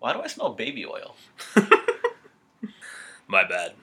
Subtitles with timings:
[0.00, 1.14] Why do I smell baby oil?
[3.28, 3.74] My bad.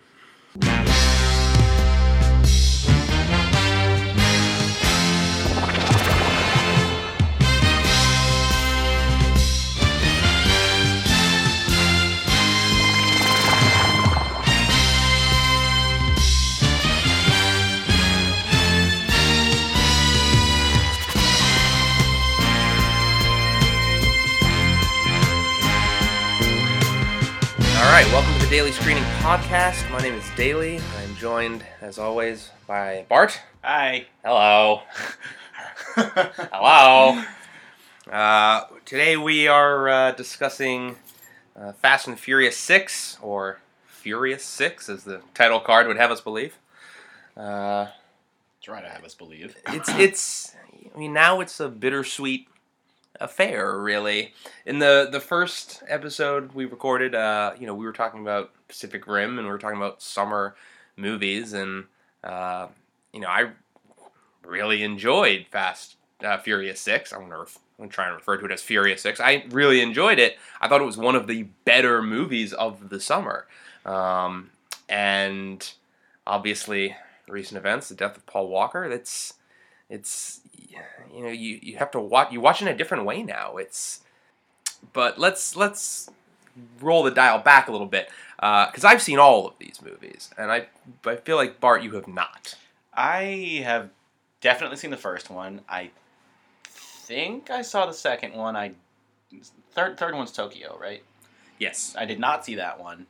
[27.98, 29.90] Right, welcome to the Daley Screening Podcast.
[29.90, 30.80] My name is Daley.
[31.00, 33.42] I'm joined, as always, by Bart.
[33.64, 34.06] Hi.
[34.24, 34.84] Hello.
[35.96, 37.24] Hello.
[38.08, 40.98] Uh, today we are uh, discussing
[41.60, 46.22] uh, Fast and Furious 6, or Furious 6, as the title card would have us
[46.22, 46.56] believe.
[47.36, 47.88] Uh,
[48.62, 49.56] Try to have us believe.
[49.70, 50.56] it's, it's,
[50.96, 52.48] I mean, now it's a bittersweet
[53.20, 54.34] affair, really.
[54.66, 59.08] In the, the first episode we recorded, uh, you know, we were talking about Pacific
[59.08, 60.56] Rim and we were talking about summer
[60.96, 61.86] movies, and,
[62.24, 62.68] uh,
[63.14, 63.52] you know, I
[64.44, 67.14] really enjoyed Fast uh, Furious 6.
[67.14, 69.20] I'm to ref- I'm to try and refer to it as Furious 6.
[69.20, 70.38] I really enjoyed it.
[70.60, 73.46] I thought it was one of the better movies of the summer.
[73.86, 74.50] Um,
[74.90, 75.72] and
[76.26, 76.96] obviously,
[77.28, 79.36] recent events, the death of Paul Walker, that's
[79.90, 80.42] it's
[81.14, 84.02] you know you, you have to watch you watch in a different way now it's
[84.94, 86.10] but let's let's
[86.80, 90.30] roll the dial back a little bit uh, because I've seen all of these movies
[90.38, 90.68] and I
[91.06, 92.56] I feel like Bart you have not
[92.94, 93.90] I have
[94.42, 95.62] definitely seen the first one.
[95.70, 95.92] I
[96.66, 98.56] think I saw the second one.
[98.56, 98.72] I
[99.72, 101.04] third third one's Tokyo, right?
[101.60, 103.08] yes I did not see that one,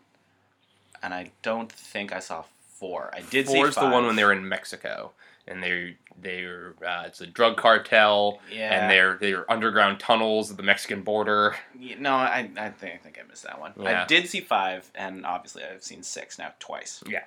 [1.03, 2.43] and I don't think I saw
[2.75, 3.09] four.
[3.13, 5.11] I did see four's the one when they're in Mexico
[5.47, 8.73] and they're they're uh, it's a drug cartel yeah.
[8.73, 12.97] and they're they're underground tunnels at the Mexican border Yeah, no, I, I think I
[12.97, 13.73] think I missed that one.
[13.79, 14.03] Yeah.
[14.03, 17.03] I did see five, and obviously I've seen six now twice.
[17.07, 17.23] Yeah.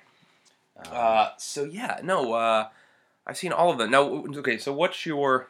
[0.77, 2.67] Um, Uh, so yeah, no, uh,
[3.25, 3.91] I've seen all of them.
[3.91, 5.47] Now, okay, so what's your?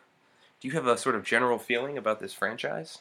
[0.59, 2.99] Do you have a sort of general feeling about this franchise?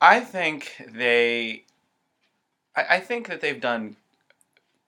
[0.00, 1.64] I think they.
[2.76, 3.96] I, I think that they've done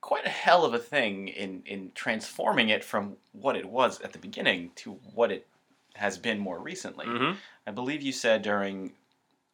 [0.04, 4.12] quite a hell of a thing in in transforming it from what it was at
[4.12, 5.46] the beginning to what it
[5.94, 7.06] has been more recently.
[7.06, 7.38] Mm-hmm.
[7.66, 8.92] I believe you said during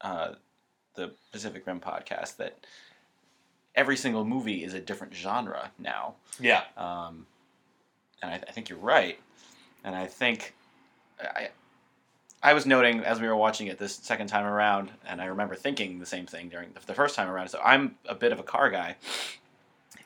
[0.00, 0.32] uh,
[0.96, 2.66] the Pacific Rim podcast that
[3.76, 6.14] every single movie is a different genre now.
[6.40, 6.64] Yeah.
[6.76, 7.26] Um,
[8.20, 9.20] and I, I think you're right.
[9.84, 10.56] And I think
[11.20, 11.50] I,
[12.42, 15.54] I was noting as we were watching it this second time around, and I remember
[15.54, 17.50] thinking the same thing during the, the first time around.
[17.50, 18.96] So I'm a bit of a car guy,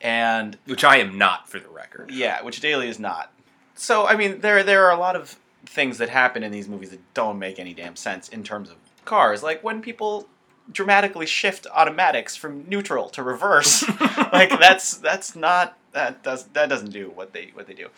[0.01, 2.11] and Which I am not, for the record.
[2.11, 3.31] yeah, which Daley is not.
[3.75, 6.91] So I mean, there there are a lot of things that happen in these movies
[6.91, 8.75] that don't make any damn sense in terms of
[9.05, 10.27] cars, like when people
[10.71, 13.83] dramatically shift automatics from neutral to reverse.
[14.33, 17.89] like that's that's not that does that doesn't do what they what they do.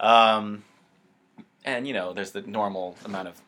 [0.00, 0.64] Um,
[1.64, 3.40] and you know, there's the normal amount of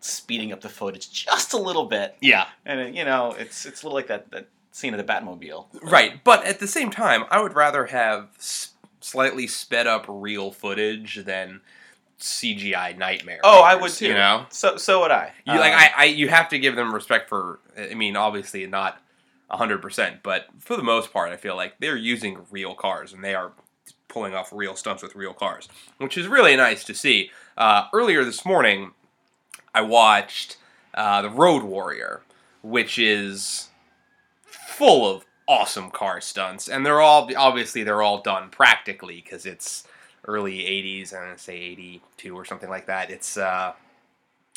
[0.00, 2.46] speeding up the footage just a little bit, Yeah.
[2.64, 4.48] and it, you know, it's it's a little like that that
[4.78, 5.66] scene of the Batmobile.
[5.82, 10.52] Right, but at the same time, I would rather have s- slightly sped up real
[10.52, 11.60] footage than
[12.20, 13.40] CGI nightmare.
[13.42, 14.06] Oh, I would too.
[14.08, 15.32] You know, So so would I.
[15.44, 17.60] you like Um, I, I you have to give them respect for.
[17.78, 19.00] I mean, obviously not
[19.50, 23.22] hundred percent, but for the most part, I feel like they're using real cars and
[23.24, 23.52] they are
[24.08, 25.68] pulling off real stunts with real cars,
[25.98, 27.30] which is really nice to see.
[27.56, 28.92] Uh, earlier this morning,
[29.74, 30.56] I watched
[30.94, 32.22] uh, the Road Warrior,
[32.62, 33.67] which is
[34.78, 39.84] full of awesome car stunts, and they're all obviously they're all done practically because it's
[40.26, 43.10] early '80s, I'm gonna say '82 or something like that.
[43.10, 43.72] It's uh,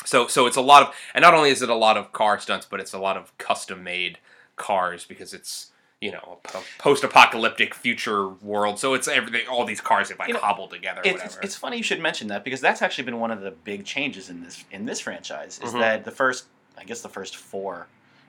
[0.04, 2.38] so so it's a lot of, and not only is it a lot of car
[2.38, 4.18] stunts, but it's a lot of custom made
[4.56, 5.68] cars because it's
[6.00, 8.78] you know a post-apocalyptic future world.
[8.78, 9.46] So it's everything.
[9.48, 11.00] All these cars get like You know, hobbled together.
[11.00, 11.40] or It's, whatever.
[11.42, 14.28] it's funny you should mention that because that's actually been one of the big changes
[14.28, 15.78] in this in this franchise is Mhm.
[15.80, 16.46] that the first
[16.76, 17.86] I guess the first four,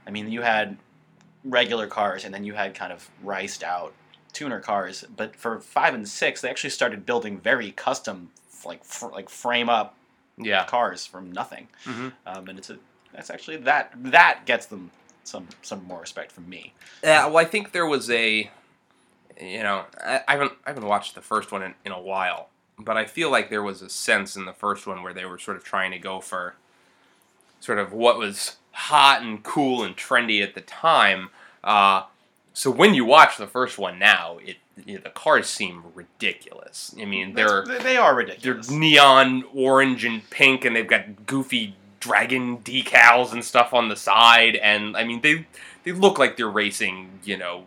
[0.07, 0.77] I mean you had
[1.43, 3.93] regular cars and then you had kind of riced out
[4.31, 8.31] tuner cars, but for five and six they actually started building very custom
[8.65, 9.95] like fr- like frame up
[10.37, 10.65] yeah.
[10.65, 12.77] cars from nothing, hmm um, and it's a
[13.13, 14.91] that's actually that that gets them
[15.23, 16.73] some some more respect from me.
[17.03, 18.49] Yeah, well, I think there was a,
[19.39, 22.49] you know, I, I haven't I haven't watched the first one in, in a while,
[22.77, 25.37] but I feel like there was a sense in the first one where they were
[25.37, 26.55] sort of trying to go for,
[27.59, 31.29] sort of what was hot and cool and trendy at the time.
[31.63, 32.03] Uh,
[32.53, 36.95] so when you watch the first one now, it you know, the cars seem ridiculous.
[36.99, 38.67] I mean, they're That's- they are ridiculous.
[38.67, 43.95] they're neon orange and pink, and they've got goofy dragon decals and stuff on the
[43.95, 45.45] side, and I mean they
[45.83, 47.65] they look like they're racing, you know,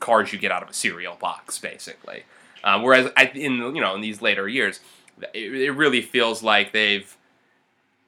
[0.00, 2.24] cars you get out of a cereal box, basically.
[2.64, 4.80] Um, whereas I, in you know in these later years,
[5.32, 7.16] it, it really feels like they've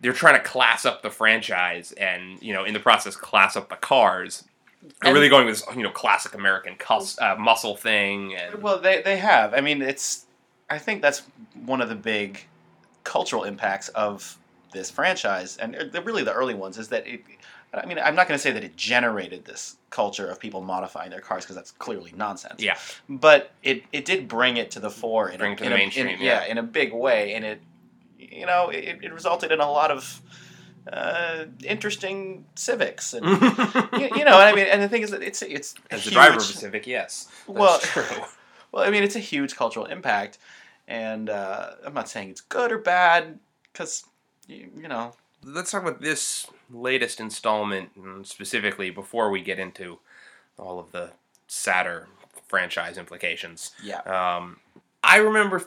[0.00, 3.68] they're trying to class up the franchise, and you know in the process class up
[3.68, 4.44] the cars.
[5.02, 6.76] And- really going with this, you know classic American
[7.20, 9.54] uh, muscle thing, and Well, they they have.
[9.54, 10.26] I mean, it's.
[10.68, 11.22] I think that's
[11.64, 12.44] one of the big
[13.04, 14.38] cultural impacts of
[14.72, 17.22] this franchise, and really the early ones is that it.
[17.72, 21.10] I mean, I'm not going to say that it generated this culture of people modifying
[21.10, 22.60] their cars because that's clearly nonsense.
[22.60, 22.76] yeah,
[23.08, 25.70] But it, it did bring it to the fore in, Bring a, it to in
[25.70, 26.46] the a- mainstream, in- yeah.
[26.46, 27.60] in a big way, and it,
[28.18, 30.20] you know, it, it resulted in a lot of
[30.92, 33.24] uh, interesting civics, and
[33.92, 36.10] you, you know, I mean, and the thing is that it's it's a as the
[36.10, 38.04] huge, driver of a Civic, yes, that's Well, true.
[38.72, 40.38] well, I mean, it's a huge cultural impact,
[40.88, 43.38] and uh, I'm not saying it's good or bad
[43.72, 44.04] because
[44.46, 45.12] you, you know.
[45.44, 47.90] let's talk about this latest installment
[48.22, 49.98] specifically before we get into
[50.58, 51.10] all of the
[51.48, 52.06] sadder
[52.48, 53.72] franchise implications.
[53.82, 54.00] Yeah.
[54.02, 54.58] Um,
[55.02, 55.66] I remember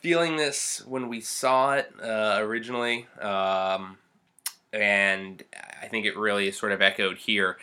[0.00, 3.98] feeling this when we saw it uh, originally, um,
[4.72, 5.42] and
[5.82, 7.56] I think it really sort of echoed here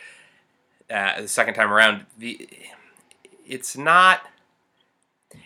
[0.90, 2.06] uh, the second time around.
[2.18, 2.48] The
[3.46, 4.22] it's not.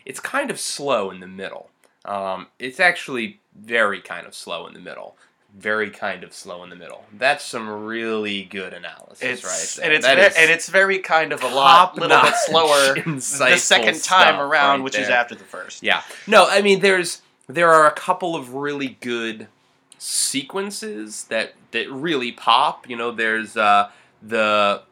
[0.05, 1.71] It's kind of slow in the middle.
[2.05, 5.17] Um, it's actually very kind of slow in the middle.
[5.57, 7.07] Very kind of slow in the middle.
[7.13, 9.83] That's some really good analysis, It's right?
[9.83, 9.85] there.
[9.87, 13.57] and it's ve- is and it's very kind of a lot, little bit slower the
[13.57, 15.83] second time around, right which is after the first.
[15.83, 16.03] Yeah.
[16.27, 19.49] No, I mean there's there are a couple of really good
[19.99, 22.89] sequences that that really pop.
[22.89, 23.91] You know, there's uh,
[24.23, 24.83] the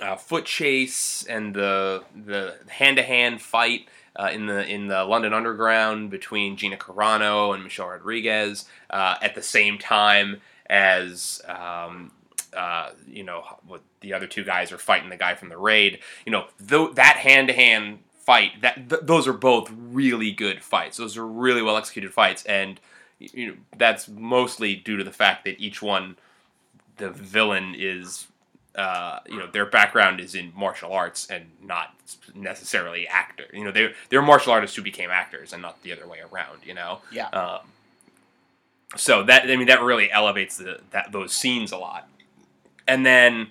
[0.00, 3.88] uh, foot chase and the the hand to hand fight.
[4.16, 9.36] Uh, in the in the London Underground between Gina Carano and Michelle Rodriguez uh, at
[9.36, 12.10] the same time as um,
[12.52, 16.00] uh, you know what the other two guys are fighting the guy from the raid.
[16.26, 20.62] You know th- that hand to hand fight that th- those are both really good
[20.62, 20.96] fights.
[20.96, 22.80] Those are really well executed fights, and
[23.18, 26.16] you know that's mostly due to the fact that each one,
[26.96, 28.26] the villain is.
[28.76, 31.96] Uh, you know their background is in martial arts and not
[32.32, 33.44] necessarily actor.
[33.52, 36.60] You know they they're martial artists who became actors and not the other way around.
[36.64, 37.26] You know, Yeah.
[37.30, 37.60] um,
[38.96, 42.08] so that I mean that really elevates the that those scenes a lot.
[42.86, 43.48] And then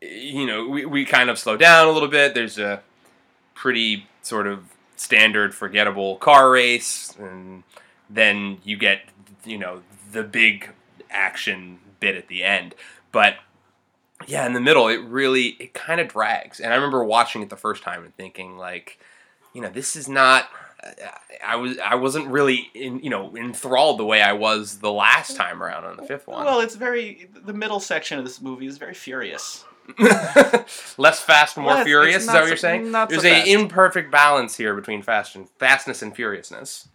[0.00, 2.34] you know we, we kind of slow down a little bit.
[2.34, 2.80] There's a
[3.54, 4.64] pretty sort of
[4.94, 7.64] standard forgettable car race and
[8.14, 9.00] then you get
[9.44, 9.82] you know
[10.12, 10.70] the big
[11.10, 12.74] action bit at the end.
[13.12, 13.34] But
[14.26, 16.60] yeah, in the middle it really it kind of drags.
[16.60, 18.98] And I remember watching it the first time and thinking like
[19.52, 20.48] you know this is not
[21.46, 25.36] I was I wasn't really in you know enthralled the way I was the last
[25.36, 26.44] time around on the fifth one.
[26.44, 29.64] Well, it's very the middle section of this movie is very furious.
[30.96, 32.22] Less fast, more it's- furious.
[32.22, 32.92] Is that what so- you're saying?
[32.92, 33.48] so There's a fast.
[33.48, 36.88] imperfect balance here between fast and fastness and furiousness.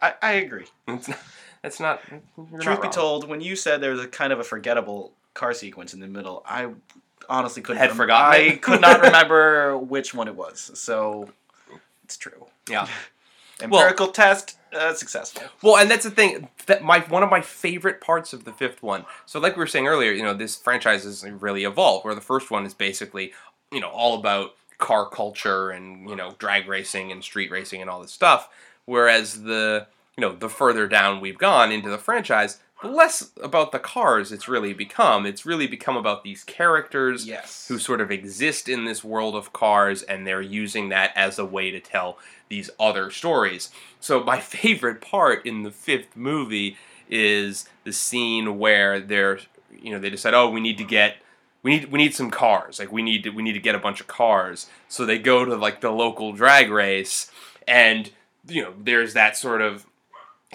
[0.00, 0.66] I, I agree.
[0.88, 1.18] It's not,
[1.62, 2.02] that's not.
[2.06, 5.52] Truth not be told, when you said there was a kind of a forgettable car
[5.52, 6.68] sequence in the middle, I
[7.28, 10.70] honestly couldn't Had rem- forgotten I could not remember which one it was.
[10.74, 11.30] So
[12.04, 12.46] it's true.
[12.68, 12.88] Yeah.
[13.60, 15.42] Empirical test uh, successful.
[15.62, 18.82] Well, and that's the thing that my one of my favorite parts of the fifth
[18.82, 19.06] one.
[19.24, 22.04] So, like we were saying earlier, you know, this franchise has really evolved.
[22.04, 23.32] Where the first one is basically,
[23.72, 27.88] you know, all about car culture and you know drag racing and street racing and
[27.88, 28.50] all this stuff.
[28.86, 33.72] Whereas the you know the further down we've gone into the franchise, the less about
[33.72, 35.26] the cars it's really become.
[35.26, 37.66] It's really become about these characters Yes.
[37.68, 41.44] who sort of exist in this world of cars and they're using that as a
[41.44, 43.70] way to tell these other stories.
[44.00, 46.76] So my favorite part in the fifth movie
[47.08, 49.38] is the scene where they're
[49.78, 51.16] you know they decide oh we need to get
[51.62, 53.78] we need we need some cars like we need to we need to get a
[53.78, 57.30] bunch of cars so they go to like the local drag race
[57.68, 58.10] and
[58.48, 59.86] you know there's that sort of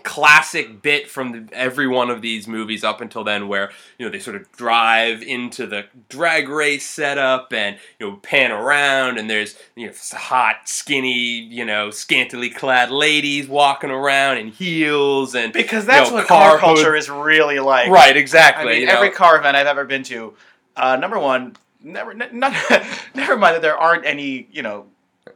[0.04, 3.70] classic bit from the, every one of these movies up until then where
[4.00, 8.52] you know they sort of drive into the drag race setup and you know pan
[8.52, 14.48] around and there's you know hot skinny you know scantily clad ladies walking around in
[14.48, 17.90] heels and Because that's you know, what car, hood- culture is really like.
[17.90, 18.94] right exactly I mean, you know.
[18.94, 20.34] every car event I've ever been to,
[20.78, 22.54] uh, number one, never, n- not,
[23.14, 24.86] never mind that there aren't any, you know,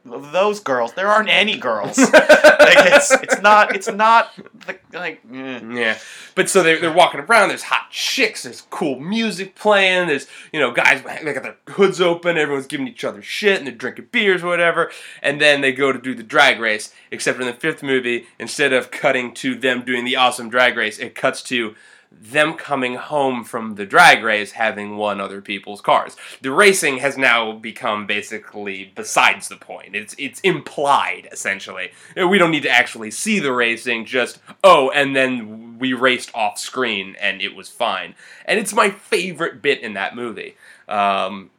[0.05, 0.93] those girls.
[0.93, 1.97] There aren't any girls.
[2.13, 4.31] like it's, it's not, it's not
[4.67, 5.21] the, like.
[5.33, 5.59] eh.
[5.71, 5.97] Yeah,
[6.35, 7.50] but so they're, they're walking around.
[7.50, 8.43] There's hot chicks.
[8.43, 10.07] There's cool music playing.
[10.07, 12.38] There's you know guys they got their hoods open.
[12.38, 14.91] Everyone's giving each other shit and they're drinking beers or whatever.
[15.21, 16.93] And then they go to do the drag race.
[17.12, 21.00] Except in the fifth movie, instead of cutting to them doing the awesome drag race,
[21.00, 21.75] it cuts to
[22.22, 26.15] them coming home from the drag race having won other people's cars.
[26.41, 29.95] The racing has now become basically besides the point.
[29.95, 31.91] It's it's implied essentially.
[32.15, 34.05] We don't need to actually see the racing.
[34.05, 38.15] Just oh, and then we raced off screen and it was fine.
[38.45, 40.55] And it's my favorite bit in that movie.
[40.88, 41.51] Um,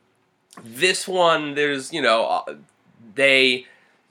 [0.64, 2.54] this one, there's you know uh,
[3.14, 3.66] they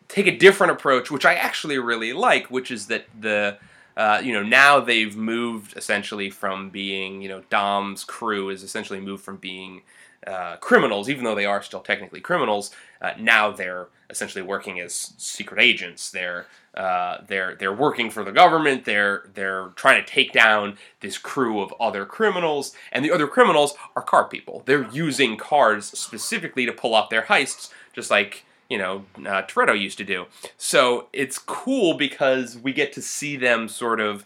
[0.07, 3.57] take a different approach, which I actually really like, which is that the
[3.97, 8.99] uh, you know, now they've moved essentially from being, you know, Dom's crew is essentially
[8.99, 9.81] moved from being
[10.27, 12.71] uh, criminals, even though they are still technically criminals.
[13.01, 16.11] Uh, now they're essentially working as secret agents.
[16.11, 18.85] They're uh, they're they're working for the government.
[18.85, 23.75] They're they're trying to take down this crew of other criminals, and the other criminals
[23.95, 24.63] are car people.
[24.65, 29.79] They're using cars specifically to pull off their heists, just like you know uh, Toretto
[29.79, 30.25] used to do.
[30.57, 34.25] So it's cool because we get to see them sort of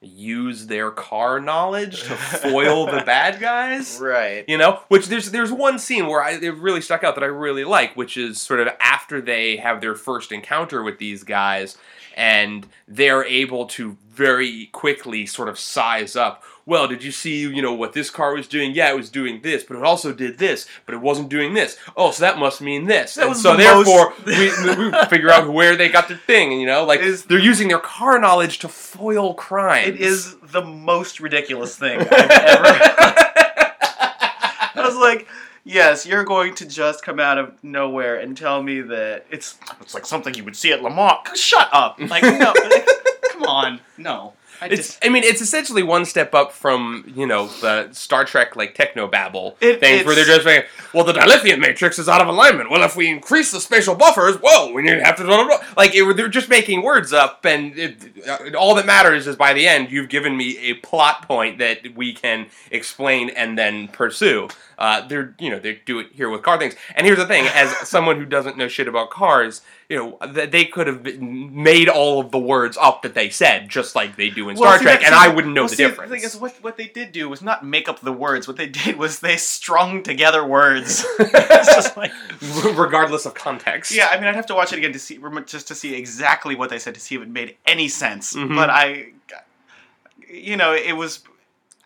[0.00, 3.98] use their car knowledge to foil the bad guys.
[4.00, 4.44] Right.
[4.48, 7.28] You know, which there's there's one scene where I, it really stuck out that I
[7.28, 11.76] really like, which is sort of after they have their first encounter with these guys,
[12.16, 17.62] and they're able to very quickly sort of size up well, did you see, you
[17.62, 18.72] know, what this car was doing?
[18.72, 21.78] Yeah, it was doing this, but it also did this, but it wasn't doing this.
[21.96, 23.14] Oh, so that must mean this.
[23.14, 26.60] That and so the therefore, we, we figure out where they got their thing, and
[26.60, 29.88] you know, like Is- they're using their car knowledge to foil crime.
[29.88, 32.80] It is the most ridiculous thing I've ever.
[34.74, 35.28] I was like,
[35.62, 39.94] yes, you're going to just come out of nowhere and tell me that it's it's
[39.94, 41.40] like something you would see at Le Mans.
[41.40, 42.00] Shut up!
[42.00, 42.88] Like no, like,
[43.30, 44.32] come on, no.
[44.60, 44.76] I It's.
[44.76, 48.74] just I mean, it's essentially one step up from you know the Star Trek like
[48.74, 52.28] techno babble It- things where they're just saying, "Well, the dilithium matrix is out of
[52.28, 52.70] alignment.
[52.70, 55.58] Well, if we increase the spatial buffers, well, we need to have to blah, blah,
[55.58, 57.96] blah." like it, they're just making words up, and it,
[58.28, 61.94] uh, all that matters is by the end you've given me a plot point that
[61.94, 64.48] we can explain and then pursue.
[64.78, 67.46] Uh, they're you know they do it here with car things, and here's the thing:
[67.54, 71.88] as someone who doesn't know shit about cars, you know th- they could have made
[71.88, 74.78] all of the words up that they said, just like they do in Well, Star
[74.78, 76.10] see, Trek, and I wouldn't know well, the see, difference.
[76.10, 78.46] The thing is, what what they did do was not make up the words.
[78.46, 81.06] What they did was they strung together words.
[81.96, 82.12] like
[82.74, 83.92] regardless of context.
[83.92, 86.54] Yeah, I mean, I'd have to watch it again to see just to see exactly
[86.54, 88.34] what they said to see if it made any sense.
[88.34, 88.54] Mhm.
[88.54, 89.12] But I,
[90.28, 91.20] you know, it was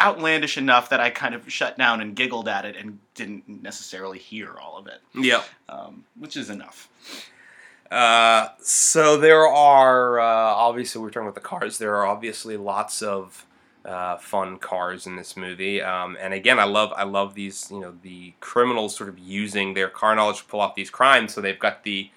[0.00, 4.18] outlandish enough that I kind of shut down and giggled at it and didn't necessarily
[4.18, 5.44] hear all of it, Yep.
[5.68, 6.88] um, which is enough.
[7.90, 11.78] Uh, so there are uh, obviously we're talking about the cars.
[11.78, 13.44] There are obviously lots of
[13.84, 17.80] uh, fun cars in this movie, um, and again, I love I love these you
[17.80, 21.34] know the criminals sort of using their car knowledge to pull off these crimes.
[21.34, 22.10] So they've got the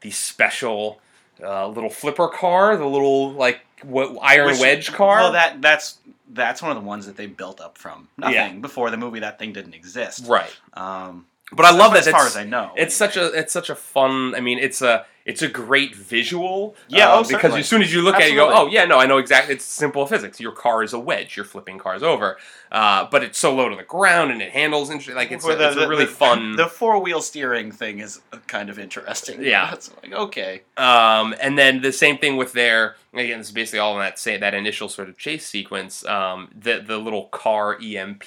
[0.00, 0.98] the special
[1.40, 5.18] uh, little flipper car, the little like what, iron Which- wedge car.
[5.20, 5.98] Well, that that's
[6.32, 8.52] that's one of the ones that they built up from nothing Yeah.
[8.52, 9.20] before the movie.
[9.20, 10.26] That thing didn't exist.
[10.28, 10.50] right.
[10.74, 12.06] Um, But I love that.
[12.06, 12.70] as far as I know.
[12.76, 14.34] It's such a it's such a fun.
[14.36, 16.74] I mean, it's a it's a great visual.
[16.88, 17.60] Yeah, uh, oh, because certainly.
[17.60, 19.54] as soon as you look at it, you go, oh yeah, no, I know exactly.
[19.54, 20.40] It's simple physics.
[20.40, 21.36] Your car is a wedge.
[21.36, 22.36] You're flipping cars over,
[22.72, 25.14] uh, but it's so low to the ground and it handles interesting.
[25.14, 26.56] Like it's, a, the- it's a really the- fun.
[26.56, 29.42] The four wheel steering thing is kind of interesting.
[29.42, 29.72] Yeah.
[29.74, 30.62] it's like okay.
[30.76, 34.18] Um, and then the same thing with their again, this is basically all in that
[34.18, 36.04] say that initial sort of chase sequence.
[36.06, 38.24] Um, the the little car EMP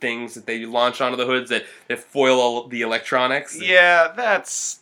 [0.00, 3.58] things that they launch onto the hoods that, that foil all the electronics.
[3.58, 4.80] Yeah, that's.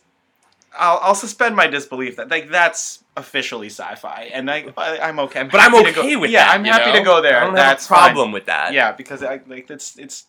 [0.77, 5.39] I'll, I'll suspend my disbelief that like that's officially sci-fi, and I, I I'm okay.
[5.41, 6.55] I'm But I'm okay go, with yeah, that.
[6.55, 6.97] I'm happy know?
[6.99, 7.37] to go there.
[7.41, 8.33] I don't that's have a problem fine.
[8.33, 8.73] with that.
[8.73, 10.25] Yeah, because I like it's it's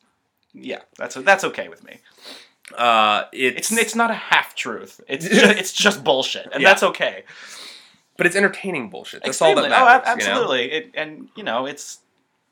[0.53, 1.99] yeah, that's that's okay with me.
[2.77, 5.01] Uh, it's It's it's not a half truth.
[5.09, 6.69] It's just, it's just bullshit, and Yeah.
[6.71, 7.25] that's okay.
[8.17, 9.23] but it's entertaining bullshit.
[9.25, 9.77] That's all that matters.
[9.81, 10.31] Oh, ab- you know?
[10.31, 10.73] absolutely.
[10.73, 11.99] It, and you know, it's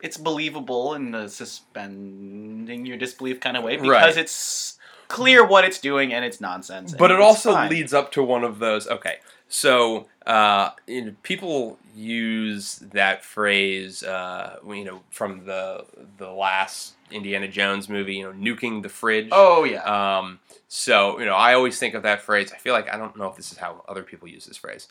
[0.03, 4.17] it's believable in the suspending your disbelief kind of way because Right.
[4.17, 4.79] it's
[5.13, 6.95] clear what it's doing and it's nonsense.
[6.99, 7.71] But it also fine.
[7.71, 8.89] leads up to one of those.
[8.89, 9.17] Okay,
[9.49, 15.85] so uh, you know, people use that phrase, uh, you know, from the
[16.17, 19.29] the last Indiana Jones movie, you know, nuking the fridge.
[19.31, 19.83] Oh yeah.
[19.83, 22.51] Um, so you know, I always think of that phrase.
[22.53, 24.89] I feel like I don't know if this is how other people use this phrase.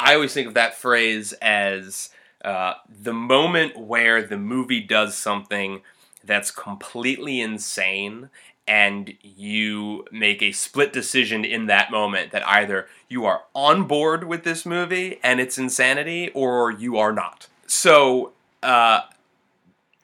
[0.00, 2.10] I always think of that phrase as
[2.44, 5.82] uh, the moment where the movie does something
[6.24, 8.30] that's completely insane,
[8.68, 14.24] and you make a split decision in that moment that either you are on board
[14.24, 17.48] with this movie and its insanity, or you are not.
[17.66, 18.32] So.
[18.62, 19.00] Uh,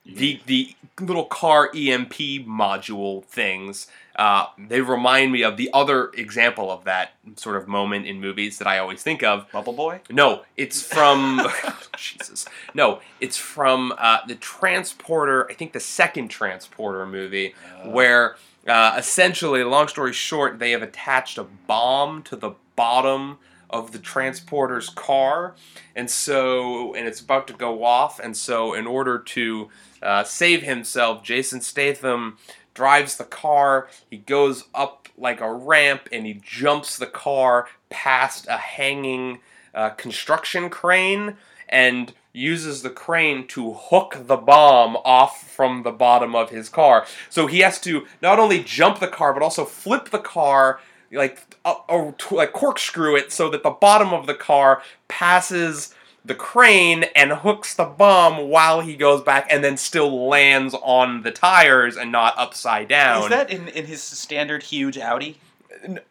[0.05, 2.13] the the little car EMP
[2.47, 3.87] module things.
[4.15, 8.59] Uh, they remind me of the other example of that sort of moment in movies
[8.59, 9.51] that I always think of.
[9.51, 9.99] Bubble Boy.
[10.09, 11.41] No, it's from
[11.97, 12.45] Jesus.
[12.73, 15.49] No, it's from uh, the Transporter.
[15.49, 17.53] I think the second Transporter movie,
[17.83, 17.89] Uh.
[17.89, 18.35] where
[18.67, 23.37] uh, essentially, long story short, they have attached a bomb to the bottom
[23.69, 25.55] of the transporter's car,
[25.95, 29.69] and so and it's about to go off, and so in order to
[30.01, 32.37] uh, save himself, Jason Statham
[32.73, 33.87] drives the car.
[34.09, 39.39] He goes up like a ramp, and he jumps the car past a hanging
[39.73, 41.37] uh, construction crane
[41.69, 47.05] and uses the crane to hook the bomb off from the bottom of his car.
[47.29, 50.79] So he has to not only jump the car but also flip the car
[51.11, 55.93] like uh, uh, like corkscrew it so that the bottom of the car passes
[56.25, 61.21] the crane and hooks the bomb while he goes back and then still lands on
[61.21, 63.23] the tires and not upside down.
[63.23, 65.37] Is that in, in his standard huge Audi?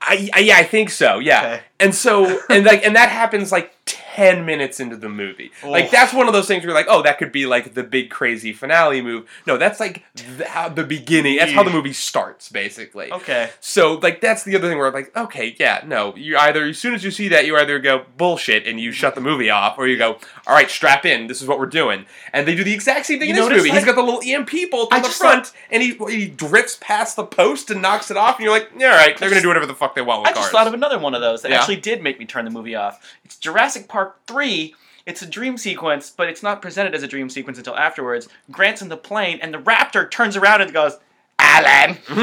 [0.00, 1.18] I, I yeah, I think so.
[1.18, 1.40] Yeah.
[1.40, 1.62] Okay.
[1.80, 4.03] And so and like and that happens like 10
[4.44, 5.50] minutes into the movie.
[5.64, 7.82] Like that's one of those things where you're like, "Oh, that could be like the
[7.82, 11.36] big crazy finale move." No, that's like the, how the beginning.
[11.38, 13.12] That's how the movie starts basically.
[13.12, 13.50] Okay.
[13.60, 16.78] So like that's the other thing where I'm like, okay, yeah, no, you either as
[16.78, 19.78] soon as you see that you either go bullshit and you shut the movie off,
[19.78, 22.64] or you go, all right, strap in, this is what we're doing, and they do
[22.64, 23.70] the exact same thing You in this movie.
[23.70, 26.78] He's like- got the little EMP bolt on I the front, and he he drifts
[26.80, 29.42] past the post and knocks it off, and you're like, yeah, all right, they're gonna
[29.42, 30.44] do whatever the fuck they want with I cars.
[30.44, 31.58] just thought of another one of those that Yeah.
[31.58, 33.00] actually did make me turn the movie off.
[33.24, 34.74] It's Jurassic Park 3.
[35.06, 38.28] It's a dream sequence, but it's not presented as a dream sequence until afterwards.
[38.50, 40.96] Grant's in the plane, and the raptor turns around and goes,
[41.38, 41.98] Alan!
[42.08, 42.18] and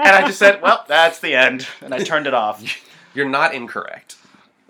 [0.00, 1.66] I just said, well, that's the end.
[1.80, 2.62] And I turned it off.
[3.14, 4.16] You're not incorrect.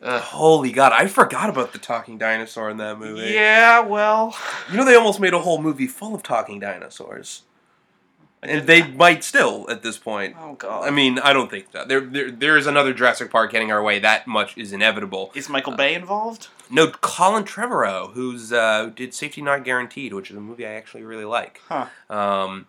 [0.01, 0.23] Ugh.
[0.23, 3.33] Holy God, I forgot about the talking dinosaur in that movie.
[3.33, 4.37] Yeah, well.
[4.71, 7.43] You know they almost made a whole movie full of talking dinosaurs.
[8.43, 10.37] And they might still at this point.
[10.39, 10.87] Oh, God.
[10.87, 11.89] I mean, I don't think that.
[11.89, 13.99] There, there, there is another Jurassic Park heading our way.
[13.99, 15.33] That much is inevitable.
[15.35, 16.49] is Michael Bay involved?
[16.71, 21.03] No, Colin Trevorrow, who's uh, did Safety Not Guaranteed, which is a movie I actually
[21.03, 21.61] really like.
[21.69, 21.87] Huh.
[22.09, 22.67] Um,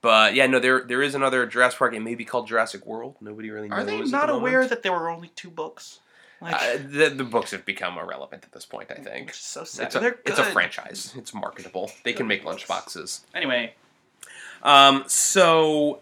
[0.00, 1.94] but yeah, no, there there is another Jurassic Park.
[1.94, 3.16] It may be called Jurassic World.
[3.20, 3.80] Nobody really knows.
[3.80, 4.70] Are they at the not aware moment.
[4.70, 6.00] that there were only two books?
[6.40, 8.90] Like, Uh, the, the books have become irrelevant at this point.
[8.90, 9.86] I think so sad.
[9.86, 11.12] it's a, They're it's a franchise.
[11.16, 11.92] It's marketable.
[12.02, 13.20] They can make lunchboxes.
[13.32, 13.74] Anyway,
[14.62, 16.00] Um, so,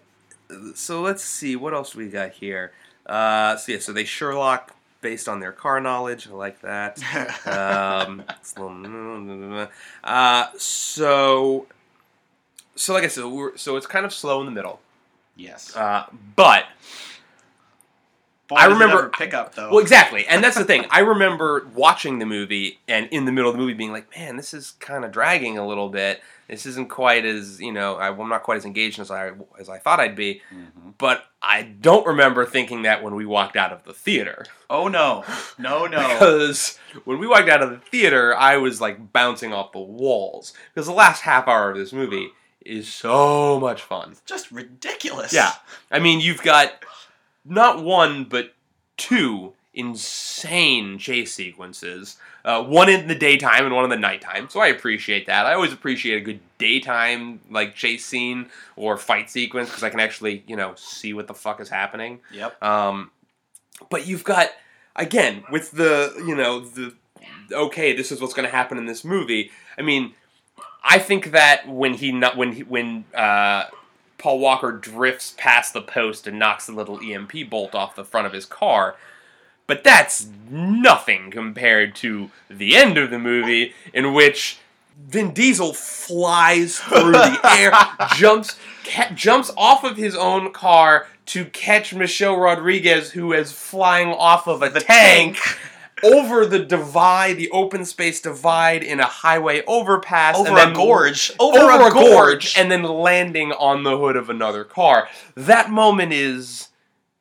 [0.75, 2.73] so let's see what else we got here.
[3.07, 6.29] Uh, so yeah, so they Sherlock based on their car knowledge.
[6.29, 6.99] I like that.
[7.47, 8.23] um,
[8.57, 9.69] little-
[10.05, 11.67] uh, so,
[12.77, 14.81] so like I said, we're, so it's kind of slow in the middle.
[15.37, 15.75] yes.
[15.75, 16.67] Uh, but
[18.51, 19.71] Boy, I remember- ever pick up though.
[19.71, 20.85] well, exactly, and that's the thing.
[20.91, 24.37] I remember watching the movie and in the middle of the movie being like, "Man,
[24.37, 26.21] this is kind of dragging a little bit.
[26.49, 29.69] This isn't quite as you know, I, I'm not quite as engaged as I as
[29.69, 30.95] I thought I'd be." Mhm.
[30.99, 34.45] But I don't remember thinking that when we walked out of the theater.
[34.69, 35.25] Oh no,
[35.59, 36.09] no, no.
[36.09, 40.53] Because when we walked out of the theater, I was like bouncing off the walls.
[40.75, 42.31] Because the last half hour of this movie
[42.67, 44.15] is so much fun.
[44.27, 45.33] Just ridiculous.
[45.33, 45.53] Yeah.
[45.91, 46.73] I mean, you've got
[47.51, 48.55] not one, but
[48.97, 52.17] two insane chase sequences.
[52.45, 54.49] Uh, one in the daytime and one in the nighttime.
[54.49, 55.45] So I appreciate that.
[55.45, 60.01] I always appreciate a good daytime like chase scene or fight sequence because I can
[60.01, 62.21] actually you know see what the fuck is happening.
[62.33, 62.63] Yep.
[62.63, 63.11] Um,
[63.91, 64.49] but you've got
[64.97, 66.95] again with the you know the
[67.53, 69.51] okay, this is what's going to happen in this movie.
[69.79, 70.15] I mean,
[70.83, 73.65] I think that when he not when he, when uh,
[74.21, 78.27] Paul Walker drifts past the post and knocks the little EMP bolt off the front
[78.27, 78.97] of his car.
[79.67, 84.59] But that's nothing compared to the end of the movie, in which
[85.09, 87.73] Vin Diesel flies through the air,
[88.17, 94.09] jumps ca- jumps off of his own car to catch Michelle Rodriguez, who is flying
[94.09, 95.39] off of a The tank,
[96.03, 100.75] over the divide, the open space divide in a highway overpass, Over and then a
[100.75, 101.33] gorge.
[101.39, 102.57] Over, over, a, gorge.
[102.59, 105.09] and then landing on the hood of another car.
[105.35, 106.69] That moment is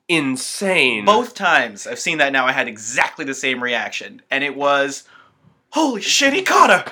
[0.07, 1.05] insane.
[1.05, 5.03] Both times I've seen that now, I had exactly the same reaction, and it was,
[5.71, 6.91] "Holy shit, he caught her!"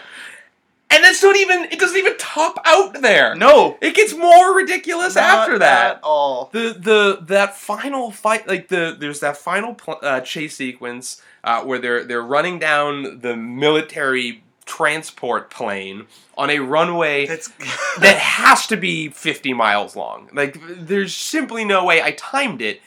[0.89, 1.65] and that's not even.
[1.65, 3.35] It doesn't even top out there.
[3.35, 5.95] No, It gets more ridiculous not after that.
[5.97, 6.49] at all.
[6.53, 11.63] The the that final fight, like the there's that final pl- uh, chase sequence uh,
[11.63, 16.05] where they're they're running down the military transport plane
[16.37, 17.25] on a runway
[17.99, 20.29] that has to be 50 miles long.
[20.33, 22.01] Like, there's simply no way.
[22.01, 22.81] I timed it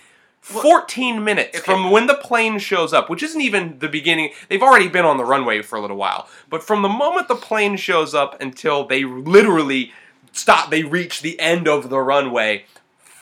[0.52, 1.64] Well- 14 minutes Okay.
[1.64, 4.30] from when the plane shows up, which isn't even the beginning.
[4.50, 6.28] They've already been on the runway for a little while.
[6.50, 9.92] But from the moment the plane shows up until they literally
[10.32, 12.66] stop, they reach the end of the runway,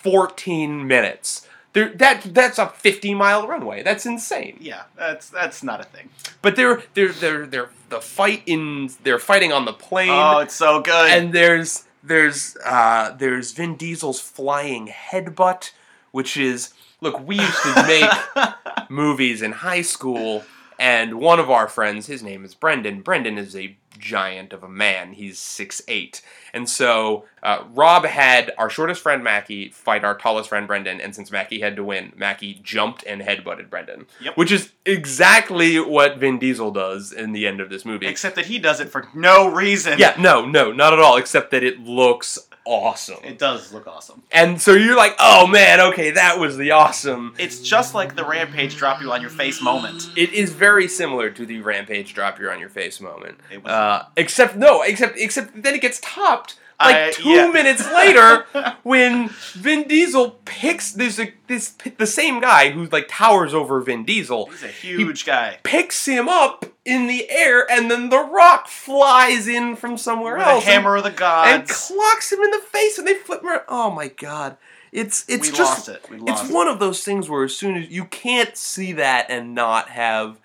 [0.03, 1.46] 14 minutes.
[1.75, 3.83] There, that that's a 50 mile runway.
[3.83, 4.57] That's insane.
[4.61, 6.09] Yeah, that's that's not a thing.
[6.43, 10.55] But they're they're they're they're the fight in they're fighting on the plane Oh, it's
[10.55, 11.11] so good.
[11.11, 15.71] and there's there's uh, there's Vin Diesel's flying headbutt,
[16.11, 18.51] which is look we used to make
[18.91, 20.45] movies in high school,
[20.79, 23.03] and one of our friends, his name is Brendan.
[23.03, 25.13] Brendan is a giant of a man.
[25.13, 30.49] He's six eight, and so uh, Rob had our shortest friend Mackie fight our tallest
[30.49, 34.37] friend Brendan, and since Mackie had to win, Mackie jumped and headbutted Brendan, Yep.
[34.37, 38.07] which is exactly what Vin Diesel does in the end of this movie.
[38.07, 39.99] Except that he does it for no reason.
[39.99, 41.17] Yeah, no, no, not at all.
[41.17, 43.19] Except that it looks awesome.
[43.25, 44.23] It does look awesome.
[44.31, 47.35] And so you're like, oh man, okay, that was the awesome.
[47.39, 50.11] It's just like the rampage drop you on your face moment.
[50.17, 53.39] It is very similar to the rampage drop you on your face moment.
[53.51, 57.51] It was- Uh, except no, except except then it gets topped like I- two yeah.
[57.51, 58.47] minutes later
[58.83, 64.05] when Vin Diesel picks there's a this the same guy who like towers over Vin
[64.05, 65.59] Diesel He's a huge guy.
[65.62, 70.47] picks him up in the air and then the rock flies in from somewhere With
[70.47, 73.43] else a hammer of the and, and clocks him in the face and they flip
[73.43, 73.62] him around.
[73.69, 74.57] Oh my god.
[74.91, 76.11] It's it's we just lost it.
[76.11, 76.55] We lost it's it.
[76.55, 80.38] one of those things where as soon as you can't see that and not have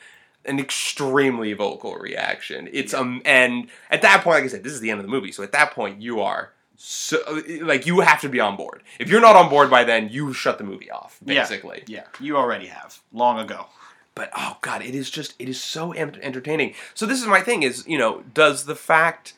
[0.45, 2.69] an extremely vocal reaction.
[2.71, 5.11] It's um and at that point, like I said, this is the end of the
[5.11, 5.31] movie.
[5.31, 7.17] So at that point, you are so
[7.61, 8.83] like you have to be on board.
[8.99, 11.83] If you're not on board by then, you shut the movie off basically.
[11.87, 13.67] Yeah, you already have long ago.
[14.15, 16.75] But oh god, it is just it is so entertaining.
[16.93, 19.33] So this is my thing is you know does the fact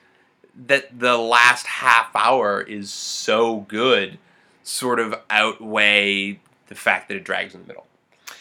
[0.67, 4.17] that the last half hour is so good
[4.63, 7.85] sort of outweigh the fact that it drags in the middle?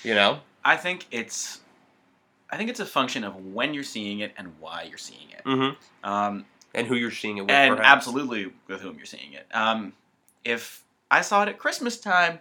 [0.03, 0.40] You know.
[0.64, 1.61] I think it's,
[2.55, 5.45] I think it's a function of when you're seeing it and why you're seeing it.
[5.45, 6.09] Mm-hmm.
[6.09, 8.07] Um, And who you're seeing it with, and perhaps.
[8.07, 9.45] absolutely with whom you're seeing it.
[9.53, 9.93] Um,
[10.45, 12.38] if I saw it at Christmas time,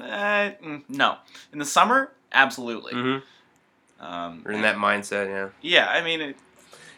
[0.00, 1.16] eh, mm, no.
[1.52, 2.94] In the summer, absolutely.
[2.94, 4.02] Mm-hmm.
[4.04, 5.48] Um, You're in that mindset, yeah.
[5.60, 6.36] Yeah, I mean, it,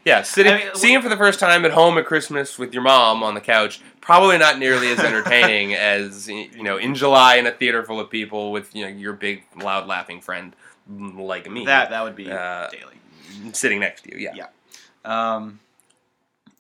[0.05, 2.73] Yeah, sitting, I mean, seeing it for the first time at home at Christmas with
[2.73, 7.37] your mom on the couch, probably not nearly as entertaining as you know in July
[7.37, 10.55] in a theater full of people with you know your big loud laughing friend
[10.90, 13.53] like me that that would be Uh, Daley.
[13.53, 14.18] sitting next to you.
[14.18, 14.35] Yeah.
[14.35, 14.46] Yeah.
[15.05, 15.61] Um,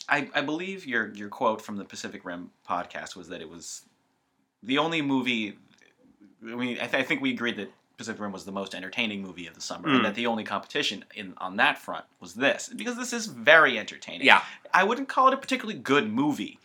[0.08, 3.82] I, I believe your your quote from the Pacific Rim podcast was that it was
[4.62, 5.56] the only movie.
[6.42, 9.20] I mean, I, th- I think we agreed that Pacific Rim was the most entertaining
[9.22, 9.96] movie of the summer, Mm.
[9.96, 13.78] and that the only competition in on that front was this because this is very
[13.78, 14.26] entertaining.
[14.26, 16.58] Yeah, I wouldn't call it a particularly good movie,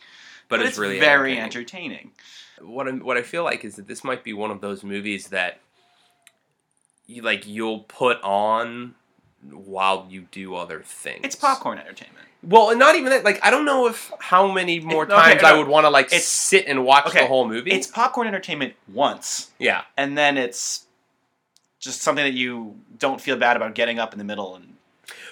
[0.47, 2.11] but, but, it's, really very entertaining.
[2.61, 2.71] entertaining.
[2.73, 5.27] What I, what I feel like is that this might be one of those movies
[5.27, 5.59] that
[7.07, 8.95] you like you'll put on
[9.51, 11.21] while you do other things.
[11.23, 12.25] It's popcorn entertainment.
[12.43, 13.23] Well, and not even that.
[13.23, 16.09] Like, I don't know if how many more okay, times I would want to like
[16.09, 17.71] sit and watch okay, the whole movie.
[17.71, 20.85] It's popcorn entertainment once, yeah, and then it's
[21.79, 24.74] just something that you don't feel bad about getting up in the middle and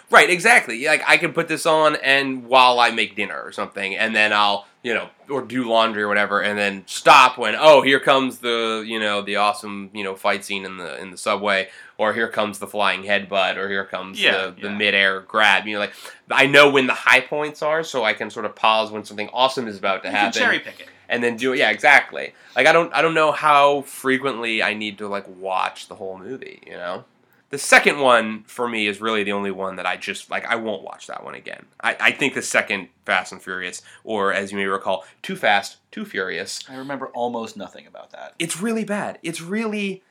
[0.09, 0.85] right, exactly.
[0.85, 4.33] Like, I can put this on and while I make dinner or something, and then
[4.33, 8.39] I'll you know or do laundry or whatever, and then stop when oh here comes
[8.39, 12.13] the you know the awesome you know fight scene in the in the subway, or
[12.13, 14.75] here comes the flying headbutt, or here comes Yeah, the, the yeah.
[14.77, 15.65] midair grab.
[15.67, 15.93] You know, like
[16.29, 19.29] I know when the high points are, so I can sort of pause when something
[19.31, 20.33] awesome is about to you happen.
[20.41, 20.87] cherry pick it.
[21.07, 21.59] and then do it.
[21.59, 22.33] Yeah, exactly.
[22.53, 26.17] Like I don't I don't know how frequently I need to like watch the whole
[26.17, 26.61] movie.
[26.67, 27.05] You know,
[27.53, 30.43] the second one for me is really the only one that I just like.
[30.47, 31.67] I won't watch that one again.
[31.79, 35.77] I, I think the second Fast and Furious, or as you may recall, Too Fast,
[35.91, 36.61] Too Furious.
[36.67, 38.33] I remember almost nothing about that.
[38.39, 39.19] It's really bad.
[39.21, 40.01] It's really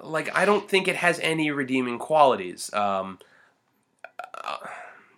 [0.00, 2.72] like I don't think it has any redeeming qualities.
[2.72, 3.18] Um,
[4.32, 4.58] uh,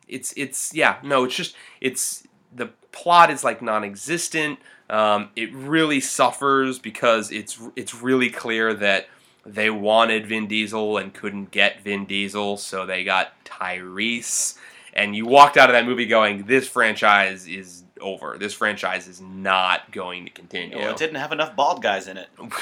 [0.08, 4.58] it's it's yeah no it's just it's the plot is like non-existent.
[4.88, 9.06] Um, it really suffers because it's it's really clear that
[9.46, 14.56] they wanted Vin Diesel and couldn't get Vin Diesel, so they got Tyrese.
[14.92, 18.36] And you walked out of that movie going, "This franchise is over.
[18.38, 22.16] This franchise is not going to continue." Well, it didn't have enough bald guys in
[22.16, 22.28] it.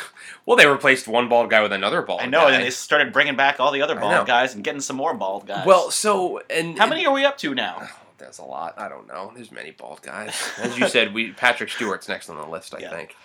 [0.44, 2.26] Well, they replaced one bald guy with another bald guy.
[2.26, 2.54] I know, guy.
[2.54, 5.46] and they started bringing back all the other bald guys and getting some more bald
[5.46, 5.64] guys.
[5.64, 7.88] well, so and how many are we up to now?
[8.22, 8.74] Oh, There's a lot.
[8.78, 9.32] I don't know.
[9.34, 10.40] There's many bald guys.
[10.58, 12.72] As you said, we Patrick Stewart's next on the list.
[12.74, 12.90] I Yeah.
[12.90, 13.16] think.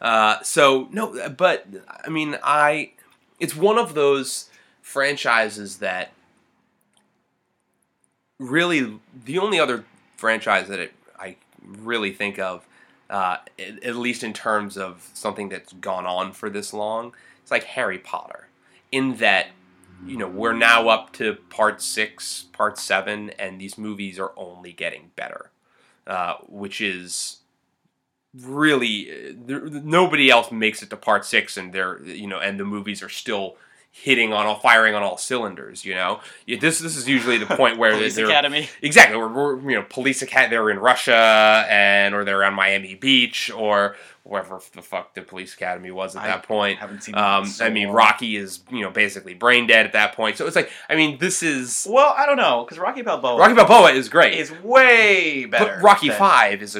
[0.00, 1.66] Uh, so no, but
[2.04, 2.92] I mean, I.
[3.44, 4.48] It's one of those
[4.80, 6.12] franchises that
[8.38, 9.84] really the only other
[10.16, 12.66] franchise that it, I really think of
[13.10, 17.14] uh, at, at least in terms of something that's gone on for this long.
[17.42, 18.48] It's like Harry Potter,
[18.90, 19.48] in that
[20.06, 24.72] you know we're now up to part six, part seven, and these movies are only
[24.72, 25.50] getting better,
[26.06, 27.40] uh, which is
[28.42, 32.58] really uh, there, nobody else makes it to part six, and they're you know, and
[32.58, 33.56] the movies are still
[33.96, 35.84] hitting on all firing on all cylinders.
[35.84, 38.68] You know, this this is usually the point where Police they're Academy.
[38.82, 43.50] exactly we're you know police academy they're in Russia and or they're on Miami Beach
[43.54, 46.78] or wherever the fuck the police academy was at I that point.
[46.78, 47.14] haven't seen.
[47.14, 47.96] Um, so I mean, long.
[47.96, 50.38] Rocky is you know basically brain dead at that point.
[50.38, 53.54] So it's like, I mean, this is Well, I don't know because Rocky Balboa Rocky
[53.54, 55.76] Balboa is great, is way better.
[55.76, 56.74] but Rocky than- Five is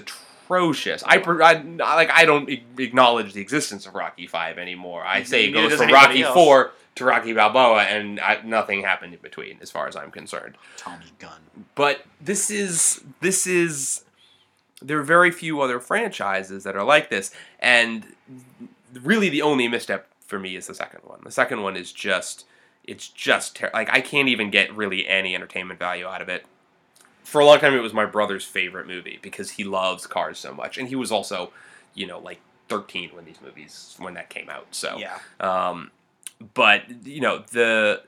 [0.44, 1.02] atrocious.
[1.04, 5.04] I, I like I don't acknowledge the existence of Rocky Five anymore.
[5.04, 6.35] I say it goes from Rocky else.
[6.35, 10.57] Four to Rocky Balboa, and I, nothing happened in between, as far as I'm concerned.
[10.76, 11.40] Tommy Gunn.
[11.74, 14.04] But this is this is
[14.80, 17.30] there are very few other franchises that are like this,
[17.61, 18.07] and
[18.92, 21.20] really the only misstep for me is the second one.
[21.24, 22.44] The second one is just
[22.85, 26.46] it's just ter- like I can't even get really any entertainment value out of it.
[27.24, 30.52] For a long time, it was my brother's favorite movie because he loves cars so
[30.54, 31.52] much, and he was also,
[31.94, 34.66] you know, like 13 when these movies when that came out.
[34.70, 35.18] So Yeah.
[35.40, 35.90] um,
[36.54, 38.02] but you know the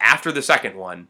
[0.00, 1.08] after the second one,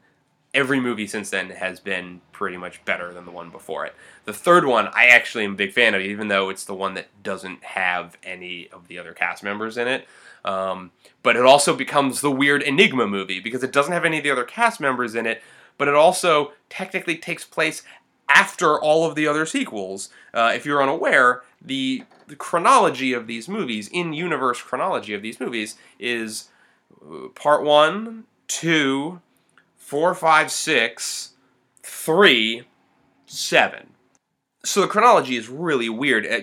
[0.52, 3.94] every movie since then has been pretty much better than the one before it.
[4.24, 6.94] The third one, I actually am a big fan of, even though it's the one
[6.94, 10.06] that doesn't have any of the other cast members in it.
[10.44, 10.90] Um,
[11.22, 14.30] but it also becomes the weird Enigma movie because it doesn't have any of the
[14.30, 15.42] other cast members in it,
[15.78, 17.82] but it also technically takes place
[18.28, 20.08] after all of the other sequels.
[20.32, 25.40] Uh, if you're unaware, the, the chronology of these movies, in universe chronology of these
[25.40, 26.48] movies, is
[27.04, 29.20] uh, part one, two,
[29.76, 31.34] four, five, six,
[31.82, 32.62] three,
[33.26, 33.88] seven.
[34.64, 36.24] So the chronology is really weird.
[36.26, 36.40] Uh,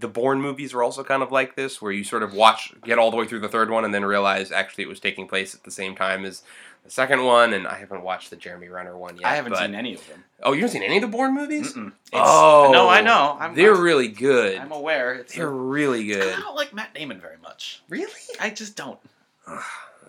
[0.00, 2.98] The Bourne movies are also kind of like this, where you sort of watch, get
[2.98, 5.54] all the way through the third one, and then realize actually it was taking place
[5.54, 6.42] at the same time as
[6.90, 7.52] the second one.
[7.52, 9.26] And I haven't watched the Jeremy Renner one yet.
[9.26, 10.24] I haven't but- seen any of them.
[10.42, 11.76] Oh, you haven't seen any of the Bourne movies?
[12.14, 13.36] Oh, no, I know.
[13.38, 14.56] I'm, they're I'm, really good.
[14.58, 15.12] I'm aware.
[15.14, 16.32] It's They're really good.
[16.34, 17.82] I don't like Matt Damon very much.
[17.90, 18.10] Really?
[18.40, 18.98] I just don't.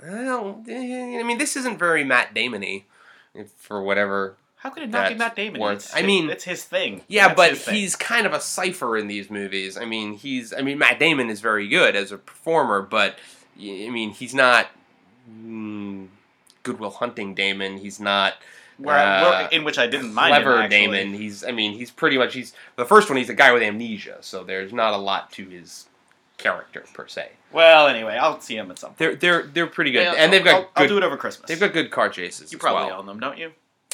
[0.04, 2.86] Well, eh, I mean, this isn't very Matt Damon-y,
[3.58, 4.36] for whatever.
[4.56, 5.60] How could it not be Matt Damon?
[5.60, 7.02] worth- I mean- it's his thing.
[7.08, 7.76] Yeah, That's but thing.
[7.76, 9.78] he's kind of a cipher in these movies.
[9.78, 10.54] I mean, he's.
[10.54, 13.17] I mean, Matt Damon is very good as a performer, but
[13.60, 14.67] I mean, he's not
[15.30, 16.08] mm,
[16.63, 17.78] Good Will Hunting Damon.
[17.78, 18.36] He's not
[18.78, 20.67] where, uh, where- in which I didn't mind clever.
[20.67, 21.13] Damon.
[21.13, 21.43] He's.
[21.43, 22.34] I mean, he's pretty much.
[22.34, 23.17] He's the first one.
[23.17, 25.88] He's a guy with amnesia, so there's not a lot to his
[26.38, 27.30] character per se.
[27.52, 28.97] Well, anyway, I'll see him at some point.
[28.97, 30.69] They're they're they're pretty good, Yeah, and they've got I'll, good.
[30.76, 31.47] I'll do it over Christmas.
[31.47, 32.52] They've got good car chases.
[32.52, 33.00] You probably well.
[33.00, 33.52] own them, don't you?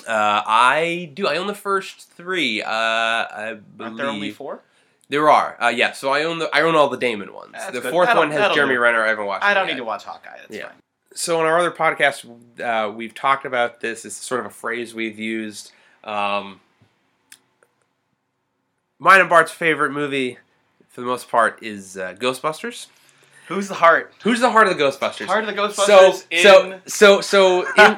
[0.07, 1.27] Uh, I do.
[1.27, 2.61] I own the first three.
[2.61, 4.61] Uh, I believe Aren't there only four?
[5.09, 5.57] There are.
[5.61, 5.91] Uh, yeah.
[5.93, 7.51] So I own the I own all the Damon ones.
[7.53, 7.91] That's the good.
[7.91, 8.79] fourth one has Jeremy do.
[8.79, 9.03] Renner.
[9.03, 9.43] I haven't watched.
[9.43, 10.37] I don't need to watch Hawkeye.
[10.37, 10.67] That's Yeah.
[10.67, 10.75] fine.
[11.17, 12.29] So in our other podcast,
[12.61, 14.05] uh, we've talked about this.
[14.05, 15.71] It's sort of a phrase we've used.
[16.03, 16.61] Um,
[18.99, 20.37] mine and Bart's favorite movie,
[20.89, 22.85] for the most part, is uh, Ghostbusters.
[23.47, 24.13] Who's the heart?
[24.21, 25.25] Who's the heart of the Ghostbusters?
[25.25, 26.41] Heart of the so Ghostbusters in.
[26.43, 27.91] so so so in,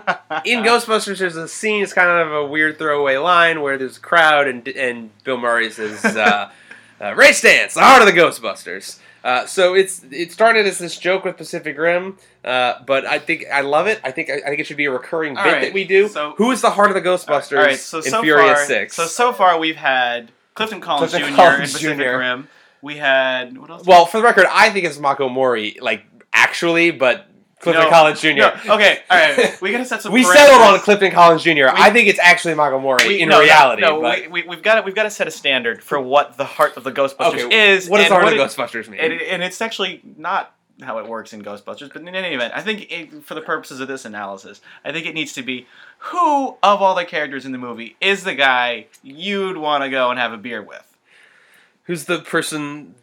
[0.45, 1.83] in Ghostbusters, there's a scene.
[1.83, 5.69] It's kind of a weird throwaway line where there's a crowd and and Bill Murray
[5.71, 6.51] says, uh,
[7.01, 10.97] uh, "Ray Stantz, the heart of the Ghostbusters." Uh, so it's it started as this
[10.97, 13.99] joke with Pacific Rim, uh, but I think I love it.
[14.03, 16.07] I think I, think it should be a recurring bit right, that we do.
[16.07, 18.65] so- Who is the heart of the Ghostbusters All right, so in so Furious far,
[18.65, 18.95] Six?
[18.95, 21.35] so so far we've had Clifton Collins Clifton Jr.
[21.35, 22.17] Collins in Pacific Jr..
[22.17, 22.47] Rim.
[22.81, 23.85] We had what else?
[23.85, 27.28] well, for the record, I think it's Mako Mori, like actually, but
[27.59, 28.29] Clifton No, Collins Jr.
[28.29, 29.61] No, okay, all right.
[29.61, 30.11] We gotta set some.
[30.13, 30.33] we parameters.
[30.33, 31.67] settled on Clifton Collins Jr.
[31.67, 33.81] I think it's actually We- in no, reality.
[33.81, 36.37] No, but, we, we, we've got to, we've got to set a standard for what
[36.37, 37.89] the heart of the Ghostbusters okay, is.
[37.89, 38.99] what does the heart of the Ghostbusters mean?
[38.99, 42.61] and, and it's actually not how it works in Ghostbusters, but in any event, I
[42.61, 45.67] think it, for the purposes of this analysis, I think it needs to be
[45.97, 50.09] who of all the characters in the movie is the guy you'd want to go
[50.09, 50.85] and have a beer with.
[51.83, 52.95] Who's the person?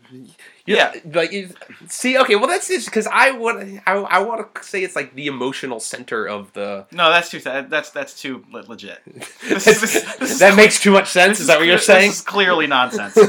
[0.66, 0.94] Yeah.
[1.12, 1.50] like you-
[1.88, 5.14] see, okay, well that's just because I want I, I want to say it's like
[5.14, 6.86] the emotional center of the.
[6.92, 9.00] No, that's too that, that's that's too legit.
[9.48, 11.40] This is- this- this is that makes too much sense.
[11.40, 12.10] Is that what you're this saying?
[12.10, 13.16] is clearly nonsense.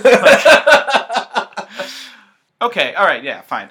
[2.62, 3.68] okay, all right, yeah, fine.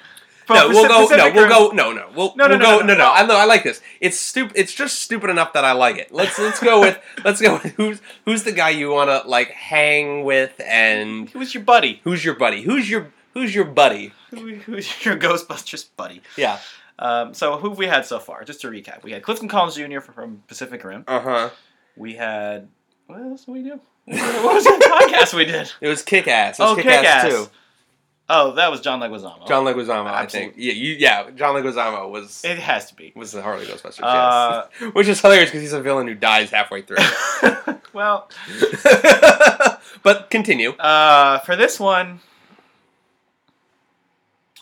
[0.49, 1.07] no, But we'll go.
[1.17, 1.71] No, we'll go.
[1.75, 2.79] No, no, we'll, No, no, we'll no, go.
[2.81, 2.99] no, No, no.
[2.99, 3.13] no.
[3.13, 3.37] I know.
[3.37, 3.81] I like this.
[4.01, 4.53] It's stupid.
[4.57, 6.13] It's just stupid enough that I like it.
[6.13, 9.51] Let's let's go with let's go with who's who's the guy you want to like
[9.51, 12.01] hang with and Who's your buddy?
[12.05, 12.63] who's your buddy?
[12.63, 14.13] Who's your who's your buddy?
[14.31, 16.23] Who, who's your Ghostbusters buddy?
[16.39, 16.59] Yeah.
[16.99, 18.43] Um, so who have we had so far?
[18.45, 20.01] Just to recap, we had Clifton Collins Jr.
[20.01, 21.05] from Pacific Rim.
[21.07, 21.51] Uh huh.
[21.97, 22.69] We had
[23.07, 23.79] what else did we do?
[24.07, 24.81] what was that
[25.13, 25.71] podcast we did?
[25.83, 26.59] It was Kick Ass.
[26.59, 27.31] It was Oh, Kick-Ass Kick-Ass.
[27.31, 27.51] too.
[28.29, 29.47] Oh, that was John Leguizamo.
[29.47, 30.55] John Leguizamo, I think.
[30.57, 31.31] Yeah, you, yeah.
[31.31, 33.13] John Leguizamo was It has to be.
[33.15, 34.95] was the Harley Ghostbusters, Uh, yes.
[34.95, 36.97] Which is hilarious because he's a villain who dies halfway through.
[37.93, 38.29] well,
[40.03, 40.71] but continue.
[40.73, 42.21] uh, for this one,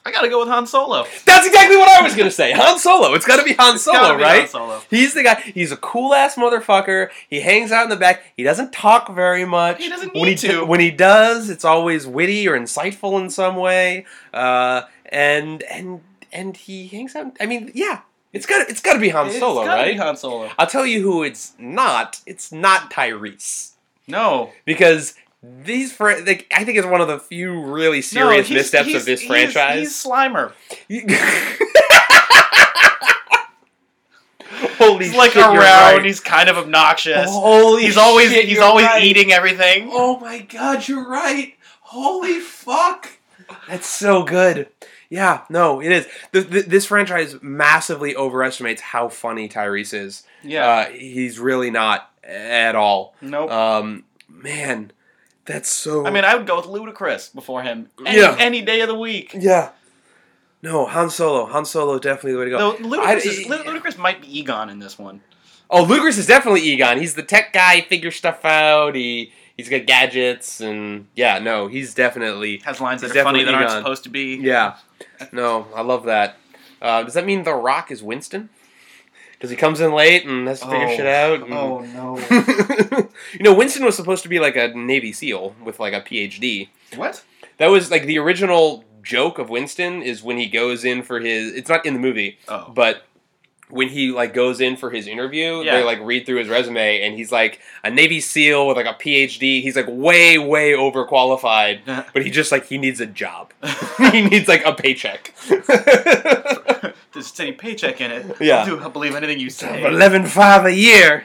[0.07, 1.05] I gotta go with Han Solo.
[1.25, 2.53] That's exactly what I was gonna say.
[2.53, 3.15] Han Solo.
[3.15, 4.39] It's got to be Han It's gotta Solo, be right?
[4.41, 4.83] Han Solo.
[4.91, 5.41] He's the guy.
[5.41, 7.09] He's a cool ass motherfucker.
[7.31, 8.23] He hangs out in the back.
[8.37, 9.79] He doesn't talk very much.
[9.79, 10.65] He doesn't when need he to.
[10.65, 14.05] when he does, it's always witty or insightful in some way.
[14.35, 17.35] Uh, and and and he hangs out.
[17.41, 18.01] I mean, yeah,
[18.35, 19.93] it's got it's got to be Han It's Solo, gotta right?
[19.93, 20.51] Be Han Solo.
[20.59, 22.21] I'll tell you who it's not.
[22.27, 23.73] It's not Tyrese
[24.07, 24.51] No.
[24.67, 25.15] because.
[25.65, 29.01] These fr- like, I think it's one of the few really serious no, missteps he's-
[29.01, 29.79] of this he's- franchise.
[29.79, 30.53] He's Slimer.
[34.79, 35.57] Holy He's like shit, around.
[35.57, 36.05] right.
[36.05, 37.31] He's kind of obnoxious.
[37.31, 39.03] Holy he's always shit, he's always right.
[39.03, 39.89] eating everything.
[39.93, 41.55] Oh my god, you're right.
[41.81, 43.11] Holy fuck.
[43.69, 44.69] That's so good.
[45.11, 46.07] Yeah, no, it is.
[46.33, 50.23] Th th this franchise massively overestimates how funny Tyrese is.
[50.43, 50.67] Yeah.
[50.67, 53.15] Uh, he's really not at all.
[53.21, 53.51] nope.
[53.51, 54.93] Um, man,
[55.47, 56.07] that's so.
[56.07, 57.91] I mean, I would go with Ludacris before him.
[58.07, 58.37] Any, Yeah.
[58.39, 59.35] any day of the week.
[59.39, 59.71] yeah.
[60.63, 61.45] No, Han Solo.
[61.47, 62.73] Han Solo definitely the way to go.
[62.77, 65.21] Ludacris, is, I- Lud- Ludacris might be Egon in this one.
[65.69, 66.99] Oh, Ludacris is definitely Egon.
[66.99, 68.95] He's the tech guy, figures stuff out.
[68.95, 73.55] He he's got gadgets, and yeah, no, he's definitely Has lines that are funny that
[73.55, 73.83] aren't Egon.
[73.83, 74.37] supposed to be.
[74.37, 74.77] Yeah.
[75.33, 76.37] No, I love that.
[76.81, 78.49] Uh, does that mean The Rock is Winston?
[79.45, 80.97] Because he comes in late and has to figure Oh.
[80.97, 81.41] shit out.
[81.51, 83.09] Oh, and- Oh no.
[83.35, 86.69] you know, Winston was supposed to be like a Navy SEAL with like a PhD.
[86.97, 87.23] what?
[87.59, 91.53] That was like the original joke of Winston is when he goes in for his.
[91.53, 92.73] It's not in the movie, Oh.
[92.75, 93.03] but
[93.69, 95.77] when he like goes in for his interview, Yeah.
[95.77, 98.95] they like read through his resume and he's like a Navy SEAL with like a
[98.95, 99.61] PhD.
[99.61, 101.81] He's like way, way overqualified.
[102.15, 103.53] But he just like he needs a job.
[104.11, 105.35] he needs like a paycheck.
[107.15, 108.37] There's a steady paycheck in it.
[108.41, 108.59] Yeah.
[108.59, 109.85] I'll, do, believe anything you say.
[109.85, 111.25] Eleven five a year.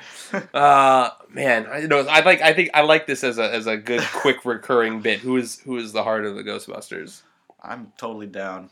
[0.54, 2.02] Uh, man, I know.
[2.02, 2.41] I like.
[2.41, 5.19] I think I like this as a as a good quick recurring bit.
[5.19, 7.23] Who is who is the heart of the Ghostbusters?
[7.63, 8.69] I'm totally down.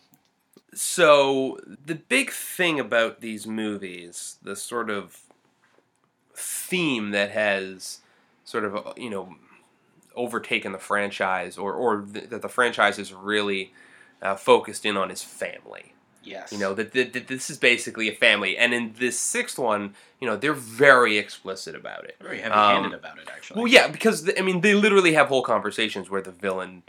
[0.73, 5.23] So the big thing about these movies, the sort of
[6.35, 8.01] theme that has
[8.45, 9.35] sort of you know
[10.15, 13.73] overtaken the franchise, or or th- that the franchise is really
[14.21, 15.93] uh, focused in on, is family.
[16.27, 16.51] Yes.
[16.51, 19.95] You know that, that, that this is basically a family, and in this sixth one,
[20.19, 22.15] you know they're very explicit about it.
[22.21, 23.59] very heavy-handed Um, about it, actually.
[23.61, 26.83] Well, yeah, because th- I mean they literally have whole conversations where the villain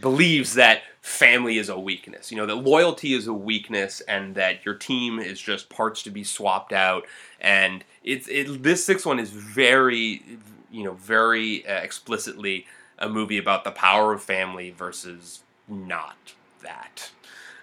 [0.00, 2.30] believes that family is a weakness.
[2.30, 6.10] You know that loyalty is a weakness, and that your team is just parts to
[6.10, 7.04] be swapped out.
[7.40, 10.22] And it's it, this sixth one is very,
[10.70, 12.66] you know, very uh, explicitly
[12.98, 16.16] a movie about the power of family versus not
[16.62, 17.10] that.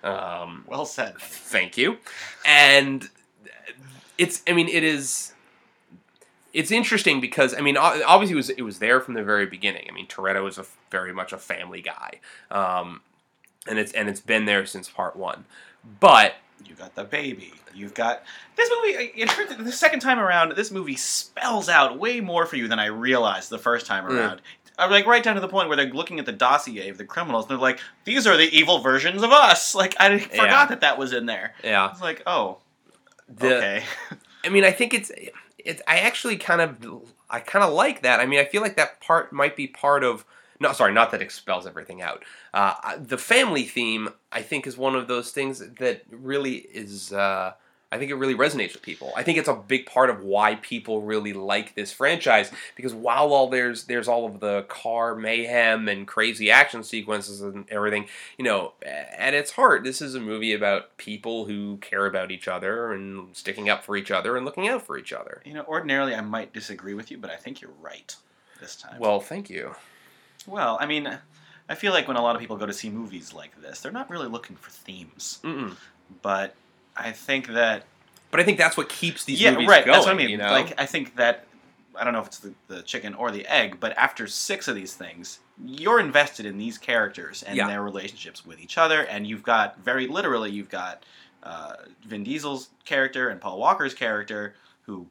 [0.06, 1.18] Um, Well said.
[1.20, 1.98] Thank you.
[2.46, 3.10] And
[4.18, 5.34] it's I mean it is
[6.54, 9.88] it's interesting because I mean obviously it was it was there from the very beginning.
[9.89, 12.20] I mean Toretto is a very much a family guy.
[12.52, 13.02] Um,
[13.68, 15.46] and it's and it's been there since part 1.
[16.00, 17.54] But You got the baby.
[17.74, 18.24] You've got
[18.56, 19.26] this movie.
[19.62, 20.54] The second time around.
[20.56, 24.39] This movie spells out way more for you than I realized the first time Mm.
[24.78, 27.06] I'm like right down to the point where they're looking at the dossier of the
[27.06, 27.46] criminals.
[27.46, 30.66] and They're like, "These are the evil versions of us." Like I forgot Yeah.
[30.68, 31.54] that that was in there.
[31.64, 32.58] Yeah, it's like, "Oh,
[33.28, 33.84] the okay."
[34.46, 35.12] I mean, I think it's
[35.58, 35.82] it's.
[35.88, 38.20] I actually kind of I kind of like that.
[38.20, 40.26] I mean, I feel like that part might be part of.
[40.60, 42.24] No, sorry, not that expels everything out.
[42.54, 47.12] Uh, the family theme, I think, is one of those things that really is.
[47.12, 47.54] Uh,
[47.91, 49.13] I think it really resonates with people.
[49.15, 53.32] I think it's a big part of why people really like this franchise because while
[53.32, 58.43] all there's there's all of the car mayhem and crazy action sequences and everything, you
[58.43, 62.91] know, at its heart, this is a movie about people who care about each other
[62.91, 65.41] and sticking up for each other and looking out for each other.
[65.45, 68.13] You know, ordinarily I might disagree with you, but I think you're right
[68.60, 69.00] this time.
[69.00, 69.76] Well, thank you.
[70.48, 71.17] well, I mean,
[71.69, 73.91] I feel like when a lot of people go to see movies like this, they're
[73.91, 75.76] not really looking for themes, Mm-mm.
[76.21, 76.56] but
[76.95, 77.84] I think that
[78.31, 79.86] But I think that's what keeps these yeah, movies right.
[79.86, 79.93] going.
[79.95, 80.29] that's what I mean.
[80.29, 80.51] You know?
[80.51, 81.45] Like, I think that
[81.97, 84.75] I don't know if it's the, the chicken or the egg, but after six of
[84.75, 87.67] these things, you're invested in these characters and Yeah.
[87.67, 91.03] their relationships with each other, and you've got very literally, you've got
[91.43, 91.75] uh,
[92.08, 94.55] Vin Diesel's character and Paul Walker's character
[94.86, 95.08] who.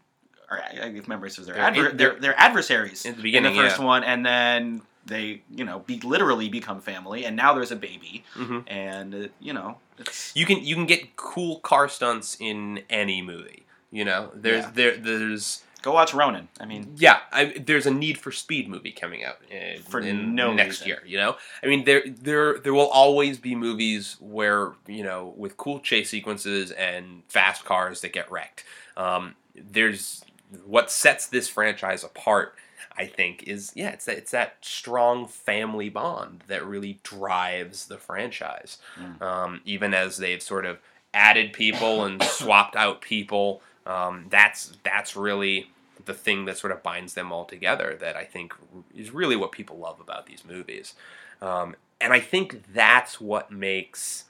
[0.50, 3.62] Are, if memory serves, they're, They're adver- they're, they're adversaries in the beginning, in the
[3.62, 3.86] first yeah.
[3.86, 8.24] one, and then they, you know, be literally become family, and now there's a baby,
[8.34, 12.82] hmm and uh, you know, it's you can you can get cool car stunts in
[12.90, 13.64] any movie.
[13.90, 14.70] You know, there's Yeah.
[14.74, 16.48] there there's Go watch Ronin.
[16.58, 20.34] I mean, Yeah, I, there's a need for Speed movie coming out in, For in
[20.34, 20.86] no next reason.
[20.88, 21.02] year.
[21.04, 25.58] You know, I mean, there there there will always be movies where you know with
[25.58, 28.64] cool chase sequences and fast cars that get wrecked.
[28.96, 30.24] Um, there's
[30.64, 32.54] what sets this franchise apart.
[32.96, 37.98] I think is yeah, it's that it's that strong family bond that really drives the
[37.98, 38.78] franchise.
[38.98, 39.22] Mm.
[39.22, 40.78] Um, even as they've sort of
[41.12, 45.70] added people and swapped out people, um, that's that's really
[46.04, 48.54] the thing that sort of binds them all together that I think
[48.94, 50.94] is really what people love about these movies.
[51.40, 54.24] Um, and I think that's what makes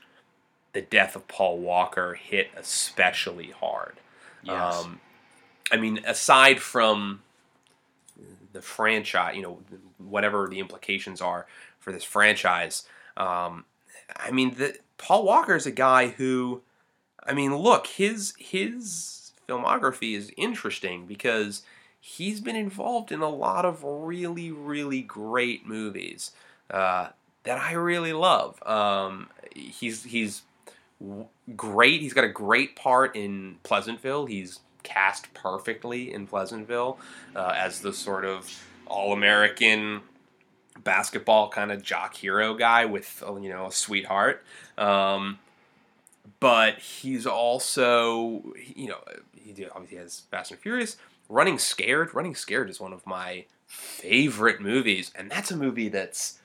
[0.73, 3.97] the death of Paul Walker hit especially hard.
[4.43, 4.85] yes.
[4.85, 5.01] Um,
[5.73, 7.24] I mean, aside from
[8.55, 9.59] the franchise, you know,
[9.99, 11.47] whatever the implications are
[11.79, 12.85] for this franchise,
[13.19, 13.67] um,
[14.17, 16.63] I mean, the, Paul Walker is a guy who,
[17.23, 21.63] I mean, look, his his filmography is interesting because
[22.01, 26.33] he's been involved in a lot of really, really great movies
[26.71, 27.09] uh,
[27.45, 28.63] that I really love.
[28.67, 30.43] Um, he's he's
[31.57, 32.01] great.
[32.01, 34.27] He's got a great part in Pleasantville.
[34.27, 36.99] He's cast perfectly in Pleasantville
[37.35, 40.03] uh, as the sort of all-American
[40.83, 44.45] basketball kind of jock hero guy with uh, you know a sweetheart.
[44.79, 45.41] Um,
[46.39, 49.01] but he's also you know
[49.35, 50.97] he obviously has Fast and Furious.
[51.29, 52.15] Running Scared.
[52.15, 56.39] Running Scared is one of my favorite movies, and that's a movie that's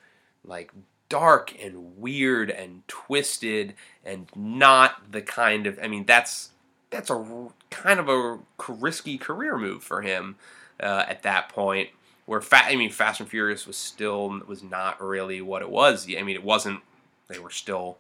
[0.44, 0.72] like
[1.10, 3.74] dark and weird and twisted
[4.06, 6.52] and not the kind of I mean that's
[6.90, 10.36] that's a kind of a risky career move for him
[10.82, 11.90] uh, at that point
[12.26, 16.08] where fa- I mean Fast and Furious was still was not really what it was
[16.18, 16.82] I mean it wasn't
[17.28, 17.98] they were still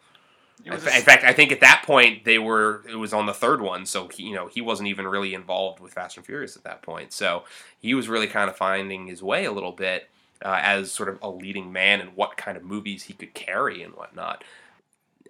[0.66, 3.34] in fa- in fact I think at that point they were it was on the
[3.34, 6.56] third one so he, you know he wasn't even really involved with Fast and Furious
[6.56, 7.44] at that point so
[7.80, 10.10] he was really kind of finding his way a little bit
[10.44, 13.84] uh, as sort of a leading man and what kind of movies he could carry
[13.84, 14.44] and whatnot.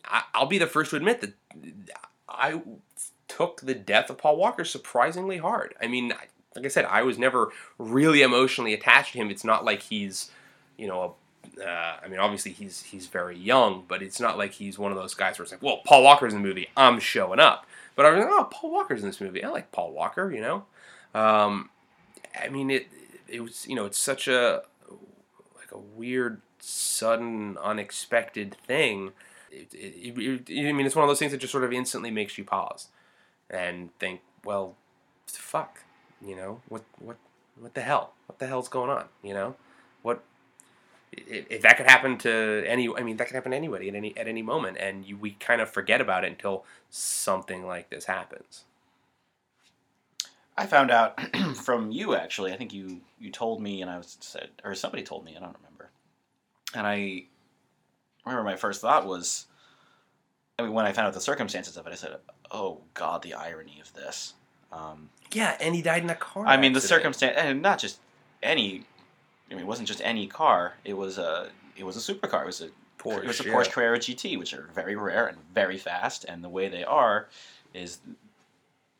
[0.06, 1.34] I, I'll be the first to admit that
[2.28, 2.62] I
[3.30, 5.76] took the death of Paul Walker surprisingly hard.
[5.82, 6.14] I mean,
[6.56, 9.30] like I said, I was never really emotionally attached to him.
[9.30, 10.32] It's not like he's,
[10.78, 11.16] you know,
[11.58, 14.92] a, uh, I mean, obviously he's he's very young, but it's not like he's one
[14.92, 17.66] of those guys where it's like, well, Paul Walker's in the movie, I'm showing up.
[17.96, 19.44] But I was like, oh, Paul Walker's in this movie.
[19.44, 20.66] I like Paul Walker, you know.
[21.14, 21.70] Um,
[22.42, 22.88] I mean, it
[23.28, 24.64] it was you know, it's such a
[25.56, 29.12] like a weird, sudden, unexpected thing.
[29.52, 32.12] It, it, it, I mean, it's one of those things that just sort of instantly
[32.12, 32.88] makes you pause
[33.50, 34.76] and think, well,
[35.28, 35.84] fuck,
[36.26, 37.18] you know, what what
[37.60, 38.14] what the hell?
[38.28, 39.06] What the hell's going on?
[39.24, 39.56] You know,
[40.02, 40.24] what
[41.12, 42.90] if, that could happen to any?
[42.96, 45.32] I mean, that could happen to anybody at any at any moment, and you, we
[45.32, 48.66] kind of forget about it until something like this happens.
[50.58, 51.20] I found out
[51.56, 52.54] from you actually.
[52.54, 55.36] I think you you told me, and I was said, or somebody told me.
[55.36, 55.90] I don't remember.
[56.76, 57.26] And I
[58.26, 59.48] remember my first thought was,
[60.60, 62.18] I mean, when I found out the circumstances of it, I said,
[62.52, 64.34] "Oh God, the irony of this."
[64.72, 66.46] Um, Yeah, and he died in a car.
[66.46, 67.02] I mean, the accident.
[67.02, 68.00] circumstance, and not just
[68.44, 68.86] any.
[69.50, 70.76] I mean, it wasn't just any car.
[70.86, 72.44] It was a it was a supercar.
[72.44, 72.70] It was a
[73.00, 73.54] Porsche, it was a yeah.
[73.54, 76.26] Porsche Carrera GT, which are very rare and very fast.
[76.26, 77.28] And the way they are
[77.74, 78.00] is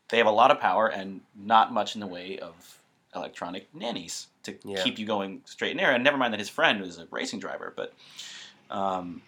[0.08, 2.82] they have a lot of power and not much in the way of
[3.14, 4.82] electronic nannies to Yeah.
[4.82, 5.94] keep you going straight and narrow.
[5.94, 7.92] And never mind that his friend was a racing driver, but
[8.70, 9.20] um,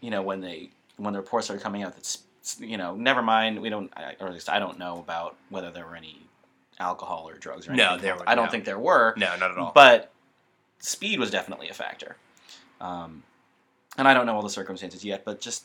[0.00, 2.18] you know when they when the reports started coming out that's
[2.58, 5.70] you know never mind we don't I- or at least I don't know about whether
[5.70, 6.20] there were any
[6.78, 7.86] alcohol or drugs or anything.
[7.86, 8.50] No, there were- I don't no.
[8.50, 9.14] think there were.
[9.16, 9.72] No, not at all.
[9.74, 10.10] But
[10.78, 12.16] speed was definitely a factor.
[12.80, 13.22] Um,
[13.98, 15.64] and I don't know all the circumstances yet, but just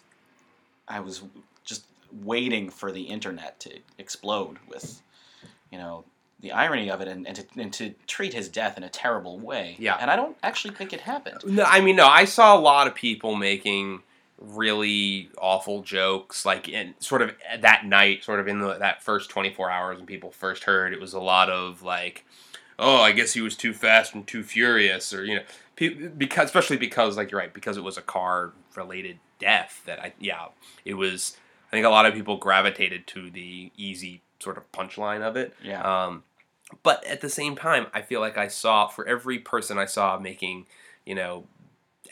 [0.88, 1.24] I was
[1.64, 1.86] just
[2.24, 5.02] waiting for the internet to explode with,
[5.72, 6.04] you know,
[6.42, 9.40] the irony of it and, and, to, and to treat his death in a terrible
[9.40, 9.76] way.
[9.80, 9.98] Yeah.
[10.00, 11.40] And I don't actually think it happened.
[11.46, 12.06] No, I mean, no.
[12.08, 14.02] I saw a lot of people making
[14.40, 19.30] really awful jokes, like in sort of that night, sort of in the, that first
[19.30, 20.94] twenty four hours when people first heard.
[20.94, 22.26] It was a lot of like,
[22.78, 25.44] "Oh, I guess he was too fast and too furious," or you know,
[26.18, 29.82] because especially because, like you're right, because it was a car related death.
[29.86, 30.48] That I yeah,
[30.84, 31.38] it was.
[31.68, 35.54] I think a lot of people gravitated to the easy sort of punchline of it.
[35.64, 35.82] Yeah.
[35.82, 36.24] Um,
[36.84, 40.18] but at the same time, I feel like I saw for every person I saw
[40.18, 40.68] making,
[41.06, 41.46] you know,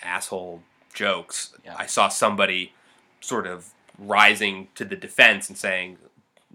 [0.01, 0.63] asshole
[0.93, 1.75] jokes, Yeah.
[1.77, 2.73] I saw somebody
[3.19, 5.97] sort of rising to the defense and saying,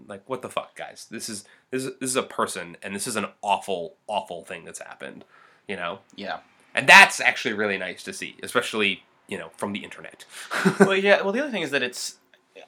[0.07, 1.07] like, "What the fuck, guys?
[1.09, 4.65] This is this is this is a person, and this is an awful, awful thing
[4.65, 5.25] that's happened."
[5.67, 6.39] You know, yeah.
[6.73, 10.25] and that's actually really nice to see, especially you know from the internet.
[10.79, 11.21] well, yeah.
[11.21, 12.15] Well, the other thing is that it's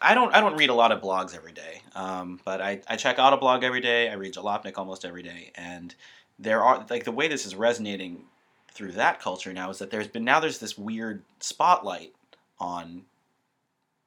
[0.01, 2.95] I don't I don't read a lot of blogs every day, um, but I, I
[2.95, 4.09] check Autoblog every day.
[4.09, 5.93] I read Jalopnik almost every day, and
[6.39, 8.25] there are like the way this is resonating
[8.71, 12.13] through that culture now is that there's been now there's this weird spotlight
[12.59, 13.03] on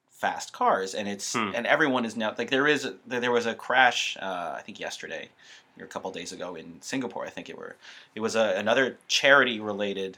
[0.09, 1.51] fast cars, and it's Hmm.
[1.53, 4.79] and everyone is now like there is a, there was a crash uh, I think
[4.79, 5.29] yesterday
[5.77, 7.25] or a couple days ago in Singapore.
[7.25, 7.75] I think it were
[8.15, 10.17] it was a, another charity related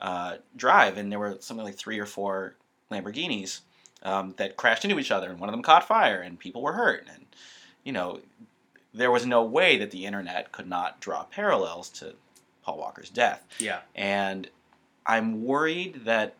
[0.00, 2.54] uh, drive, and there were something like three or four
[2.90, 3.60] Lamborghinis
[4.02, 6.74] um, that crashed into each other, and one of them caught fire, and people were
[6.74, 7.06] hurt.
[7.12, 7.26] And
[7.84, 8.20] you know,
[8.94, 12.14] there was no way that the internet could not draw parallels to
[12.68, 13.46] Paul Walker's death.
[13.58, 13.80] Yeah.
[13.94, 14.50] And
[15.06, 16.34] I'm worried that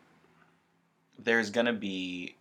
[1.17, 2.35] there's going to be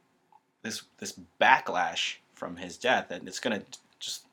[0.60, 3.64] this this backlash from his death, and it's going to
[3.98, 4.26] just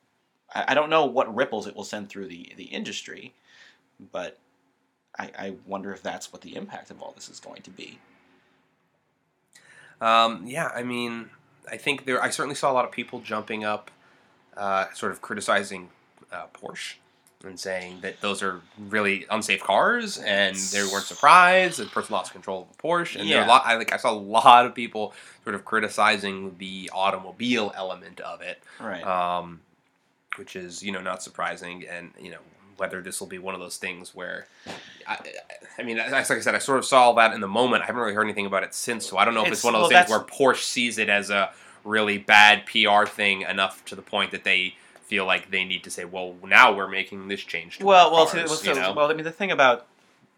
[0.53, 3.33] I, I don't know what ripples it will send through the the industry,
[4.11, 4.37] but
[5.17, 7.99] I, I wonder if that's what the impact of all this is going to be.
[10.01, 11.29] Um, yeah, I mean,
[11.71, 12.21] I think there.
[12.21, 13.89] I certainly saw a lot of people jumping up,
[14.57, 15.91] uh, sort of criticizing
[16.29, 16.95] uh, Porsche
[17.43, 21.77] and saying that those are really unsafe cars, and they weren't surprised.
[21.79, 23.63] The person lost control of the Porsche, and there are a lot.
[23.65, 23.93] I like.
[23.93, 25.13] I saw a lot of people
[25.43, 29.03] sort of criticizing the automobile element of it, Right.
[29.03, 29.61] um,
[30.37, 32.39] which is you know not surprising, and you know
[32.77, 34.47] whether this will be one of those things where,
[35.07, 35.17] I,
[35.79, 37.83] I mean, like I said, I sort of saw that in the moment.
[37.83, 39.63] I haven't really heard anything about it since, so I don't know if it's, It's-
[39.63, 41.51] one of those well, things where Porsche sees it as a
[41.85, 44.75] really bad PR thing enough to the point that they
[45.05, 47.77] feel like they need to say, well, now we're making this change.
[47.77, 49.09] To Well, well, cars, so, so- well.
[49.09, 49.87] I mean, the thing about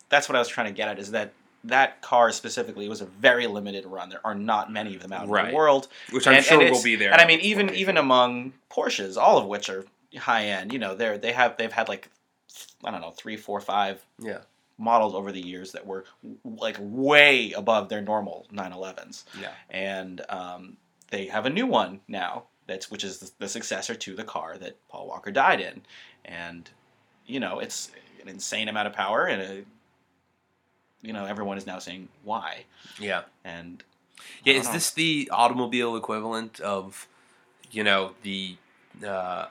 [0.09, 3.05] that's what I was trying to get at is that that car specifically was a
[3.05, 4.09] very limited run.
[4.09, 6.72] There are not many of them out in the world, which I'm and- sure and
[6.72, 7.11] will be there.
[7.11, 7.82] And I mean, even location.
[7.82, 9.86] even among Porsches, all of which are
[10.18, 12.09] high end, you know, they're they have they've had like
[12.84, 14.39] I don't know three, four, five yeah,
[14.78, 16.05] models over the years that were
[16.43, 20.78] like way above their normal 911s, yeah, and um,
[21.09, 24.57] they have a new one now that's which is the, the successor to the car
[24.57, 25.82] that Paul Walker died in,
[26.26, 26.70] and
[27.26, 27.91] you know it's
[28.22, 29.63] an insane amount of power and a,
[31.01, 32.65] you know everyone is now saying why?
[32.99, 33.24] Yeah.
[33.43, 33.84] and
[34.43, 37.07] Yeah, is don't this the automobile equivalent of,
[37.72, 38.57] you know, the
[39.05, 39.47] uh,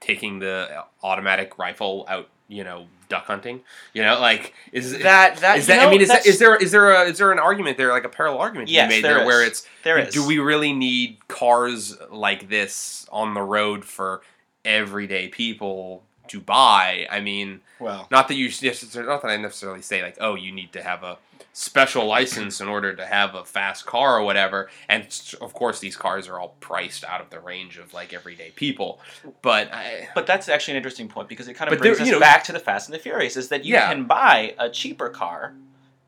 [0.00, 3.60] taking the automatic rifle out, you know, duck hunting?
[3.94, 5.86] You know, like is that that is you that?
[5.86, 7.90] I mean, is that, that's- is there is there a is there an argument there,
[7.90, 9.48] like a parallel argument to Yes, be made there there, where is.
[9.48, 14.22] it's there is do we really need cars like this on the road for
[14.64, 17.06] everyday people to buy?
[17.10, 20.52] I mean, well not that you necessarily, not that I necessarily say like, oh, you
[20.52, 21.18] need to have a
[21.58, 24.68] special license in order to have a fast car or whatever.
[24.90, 25.06] And
[25.40, 29.00] of course, these cars are all priced out of the range of like everyday people.
[29.40, 32.06] But I, But that's actually an interesting point because it kind of But there- brings
[32.08, 33.88] us know- back to the Fast and the Furious is that you Yeah.
[33.88, 35.54] can buy a cheaper car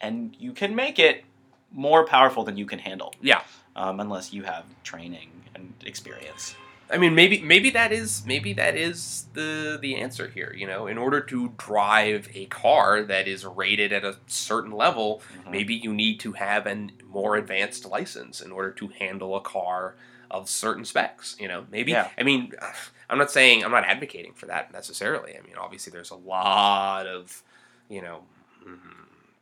[0.03, 1.25] and you can make it
[1.73, 3.15] more powerful than you can handle.
[3.23, 3.41] Yeah.
[3.75, 6.57] Um, unless you have training and experience.
[6.91, 10.55] I mean, maybe maybe that is maybe that is the the answer here.
[10.57, 15.21] You know, in order to drive a car that is rated at a certain level,
[15.45, 15.51] Mhm.
[15.51, 19.95] maybe you need to have a more advanced license in order to handle a car
[20.31, 22.11] of certain specs you know maybe Yeah.
[22.19, 22.53] i mean
[23.09, 27.07] i'm not saying i'm not advocating for that necessarily i mean obviously there's a lot
[27.07, 27.43] of
[27.89, 28.25] you know
[28.63, 28.77] mm,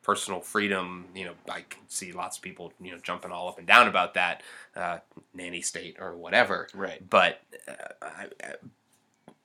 [0.07, 3.59] personal freedom you know i can see lots of people you know jumping all up
[3.59, 4.41] and down about that
[4.77, 4.99] uh,
[5.35, 6.69] nanny state or whatever.
[6.73, 7.03] Right.
[7.11, 8.27] but uh, I,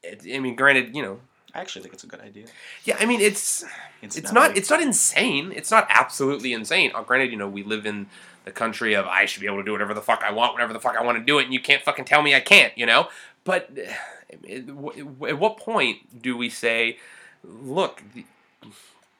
[0.05, 1.19] I, I mean granted you know
[1.55, 2.45] I actually think it's a good idea.
[2.85, 3.65] yeah i mean it's
[4.03, 5.51] It's, it's not it's not insane.
[5.55, 6.91] It's not absolutely insane.
[6.93, 8.05] Uh, granted you know we live in
[8.45, 10.73] the country of i should be able to do whatever the fuck i want whenever
[10.73, 12.77] the fuck i want to do it and you can't fucking tell me i can't
[12.77, 13.07] you know?
[13.43, 16.99] But uh, at what point do we say
[17.43, 18.25] look the,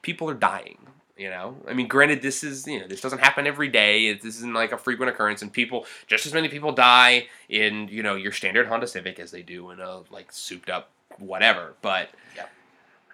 [0.02, 0.78] people are dying
[1.22, 4.36] you know i mean granted this is you know this doesn't happen every day this
[4.36, 8.14] isn't like a frequent occurrence and people just as many people die in you know
[8.24, 12.50] your standard honda civic as they do in a like souped up whatever but Yep.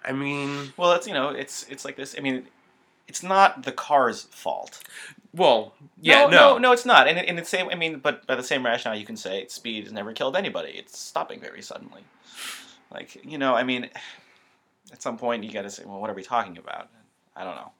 [0.04, 2.14] i mean Well, it's you know, it's it's like this.
[2.16, 2.46] I mean,
[3.08, 4.80] it's not the car's fault.
[5.34, 7.08] Well, yeah, no, no, no, it's not.
[7.08, 9.84] And in the same, I mean, but by the same rationale, you can say speed
[9.84, 10.70] has never killed anybody.
[10.70, 12.02] It's stopping very suddenly.
[12.90, 13.82] Like you know, I mean,
[14.94, 16.88] at some point you got to say, well, what are we talking about?
[17.36, 17.72] I don't know.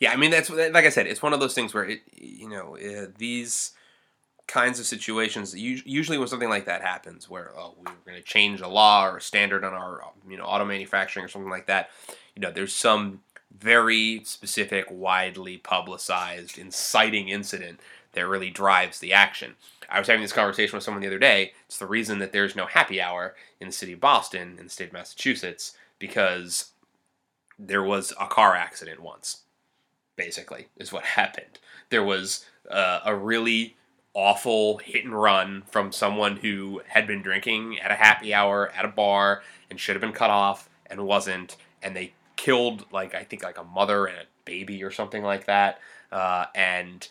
[0.00, 2.48] Yeah, I mean that's like I said, it's one of those things where it, you
[2.48, 3.72] know, uh, these
[4.46, 5.54] kinds of situations.
[5.54, 9.06] Usually, when something like that happens, where oh, we we're going to change a law
[9.06, 11.90] or a standard on our you know auto manufacturing or something like that,
[12.34, 13.20] you know, there's some
[13.58, 17.80] very specific, widely publicized, inciting incident
[18.12, 19.54] that really drives the action.
[19.88, 21.52] I was having this conversation with someone the other day.
[21.66, 24.70] It's the reason that there's no happy hour in the city of Boston, in the
[24.70, 26.72] state of Massachusetts, because
[27.58, 29.42] there was a car accident once.
[30.16, 31.58] Basically, is what happened.
[31.90, 33.76] There was uh, a really
[34.14, 38.84] awful hit and run from someone who had been drinking at a happy hour at
[38.84, 43.24] a bar and should have been cut off and wasn't, and they killed like I
[43.24, 47.06] think like a mother and a baby or something like that, uh, and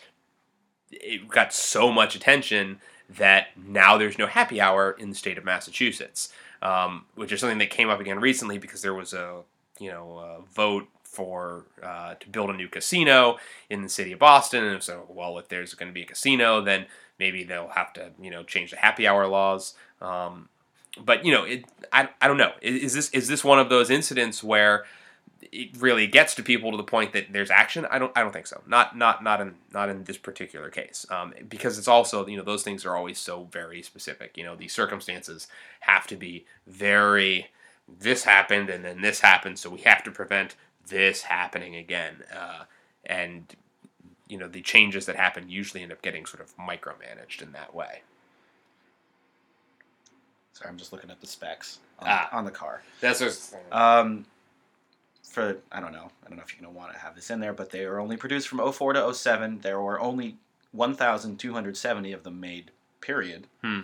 [0.90, 5.44] it got so much attention that now there's no happy hour in the state of
[5.44, 6.32] Massachusetts,
[6.62, 9.42] um, which is something that came up again recently because there was a
[9.78, 13.38] you know a vote for uh, to build a new casino
[13.70, 16.60] in the city of Boston, and so well, if there's going to be a casino,
[16.60, 16.86] then
[17.18, 19.74] maybe they'll have to you know change the happy hour laws.
[20.00, 20.48] Um,
[20.98, 22.52] but you know, it, I, I don't know.
[22.62, 24.84] Is, is this is this one of those incidents where
[25.52, 27.86] it really gets to people to the point that there's action?
[27.90, 28.62] I don't I don't think so.
[28.66, 31.06] Not not not in not in this particular case.
[31.10, 34.36] Um, because it's also you know those things are always so very specific.
[34.36, 35.48] You know, these circumstances
[35.80, 37.48] have to be very.
[37.88, 40.56] This happened and then this happened, so we have to prevent
[40.88, 42.22] this happening again.
[42.34, 42.64] Uh,
[43.04, 43.54] and
[44.28, 47.74] you know the changes that happen usually end up getting sort of micromanaged in that
[47.74, 48.02] way.
[50.52, 52.28] Sorry, I'm just looking at the specs on, Ah.
[52.32, 52.82] on the car.
[53.00, 54.24] That's just Um,
[55.22, 57.40] for I don't know, I don't know if you're gonna want to have this in
[57.40, 59.60] there, but they were only produced from 04 to 07.
[59.60, 60.36] There were only
[60.72, 62.70] 1,270 of them made.
[63.00, 63.46] Period.
[63.62, 63.80] Hmm.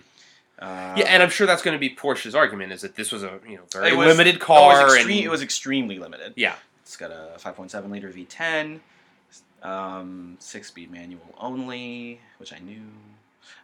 [0.59, 3.23] Uh, yeah, and I'm sure that's going to be Porsche's argument is that this was
[3.23, 6.33] a you know very was- limited oh, it car was, and it was extremely limited.
[6.37, 6.55] yeah
[6.93, 8.79] It's got a 5.7 liter V10,
[9.63, 12.83] um, six speed manual only, which I knew.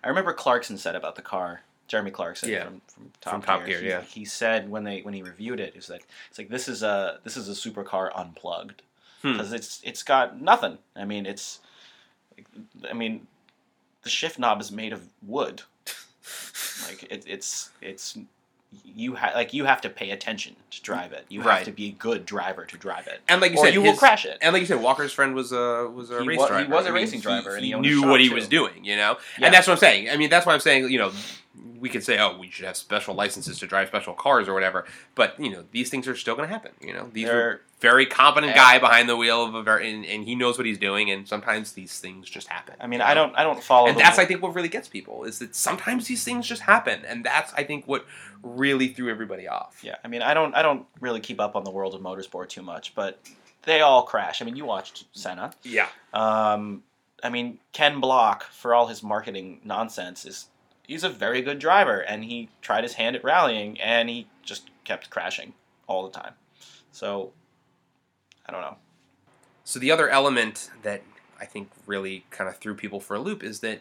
[0.03, 1.61] I remember Clarkson said about the car.
[1.89, 2.65] Jeremy Clarkson Yeah.
[2.65, 3.81] from, from Top, From Top Gear.
[3.81, 4.01] Gear, yeah.
[4.01, 6.83] He, he said when they when he reviewed it, is like it's like this is
[6.83, 8.81] a this is a supercar unplugged
[9.21, 9.33] Hmm.
[9.33, 10.79] because it's it's got nothing.
[10.97, 11.61] I mean it's,
[12.89, 13.27] I mean,
[14.05, 15.63] the shift knob is made of wood.
[16.87, 18.17] Like it, it's it's
[18.85, 21.25] you ha- like you have to pay attention to drive it.
[21.29, 23.75] You have to be a good driver to drive it, and like you or said
[23.75, 24.39] you will crash it.
[24.43, 26.87] And like you said, Walker's friend was a was a He race wa- he was
[26.87, 28.35] a racing driver, and he a knew what he too.
[28.35, 28.85] was doing.
[28.85, 29.47] You know, Yeah.
[29.47, 30.11] and that's what I'm saying.
[30.11, 30.91] I mean, that's why I'm saying.
[30.91, 31.13] You know,
[31.81, 34.85] we could say, oh, we should have special licenses to drive special cars or whatever.
[35.15, 36.73] But you know, these things are still going to happen.
[36.81, 40.05] You know, these are They're- very competent guy behind the wheel of a very, and,
[40.05, 41.11] and he knows what he's doing.
[41.13, 42.75] And sometimes these things just happen.
[42.81, 43.27] I mean, I know?
[43.27, 43.87] don't I don't follow.
[43.89, 47.05] and that's I think what really gets people is that sometimes these things just happen,
[47.07, 48.05] and that's I think what
[48.43, 49.81] really threw everybody off.
[49.85, 49.95] yeah.
[50.05, 52.63] I mean, I don't I don't really keep up on the world of motorsport too
[52.63, 53.21] much, but
[53.63, 54.43] they all crash.
[54.43, 55.53] I mean, you watched Senna.
[55.63, 55.89] Yeah.
[56.13, 56.83] Um,
[57.23, 60.47] I mean, Ken Block, for all his marketing nonsense, is
[60.89, 64.69] he's a very good driver, and he tried his hand at rallying, and he just
[64.83, 65.53] kept crashing
[65.87, 66.33] all the time.
[66.91, 67.31] So,
[68.47, 68.79] I don't know.
[69.63, 71.03] So the other element that
[71.39, 73.81] I think really kind of threw people for a loop is that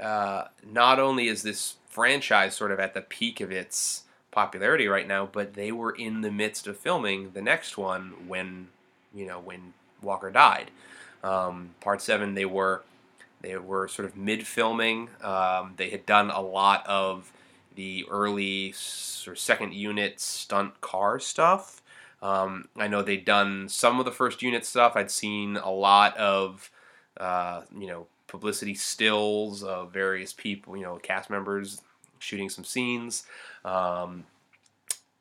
[0.00, 5.08] uh, not only is this franchise sort of at the peak of its popularity right
[5.08, 8.68] now, but they were in the midst of filming the next one when
[9.12, 10.70] you know when Walker died.
[11.24, 12.82] Um, part seven, they were
[13.42, 15.10] they were sort of mid filming.
[15.22, 17.32] Um, they had done a lot of
[17.74, 21.82] the early sort of second unit stunt car stuff.
[22.22, 24.96] Um, I know they'd done some of the first unit stuff.
[24.96, 26.70] I'd seen a lot of,
[27.18, 31.80] uh, you know, publicity stills of various people, you know, cast members
[32.18, 33.24] shooting some scenes.
[33.64, 34.24] Um,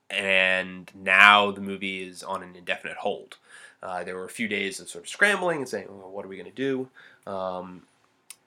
[0.10, 3.38] and now the movie is on an indefinite hold.
[3.84, 6.28] Uh, there were a few days of sort of scrambling and saying, well, "What are
[6.28, 6.90] we going to do?"
[7.32, 7.84] Um,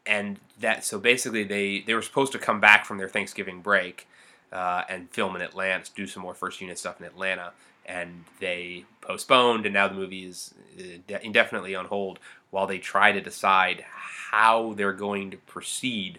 [0.08, 4.08] and that so basically they they were supposed to come back from their Thanksgiving break
[4.50, 7.52] uh, and film in Atlanta, do some more first unit stuff in Atlanta,
[7.84, 12.18] and they postponed, and now the movie is uh, indefinitely on hold
[12.50, 13.84] while they try to decide
[14.30, 16.18] how they're going to proceed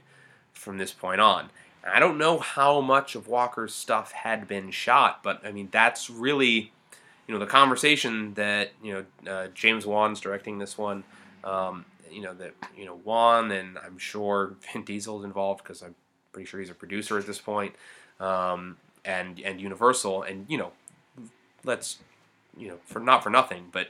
[0.53, 1.49] from this point on.
[1.83, 6.09] I don't know how much of Walker's stuff had been shot, but I mean that's
[6.09, 6.71] really,
[7.27, 11.03] you know, the conversation that you know uh, James Wan's directing this one.
[11.43, 15.95] Um, you know that you know Wan and I'm sure Vin Diesel's involved because I'm
[16.31, 17.73] pretty sure he's a producer at this point,
[18.19, 20.71] um, and and Universal and you know,
[21.63, 21.99] let's
[22.57, 23.89] you know for not for nothing, but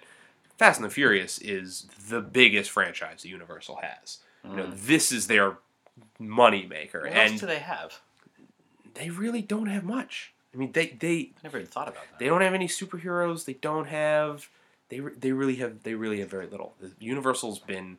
[0.58, 4.20] Fast and the Furious is the biggest franchise that Universal has.
[4.44, 5.58] You know, this is their
[6.18, 8.00] money maker, What and else do they have?
[8.96, 10.34] they really don't have much.
[10.54, 12.20] I mean, they they I never even thought about that.
[12.20, 13.46] they don't have any superheroes.
[13.46, 14.50] They don't have.
[14.90, 15.84] They re- they really have.
[15.84, 16.74] They really have very little.
[17.00, 17.98] Universal's been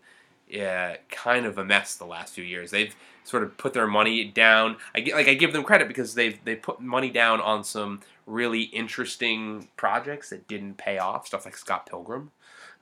[0.58, 2.70] uh, kind of a mess the last few years.
[2.70, 4.76] They've sort of put their money down.
[4.94, 8.62] I like I give them credit because they've they put money down on some really
[8.62, 11.26] interesting projects that didn't pay off.
[11.26, 12.30] Stuff like Scott Pilgrim.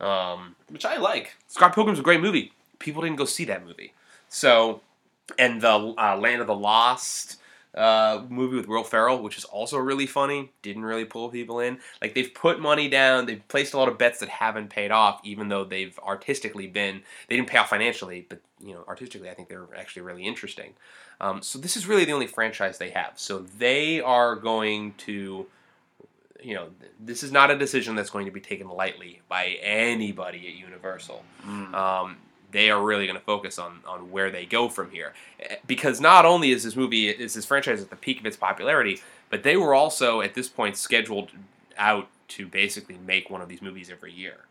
[0.01, 1.35] Um, Which I like.
[1.49, 2.53] Scott Pilgrim's a great movie.
[2.79, 3.93] People didn't go see that movie.
[4.29, 4.81] So,
[5.39, 7.39] and the uh, Land of the Lost
[7.75, 11.79] uh, movie with Will Ferrell, which is also really funny, didn't really pull people in.
[12.01, 15.21] Like they've put money down, they've placed a lot of bets that haven't paid off,
[15.25, 19.35] even though they've artistically been they didn't pay off financially, but you know, artistically, I
[19.35, 20.75] think they're actually really interesting.
[21.21, 23.13] Um, so this is really the only franchise they have.
[23.17, 25.47] So they are going to,
[26.43, 26.69] you know,
[27.01, 31.25] this is not a decision that's going to be taken lightly by anybody at Universal.
[31.45, 31.75] Mm.
[31.75, 32.17] Um,
[32.51, 35.13] they are really going to focus on on where they go from here,
[35.67, 39.01] because not only is this movie is this franchise at the peak of its popularity,
[39.31, 41.31] but they were also at this point scheduled
[41.77, 44.47] out to basically make one of these movies every year.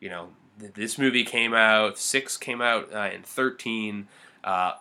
[0.00, 0.28] You know,
[0.60, 4.08] th- this movie came out, six came out uh, in thirteen.
[4.44, 4.74] Uh,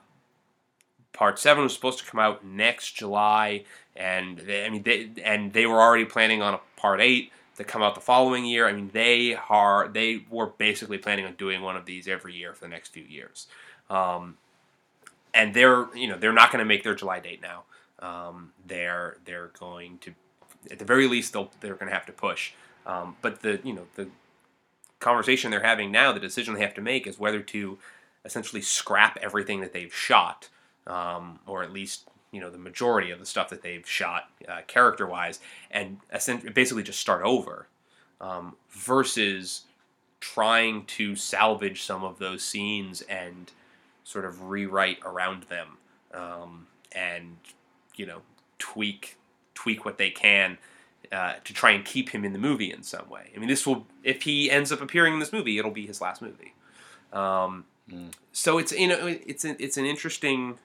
[1.13, 3.63] part seven was supposed to come out next July,
[3.95, 7.63] and they, I mean, they and they were already planning on a part eight to
[7.63, 8.67] come out the following year.
[8.67, 12.53] I mean, they are they were basically planning on doing one of these every year
[12.53, 13.47] for the next few years,
[13.89, 14.37] um,
[15.33, 17.63] and they're you know they're not going to make their July date now.
[17.99, 20.13] Um, they're they're going to
[20.71, 22.53] at the very least they'll they're going to have to push.
[22.85, 24.07] Um, but the you know the
[24.99, 27.77] conversation they're having now, the decision they have to make is whether to
[28.25, 30.49] essentially scrap everything that they've shot,
[30.85, 34.61] um, or at least you know the majority of the stuff that they've shot uh,
[34.67, 35.39] character wise,
[35.71, 35.97] and
[36.53, 37.67] basically just start over,
[38.21, 39.63] um, versus
[40.19, 43.51] trying to salvage some of those scenes and
[44.03, 45.77] sort of rewrite around them,
[46.13, 47.37] um, and
[47.95, 48.21] you know
[48.59, 49.17] tweak
[49.53, 50.57] tweak what they can
[51.11, 53.31] uh, to try and keep him in the movie in some way.
[53.35, 56.01] I mean, this will if he ends up appearing in this movie, it'll be his
[56.01, 56.53] last movie.
[57.13, 58.11] Um, Mm.
[58.31, 60.57] So it's you know it's an, it's an interesting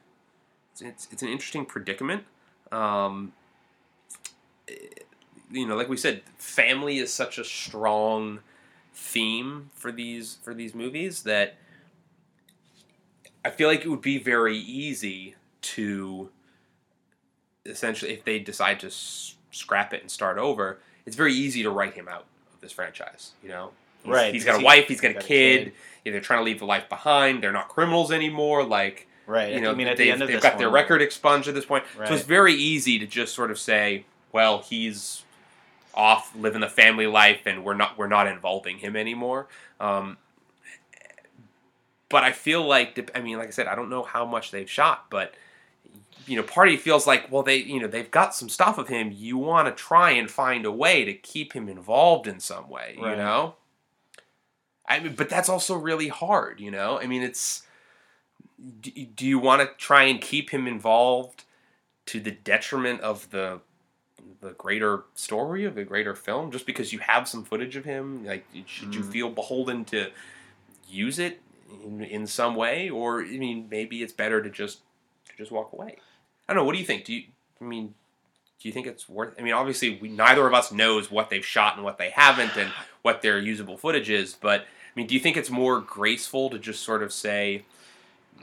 [0.80, 2.24] it's, it's, an interesting predicament.
[2.70, 3.32] Um,
[4.68, 4.72] eh,
[5.50, 8.40] you know, like we said, family is such a strong
[8.94, 11.56] theme for these for these movies that
[13.44, 16.30] I feel like it would be very easy to
[17.66, 21.70] essentially if they decide to s- scrap it and start over, it's very easy to
[21.70, 23.32] write him out of this franchise.
[23.42, 23.70] You know,
[24.04, 24.88] He's- Right, He's got a wife.
[24.88, 25.64] He's got a got a kid.
[25.64, 25.72] kid.
[26.04, 27.42] Yeah, they're trying to leave the life behind.
[27.42, 28.64] They're not criminals anymore.
[28.64, 29.52] Like Right.
[29.54, 31.54] you know, I mean, at the end of this they've got their record expunged at
[31.54, 31.84] this point.
[31.94, 32.12] So Right.
[32.12, 35.22] it's very easy to just sort of say, well, he's
[35.94, 39.46] off living the family life, and we're not we're not involving him anymore.
[39.78, 40.16] Um,
[42.08, 44.68] but I feel like, I mean, like I said, I don't know how much they've
[44.68, 45.34] shot, but
[46.26, 49.10] you know, party feels like, well, they you know they've got some stuff of him.
[49.12, 52.94] You want to try and find a way to keep him involved in some way.
[52.96, 53.54] You know.
[54.88, 56.98] I mean, but that's also really hard, you know.
[56.98, 57.62] I mean, it's
[58.80, 61.44] do, you want to try and keep him involved
[62.06, 63.60] to the detriment of the
[64.40, 68.24] the greater story of the greater film just because you have some footage of him?
[68.24, 69.12] Like should you Mhm.
[69.12, 70.10] feel beholden to
[70.88, 71.40] use it
[71.84, 72.88] in, in some way?
[72.90, 74.80] Or i mean maybe it's better to just
[75.28, 75.96] to just walk away.
[76.48, 77.04] I don't know what do you think?
[77.04, 77.24] Do you
[77.60, 77.94] i mean
[78.60, 81.44] do you think it's worth i mean obviously we, neither of us knows what they've
[81.46, 82.70] shot and what they haven't and
[83.02, 84.64] what their usable footage is but i
[84.96, 87.64] mean do you think it's more graceful to just sort of say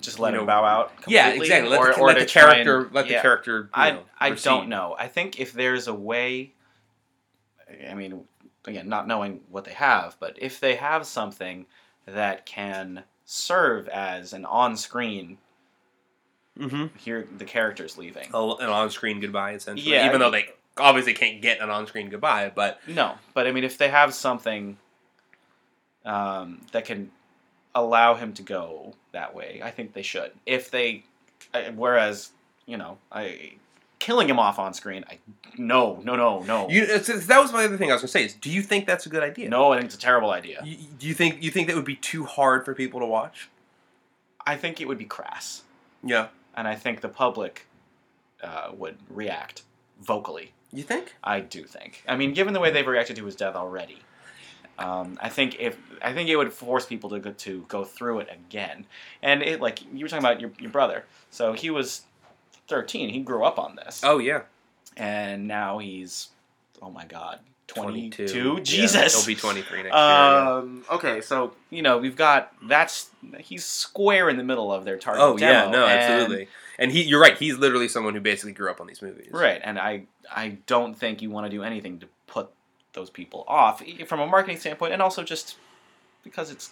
[0.02, 0.94] just let you him know, bow out.
[1.08, 1.70] yeah, exactly.
[1.70, 3.22] Let or, the, or let the character, and- let the yeah.
[3.22, 3.70] character.
[3.74, 4.96] I know, I don't know.
[4.98, 6.54] I think if there's a way,
[7.90, 8.24] I mean,
[8.66, 11.66] again, not knowing what they have, but if they have something
[12.06, 15.38] that can serve as an on-screen,
[16.58, 16.98] Mm-hmm.
[16.98, 18.26] here the character's leaving.
[18.34, 18.34] An
[18.70, 19.94] on-screen goodbye, essentially.
[19.94, 23.52] Yeah, even I- though they obviously can't get an on-screen goodbye, but No, but I
[23.54, 24.78] mean, if they have something
[26.06, 27.12] um, that can
[27.76, 30.32] allow him to go that way, I think they should.
[30.46, 31.04] If they,
[31.76, 32.32] whereas
[32.66, 33.54] you know, I
[34.00, 35.18] killing him off on screen, I
[35.58, 38.10] no, no, no, no, you, it's, it's- that was my other thing I was gonna
[38.10, 38.26] say.
[38.26, 39.50] Is do you think that's a good idea?
[39.50, 39.72] no.
[39.74, 40.62] I think it's a terrible idea.
[40.64, 43.50] You, do you think you think that would be too hard for people to watch?
[44.46, 45.64] I think it would be crass,
[46.04, 46.28] Yeah.
[46.56, 47.68] and I think the public
[48.42, 49.64] uh, would react
[50.02, 50.54] vocally.
[50.72, 51.14] You think?
[51.24, 52.04] I do think.
[52.08, 54.00] I mean, given the way they've reacted to his death already,
[54.84, 58.20] um, I think if I think it would force people to go to go through
[58.20, 58.86] it again.
[59.22, 61.06] And it like you were talking about your your brother.
[61.32, 62.02] So he was
[62.68, 63.10] thirteen.
[63.10, 64.42] He grew up on this, Oh yeah.
[64.98, 66.30] and now he's
[66.82, 68.28] oh my god, twenty 22.
[68.28, 68.54] two.
[68.58, 69.16] Yeah, Jesus.
[69.16, 69.94] he'll be 23 next year.
[69.96, 73.10] Um, okay, so you know we've got that's
[73.40, 75.22] he's square in the middle of their target.
[75.22, 76.48] Oh yeah, demo, no, and- absolutely.
[76.82, 77.38] And he, you're right.
[77.38, 79.28] He's literally someone who basically grew up on these movies.
[79.32, 80.04] Right, and I
[80.34, 82.50] I don't think you want to do anything to put
[82.94, 85.58] those people off from a marketing standpoint, and also just
[86.24, 86.72] because it's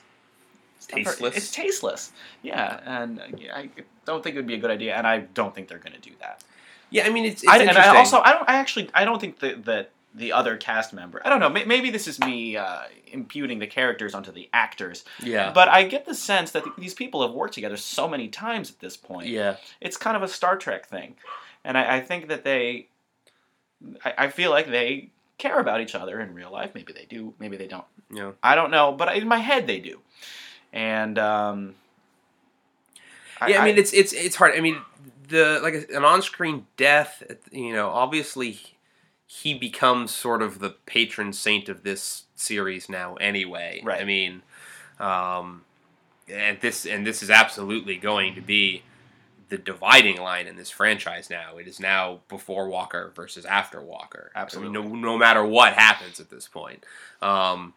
[0.78, 1.38] it's not very- Tasteless.
[1.38, 2.11] It's tasteless.
[2.43, 3.22] Yeah, and
[3.53, 3.70] I
[4.05, 6.09] don't think it would be a good idea, and I don't think they're going to
[6.09, 6.43] do that.
[6.89, 9.20] Yeah, I mean it's, it's I, and I also I don't I actually I don't
[9.20, 12.84] think that that the other cast member I don't know maybe this is me uh,
[13.11, 15.51] imputing the characters onto the actors, yeah.
[15.51, 18.80] but I get the sense that these people have worked together so many times at
[18.80, 19.57] this point yeah.
[19.82, 21.15] it's kind of a Star Trek thing,
[21.63, 22.88] and I, I think that they,
[24.05, 26.72] I, I feel like they care about each other in real life.
[26.74, 27.86] Maybe they do, maybe they don't.
[28.12, 28.32] Yeah.
[28.42, 30.00] I don't know, but in my head they do,
[30.74, 31.76] and um,
[33.48, 34.56] yeah, I, mean it's it's it's hard.
[34.56, 34.82] I mean
[35.28, 38.60] the like an on-screen death, you know, obviously
[39.26, 43.82] he becomes sort of the patron saint of this series now anyway.
[43.84, 44.02] Right.
[44.02, 44.42] I mean,
[45.00, 45.64] um,
[46.30, 48.84] and this and this is absolutely going to be
[49.50, 51.58] the dividing line in this franchise now.
[51.58, 54.32] It is now before Walker versus after Walker.
[54.36, 54.78] Absolutely.
[54.78, 56.84] I mean, no, no matter what happens at this point.
[57.22, 57.74] Um,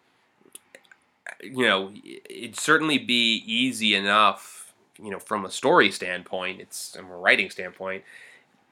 [1.42, 1.92] you know,
[2.28, 7.50] it'd certainly be easy enough, you know, from a story standpoint, it's from a writing
[7.50, 8.04] standpoint,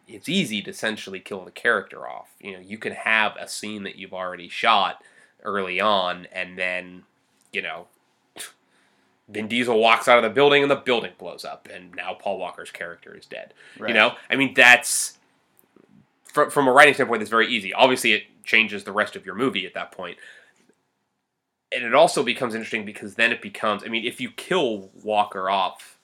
[0.07, 2.29] it's easy to essentially kill the character off.
[2.41, 5.03] You know, you can have a scene that you've already shot
[5.45, 7.05] early on, and then,
[7.53, 7.87] you know,
[9.29, 12.39] Vin Diesel walks out of the building and the building blows up, and now Paul
[12.39, 13.53] Walker's character is dead.
[13.79, 13.89] Right.
[13.89, 15.19] You know, I mean, that's
[16.33, 17.73] from, from a writing standpoint, that's very easy.
[17.75, 20.17] Obviously, it changes the rest of your movie at that point.
[21.71, 25.51] And it also becomes interesting because then it becomes, I mean, if you kill Walker
[25.51, 25.99] off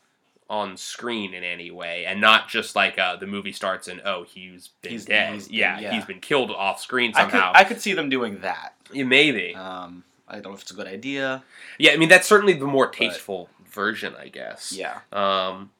[0.50, 4.24] on screen in any way, and not just like uh, the movie starts and oh
[4.24, 5.92] he's been He's- dead, he's- yeah, yeah.
[5.94, 7.52] he's been killed off screen I could somehow.
[7.54, 8.74] I could see them doing that.
[8.92, 9.54] Yeah, maybe.
[9.54, 11.44] Um, I don't know if it's a good idea.
[11.78, 14.72] Yeah, I mean that's certainly the more tasteful version, I guess.
[14.72, 15.00] Yeah.
[15.12, 15.70] Um,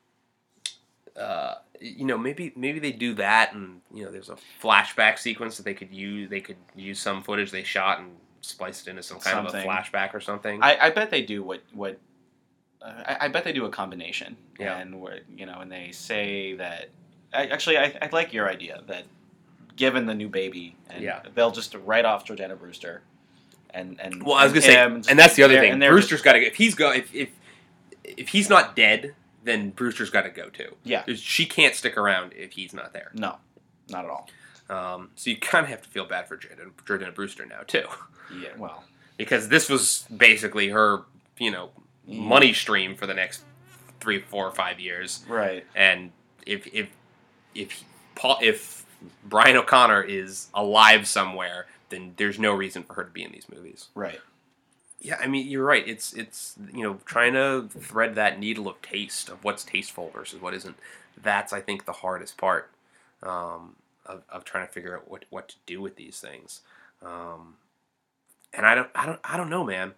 [1.16, 5.56] uh, you know, maybe maybe they do that, and you know, there's a flashback sequence
[5.56, 6.28] that they could use.
[6.30, 9.58] They could use some footage they shot and splice it into some kind of a
[9.62, 10.62] flashback or something.
[10.62, 11.98] I, I bet they do what what.
[12.82, 14.36] Uh, I, I bet they do a combination.
[14.58, 14.78] Yeah.
[14.78, 16.90] And where you know, and they say that.
[17.32, 19.04] I, actually, I, I like your idea that,
[19.74, 21.20] given the new baby, and Yeah.
[21.34, 23.02] they'll just write off Jordana Brewster,
[23.74, 25.78] and and well, I was gonna say, and that's the other thing.
[25.78, 26.38] Brewster's got to.
[26.40, 27.28] If he's go, if, if
[28.04, 30.76] if he's not dead, then Brewster's got to go too.
[30.84, 31.04] Yeah.
[31.14, 33.10] She can't stick around if he's not there.
[33.14, 33.36] no,
[33.88, 34.28] not at all.
[34.70, 37.84] Um, so you kind of have to feel bad for Jordan, Jordana Brewster now too,
[38.34, 38.48] Yeah.
[38.56, 38.84] Well.
[39.18, 41.02] because this was basically her,
[41.38, 41.68] you know,
[42.06, 42.20] yeah.
[42.22, 43.42] money stream for the next
[44.00, 45.22] three, four, or five years.
[45.28, 45.66] Right.
[45.74, 46.12] And
[46.46, 46.88] if if
[47.54, 48.86] if Paul, if
[49.24, 53.46] Brian O'Conner is alive somewhere, then there's no reason for her to be in these
[53.48, 53.88] movies.
[53.94, 54.20] Right.
[55.00, 55.86] Yeah, I mean you're right.
[55.86, 60.40] It's it's you know trying to thread that needle of taste of what's tasteful versus
[60.40, 60.76] what isn't.
[61.22, 62.70] That's I think the hardest part
[63.22, 63.76] um,
[64.06, 66.60] of of trying to figure out what what to do with these things.
[67.02, 67.56] Um,
[68.52, 69.94] and I don't I don't I don't know, man.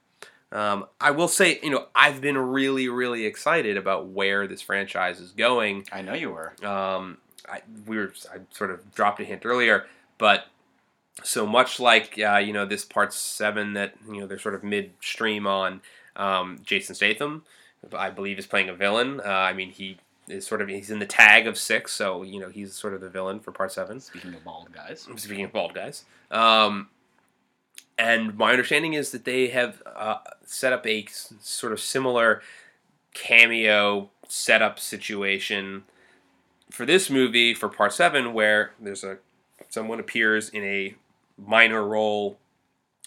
[0.53, 5.19] Um, I will say, you know, I've been really, really excited about where this franchise
[5.21, 5.85] is going.
[5.91, 6.55] I know you were.
[6.65, 7.19] Um,
[7.49, 9.87] I, we were, I sort of dropped a hint earlier,
[10.19, 10.47] but
[11.23, 14.63] so much like uh, you know this part seven that you know they're sort of
[14.65, 15.81] midstream on.
[16.15, 17.45] Um, Jason Statham,
[17.95, 19.21] I believe, is playing a villain.
[19.21, 19.99] Uh, I mean, he
[20.29, 23.01] is sort of he's in the tag of six, so you know he's sort of
[23.01, 24.01] the villain for part seven.
[24.01, 25.09] Speaking of bald guys.
[25.17, 26.89] Speaking of bald guys, um,
[27.99, 32.43] and my understanding is that they have uh, set up a s- sort of similar
[33.15, 35.85] cameo setup situation
[36.71, 39.19] for this movie for part seven, where there's a
[39.69, 40.95] someone appears in a
[41.39, 42.39] minor role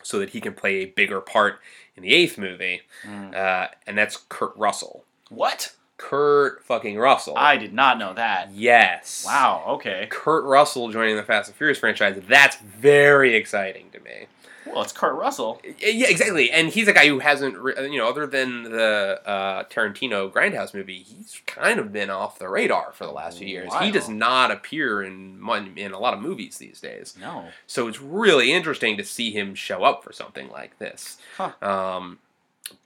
[0.03, 1.59] so that he can play a bigger part
[1.95, 3.35] in the eighth movie, Mm.
[3.35, 5.03] uh, and that's Kurt Russell.
[5.29, 5.73] What?
[5.97, 7.35] Kurt fucking Russell.
[7.37, 8.51] I did not know that.
[8.53, 9.23] yes.
[9.25, 9.63] Wow.
[9.67, 10.07] Okay.
[10.09, 12.21] Kurt Russell joining the Fast and Furious franchise.
[12.27, 14.27] That's very exciting to me.
[14.71, 15.61] Well, it's Kurt Russell.
[15.63, 16.51] Yeah, exactly.
[16.51, 20.73] And he's a guy who hasn't, re- you know, other than the uh, Tarantino Grindhouse
[20.73, 23.73] movie, he's kind of been off the radar for the last few years.
[23.81, 25.39] He does not appear in
[25.75, 27.15] in a lot of movies these days.
[27.19, 27.45] No.
[27.67, 31.17] So it's really interesting to see him show up for something like this.
[31.37, 31.51] Huh.
[31.61, 32.19] Um,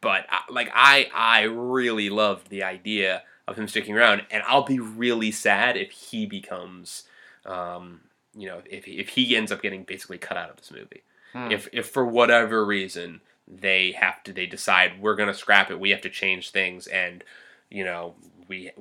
[0.02, 4.64] but I, like I, I really loved the idea of him sticking around, and I'll
[4.64, 7.04] be really sad if he becomes,
[7.46, 8.02] um,
[8.36, 11.04] you know, if if he ends up getting basically cut out of this movie.
[11.34, 11.52] Hmm.
[11.52, 15.90] If if for whatever reason they have to, they decide we're gonna scrap it, we
[15.90, 17.24] have to change things, and
[17.70, 18.16] you know
[18.48, 18.72] we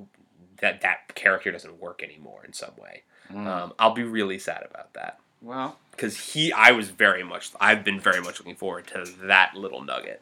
[0.60, 3.02] that that character doesn't work anymore in some way.
[3.32, 3.46] Mm.
[3.46, 7.82] Um, I'll be really sad about that well, because he I was very much I've
[7.84, 10.20] been very much looking forward to that little nugget.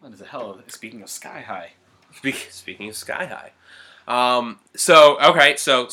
[0.00, 0.50] what is the hell?
[0.50, 1.72] of- Speaking of Sky High.
[2.16, 3.52] Speak, speaking of Sky High,
[4.36, 5.88] um, so okay, so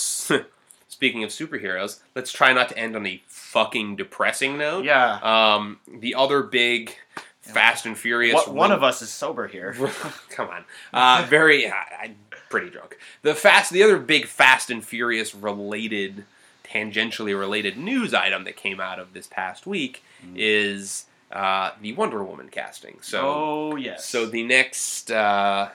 [1.00, 4.84] speaking of superheroes, let's try not to end on a fucking depressing note.
[4.84, 5.20] Yeah.
[5.56, 6.93] Um, the other big
[7.39, 8.34] Fast and Furious.
[8.36, 9.74] What, one of us is sober here.
[10.30, 10.66] Come on.
[10.91, 11.74] Uh, very, I,
[12.04, 12.18] I'm
[12.50, 12.97] pretty drunk.
[13.22, 16.26] The fast, the other big Fast and Furious related,
[16.66, 20.34] tangentially related news item that came out of this past week Mm.
[20.36, 22.97] is uh, the Wonder Woman casting.
[23.02, 24.04] So, oh yes.
[24.06, 25.70] so the next, uh,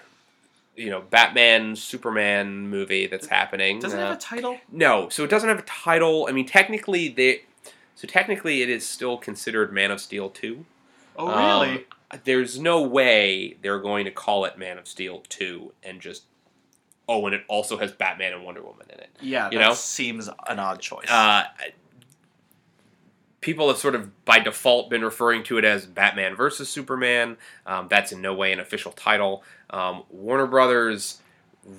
[0.77, 3.79] you know, Batman Superman movie that's happening.
[3.81, 4.59] does it uh, have a title?
[4.70, 6.27] no, so it doesn't have a title.
[6.29, 7.43] I mean, technically, they.
[7.97, 10.66] So technically, it is still considered Man of Steel two.
[11.16, 11.87] Oh um, really?
[12.25, 16.25] There's no way they're going to call it Man of Steel 2 and just
[17.09, 19.11] oh, and it also has Batman and Wonder Woman in it.
[19.20, 19.75] Yeah, You that know?
[19.75, 21.11] seems an odd choice.
[21.11, 21.45] Uh,
[23.41, 27.37] people have sort of by default been referring to it as Batman versus Superman.
[27.66, 29.43] Um, that's in no way an official title.
[29.75, 31.20] Um, Warner Brothers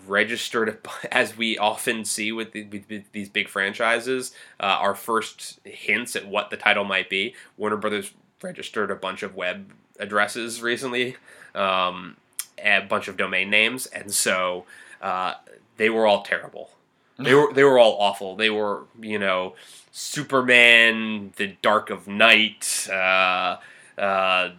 [0.05, 6.15] registered, as we often see with, the, with these big franchises, uh, our first hints
[6.15, 7.33] at what the title might be.
[7.57, 11.15] Warner Brothers registered a bunch of web addresses recently,
[11.55, 12.17] um,
[12.61, 14.65] a bunch of domain names, and so
[15.01, 15.35] uh,
[15.77, 16.71] they were all terrible.
[17.17, 18.35] They were they were all awful.
[18.35, 19.55] They were you know
[19.93, 23.55] Superman, the Dark of Night, uh,
[23.97, 24.49] uh,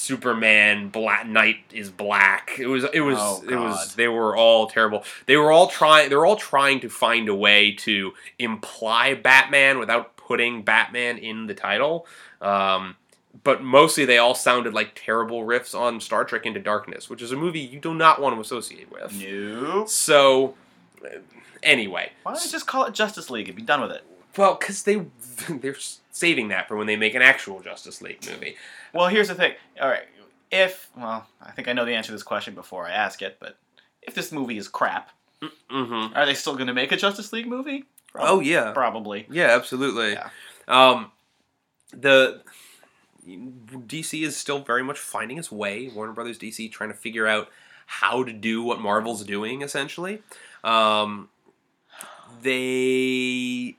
[0.00, 2.52] Superman, Black Knight is black.
[2.58, 5.04] It was it was Oh, it was they were all terrible.
[5.26, 9.78] They were all trying they were all trying to find a way to imply Batman
[9.78, 12.06] without putting Batman in the title.
[12.40, 12.96] Um,
[13.44, 17.30] but mostly they all sounded like terrible riffs on Star Trek Into Darkness, which is
[17.32, 19.12] a movie you do not want to associate with.
[19.20, 19.88] nope.
[19.88, 20.54] So,
[21.62, 24.04] anyway, Why don't you just call it Justice League and be done with it?
[24.36, 25.04] well, because they
[25.60, 25.76] they're
[26.10, 28.56] saving that for when they make an actual Justice League movie.
[28.92, 29.54] Well, here's the thing.
[29.80, 30.04] All right,
[30.50, 33.36] if well, I think I know the answer to this question before I ask it,
[33.40, 33.56] but
[34.02, 35.10] if this movie is crap,
[35.70, 36.14] Mm-hmm.
[36.14, 37.84] are they still going to make a Justice League movie?
[38.14, 39.26] Oh yeah, probably.
[39.30, 40.12] yeah, absolutely.
[40.12, 40.28] Yeah.
[40.68, 41.12] Um,
[41.92, 42.42] the
[43.26, 45.88] DC is still very much finding its way.
[45.88, 47.48] Warner Brothers DC trying to figure out
[47.86, 50.22] how to do what Marvel's doing essentially.
[50.62, 51.30] Um,
[52.42, 53.76] they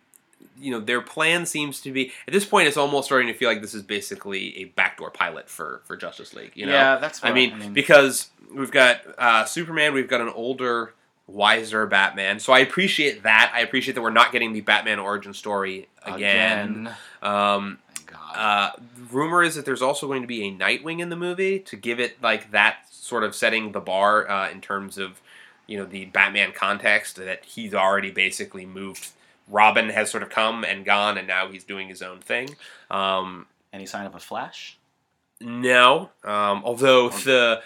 [0.62, 3.49] you know their plan seems to be at this point it's almost starting to feel
[3.49, 7.22] like this is basically a backdoor pilot for for Justice League you know yeah, that's.
[7.22, 10.93] What I mean, because we've got uh, Superman, we've got an older,
[11.28, 12.39] wiser Batman.
[12.39, 13.51] So I appreciate that.
[13.53, 16.88] I appreciate that we're not getting the Batman origin story again.
[16.88, 16.95] again.
[17.22, 18.36] Um, God.
[18.36, 18.72] uh,
[19.12, 21.99] rumor is that there's also going to be a Nightwing in the movie to give
[21.99, 25.22] it like that sort of setting the bar uh, in terms of
[25.68, 29.09] you know the Batman context that he's already basically moved.
[29.48, 32.56] Robin has sort of come and gone, and now he's doing his own thing.
[32.89, 34.78] Um, Any sign of a Flash?
[35.39, 37.62] no, um, although the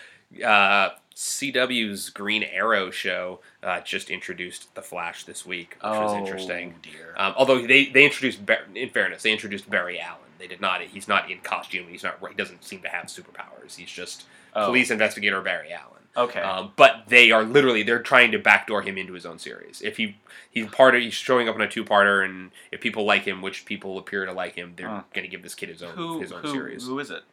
[0.45, 6.75] uh, CW's Green Arrow show uh, just introduced the Flash this week, which was interesting.
[6.75, 7.13] Oh, dear.
[7.17, 10.19] Um, although they they introduced, Bar- in fairness, they introduced Barry Allen.
[10.39, 10.81] They did not.
[10.81, 11.87] He's not in costume.
[11.89, 12.17] He's not.
[12.27, 13.75] He doesn't seem to have superpowers.
[13.75, 14.25] He's just
[14.57, 16.03] Oh, police investigator Barry Allen.
[16.17, 16.39] Okay.
[16.39, 19.81] Um, but they are literally they're trying to backdoor him into his own series.
[19.81, 20.17] If he
[20.49, 23.41] he's part of he's showing up in a two parter, and if people like him,
[23.41, 25.01] which people appear to like him, they're Huh.
[25.13, 26.85] going to give this kid his own who, his own who, series.
[26.85, 27.23] who is it?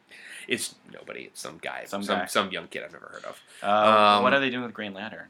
[0.47, 1.21] It's nobody.
[1.23, 1.85] It's some guy.
[1.85, 2.25] Some Some guy.
[2.25, 3.39] some, young kid I've never heard of.
[3.63, 5.27] Uh, Um, what are they doing with Green Lantern?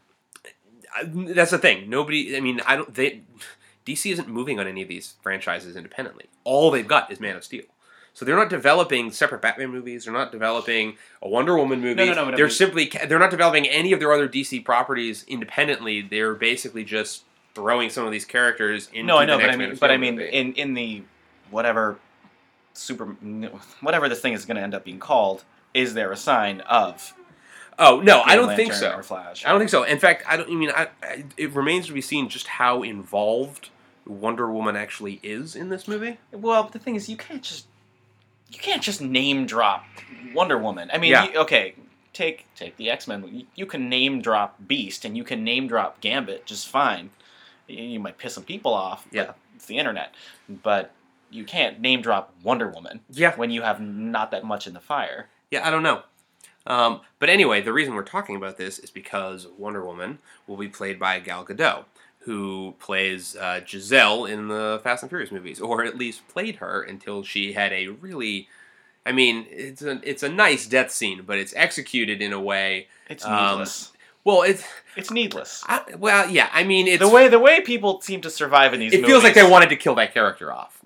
[0.95, 1.89] I, that's the thing.
[1.89, 2.35] Nobody.
[2.35, 2.91] I mean, I don't.
[2.93, 3.21] They
[3.85, 6.25] DC isn't moving on any of these franchises independently.
[6.43, 7.65] All they've got is Man of Steel.
[8.13, 10.05] So they're not developing separate Batman movies.
[10.05, 12.05] They're not developing a Wonder Woman movie.
[12.05, 16.01] no, no, I they're simply they're not developing any of their other DC properties independently.
[16.01, 17.23] They're basically just
[17.55, 20.15] throwing some of these characters into No, I know, but I mean, but I mean,
[20.15, 20.29] movie.
[20.29, 21.03] in in the
[21.49, 21.97] whatever
[22.73, 23.05] super
[23.81, 25.43] whatever this thing is going to end up being called,
[25.73, 27.13] is there a sign of?
[27.79, 29.01] oh no, I don't think so.
[29.01, 29.45] Flash.
[29.45, 29.83] I don't think so.
[29.83, 30.49] In fact, I don't.
[30.49, 33.69] I mean, I, I, it remains to be seen just how involved
[34.05, 36.17] Wonder Woman actually is in this movie.
[36.31, 37.67] Well, the thing is, you can't just
[38.53, 39.83] you can't just name drop
[40.33, 40.89] Wonder Woman.
[40.93, 41.25] I mean, Yeah.
[41.31, 41.75] you- okay,
[42.13, 43.27] take take the X Men.
[43.27, 47.09] You, you can name drop Beast and you can name drop Gambit just fine.
[47.67, 49.07] You, you might piss some people off.
[49.11, 49.31] Yeah.
[49.55, 50.13] it's the internet,
[50.49, 50.91] but
[51.31, 54.79] you can't name drop Wonder Woman Yeah, when you have not that much in the
[54.79, 55.29] fire.
[55.49, 56.03] Yeah, I don't know.
[56.65, 60.69] Um, but anyway, the reason we're talking about this is because Wonder Woman will be
[60.69, 61.85] played by Gal Gadot,
[62.25, 66.81] who plays uh, Giselle in the Fast and Furious movies, or at least played her
[66.81, 68.47] until she had a really.
[69.05, 72.87] I mean, it's a it's a nice death scene, but it's executed in a way.
[73.09, 73.91] It's Um, needless.
[74.23, 74.63] Well, it's
[74.95, 75.61] it's needless.
[75.67, 76.49] I, well, yeah.
[76.53, 78.93] I mean, it's the way the way people seem to survive in these.
[78.93, 80.82] it feels like they wanted to kill that character off.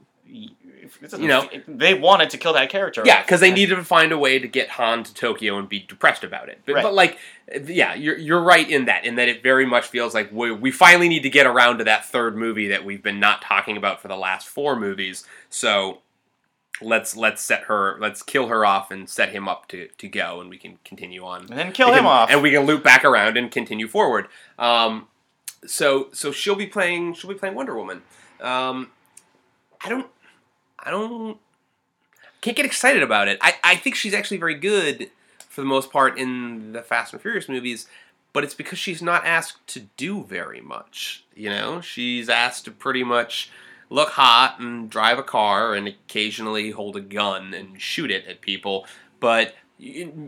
[1.18, 3.04] You know- they wanted to kill that character.
[3.06, 5.80] Yeah, because they needed to find a way to get Han to Tokyo and be
[5.80, 6.62] depressed about it.
[6.66, 6.84] But, Right.
[6.84, 7.18] but like,
[7.66, 10.72] yeah, you're you're right in that, in that it very much feels like we we
[10.72, 14.02] finally need to get around to that third movie that we've been not talking about
[14.02, 15.26] for the last four movies.
[15.50, 16.02] So
[16.82, 20.40] let's let's set her, let's kill her off and set him up to to go,
[20.42, 21.42] and we can continue on.
[21.42, 22.30] and then kill We him off.
[22.30, 24.28] and we can loop back around and continue forward.
[24.60, 25.08] Um,
[25.66, 28.04] so so she'll be playing she'll be playing Wonder Woman.
[28.42, 28.92] Um,
[29.84, 30.08] I don't
[30.88, 31.38] I don't
[32.40, 33.40] can't get excited about it.
[33.42, 35.12] I, I think she's actually very good
[35.50, 37.88] for the most part in the Fast and Furious movies,
[38.32, 41.26] but it's because she's not asked to do very much.
[41.36, 43.52] You know, she's asked to pretty much
[43.90, 48.40] look hot and drive a car and occasionally hold a gun and shoot it at
[48.40, 48.86] people.
[49.20, 49.56] But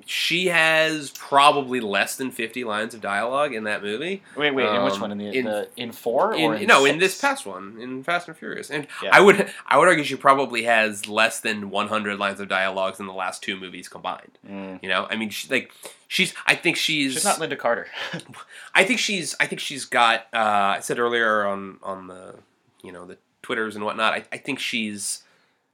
[0.05, 4.21] she has probably less than 50 lines of dialogue in that movie.
[4.35, 5.11] Wait, wait, in which Um, one?
[5.11, 8.03] In the in- the, in four In, or in no, in this past one, in
[8.03, 9.09] Fast and Furious, and Yeah.
[9.11, 13.07] I would I would argue she probably has less than 100 lines of dialogues in
[13.07, 14.37] the last two movies combined.
[14.47, 14.83] Mm.
[14.83, 15.71] You know, I mean, she, like
[16.07, 16.33] she's.
[16.45, 17.13] I think she's.
[17.13, 17.87] She's not Lynda Carter.
[18.75, 19.35] I think she's.
[19.39, 20.27] I think she's got.
[20.33, 22.35] Uh, I said earlier on on the,
[22.83, 24.13] you know, the twitters and whatnot.
[24.13, 25.23] I, I think she's.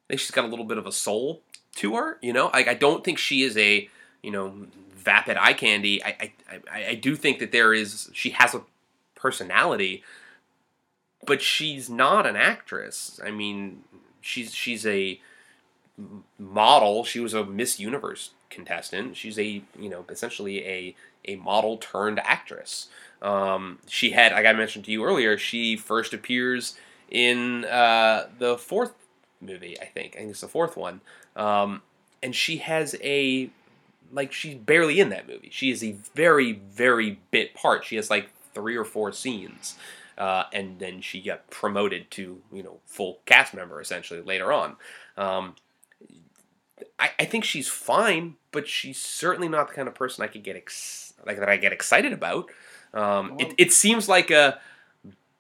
[0.08, 1.42] I think she's got a little bit of a soul
[1.76, 2.18] to her.
[2.22, 3.90] You know, like I don't think she is a,
[4.22, 6.04] you know, vapid eye candy.
[6.04, 8.10] I I, I, I do think that there is.
[8.14, 8.64] She has a
[9.16, 10.04] personality,
[11.26, 13.20] but she's not an actress.
[13.24, 13.84] I mean,
[14.22, 15.20] she's she's a
[16.38, 17.04] model.
[17.04, 19.18] She was a Miss Universe contestant.
[19.18, 20.96] She's a you know essentially a
[21.28, 22.88] a model turned actress.
[23.22, 26.78] Um, she had, like I mentioned to you earlier, she first appears
[27.10, 28.94] in uh, the fourth
[29.46, 29.80] movie.
[29.80, 31.02] I think I think it's the fourth one,
[31.36, 31.82] um,
[32.22, 33.50] and she has a
[34.12, 35.50] like she's barely in that movie.
[35.52, 37.86] She is a very very bit part.
[37.86, 39.76] She has like three or four scenes.
[40.18, 44.78] Uh, and then she got promoted to you know full cast member essentially later on.
[45.18, 45.56] Um,
[47.00, 50.44] I, I think she's fine, but she's certainly not the kind of person I could
[50.44, 52.50] get ex- like that I get excited about.
[52.94, 54.60] Um, it, it seems like a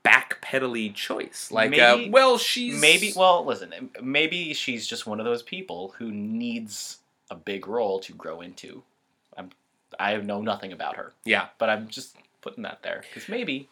[0.05, 1.49] backpedally choice.
[1.51, 3.13] Like, Maybe- uh, well, she's maybe.
[3.15, 3.89] Well, listen.
[4.01, 6.99] Maybe she's just one of those people who needs
[7.31, 8.83] a big role to grow into.
[9.37, 9.49] I'm.
[9.99, 11.47] I know nothing about her, yeah.
[11.57, 13.69] but I'm just putting that there because maybe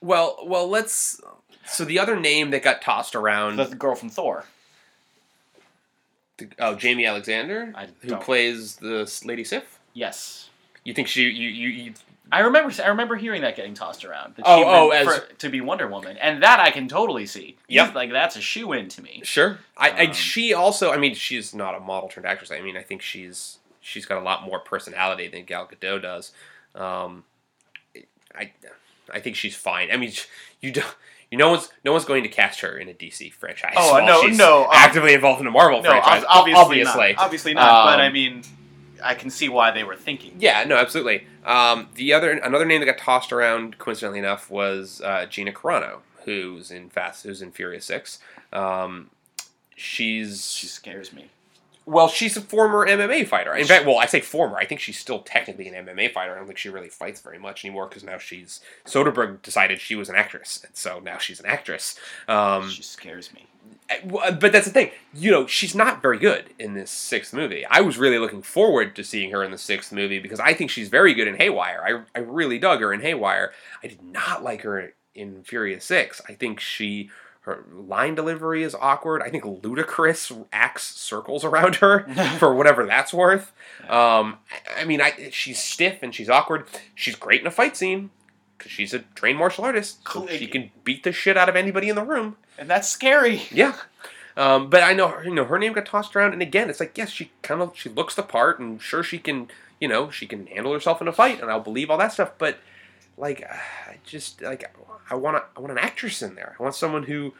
[0.00, 1.20] Well, well, let's.
[1.66, 4.44] So the other name that got tossed around, the girl from Thor.
[6.58, 9.80] oh, Jaimie Alexander, who plays the Lady Sif.
[9.94, 10.50] Yes.
[10.84, 11.22] You think she?
[11.22, 11.94] You you, you
[12.32, 12.72] I remember.
[12.82, 14.34] I remember hearing that getting tossed around.
[14.36, 17.26] That Oh, she oh, as- for- to be Wonder Woman, and that I can totally
[17.26, 17.56] see.
[17.68, 17.94] Yep.
[17.94, 19.20] like that's a shoe in to me.
[19.24, 19.58] Sure.
[19.76, 22.50] I, I Um, she also I mean she's not a model turned actress.
[22.50, 26.32] I mean I think she's she's got a lot more personality than Gal Gadot does.
[26.74, 27.24] Um,
[28.34, 28.52] I
[29.12, 29.90] I think she's fine.
[29.92, 30.12] I mean
[30.60, 30.94] you don't
[31.30, 33.74] you no one's no one's going to cast her in a DC franchise.
[33.76, 36.24] Oh, while no, she's no, um, actively involved in a Marvel No, franchise.
[36.28, 37.12] obviously, obviously.
[37.12, 37.24] not.
[37.24, 37.84] Obviously not.
[37.86, 38.42] but Um, I mean,
[39.02, 40.36] I can see why they were thinking.
[40.38, 41.26] Yeah, no, absolutely.
[41.44, 45.98] Um, the other another name that got tossed around, coincidentally enough, was uh, Gina Carano,
[46.24, 48.18] who's in Fast, who's in Furious Six.
[48.52, 49.10] Um,
[49.76, 51.30] she's She scares me.
[51.86, 53.54] Well, she's a former MMA fighter.
[53.54, 54.56] In fact, well, I say former.
[54.56, 56.32] I think she's still technically an MMA fighter.
[56.32, 59.94] I don't think she really fights very much anymore because now she's Soderbergh decided she
[59.94, 61.98] was an actress, and so now she's an actress.
[62.26, 63.46] Um, she scares me.
[63.90, 67.66] uh, but that's the thing, you know, she's not very good in this sixth movie.
[67.66, 70.70] I was really looking forward to seeing her in the sixth movie because I think
[70.70, 72.06] she's very good in Haywire.
[72.14, 73.52] I I really dug her in Haywire.
[73.82, 76.22] I did not like her in Furious Six.
[76.28, 77.10] I think she
[77.44, 79.22] her line delivery is awkward.
[79.22, 82.00] I think Ludacris acts circles around her
[82.38, 83.52] for whatever that's worth.
[83.88, 84.38] Um,
[84.74, 86.64] I, mean, I she's stiff and she's awkward.
[86.94, 88.10] She's great in a fight scene
[88.56, 89.98] because she's a trained martial artist.
[90.10, 92.36] So she can beat the shit out of anybody in the room.
[92.58, 93.42] and that's scary.
[93.50, 93.76] Yeah.
[94.38, 96.80] Um, but I know her, you know her name got tossed around, and again, it's
[96.80, 99.48] like yes, she kind of she looks the part, and sure she can
[99.80, 102.32] you know she can handle herself in a fight, and I'll believe all that stuff.
[102.38, 102.58] But
[103.16, 103.54] like, uh,
[103.90, 104.64] I just like
[105.10, 106.56] I want I want an actress in there.
[106.58, 107.34] I want someone who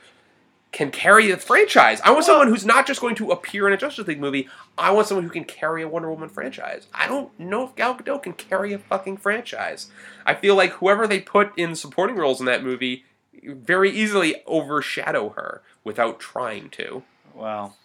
[0.73, 2.01] can carry the franchise.
[2.01, 4.49] I want someone who's not just going to appear in a Justice League movie.
[4.77, 6.89] I want someone who can carry a Wonder Woman franchise.
[6.93, 9.89] I don't know if Gal Gadot can carry a fucking franchise.
[10.27, 13.05] I feel like whoever they put in supporting roles in that movie
[13.45, 17.05] very easily overshadow her without trying to.
[17.35, 17.77] Well,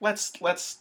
[0.00, 0.78] let's let's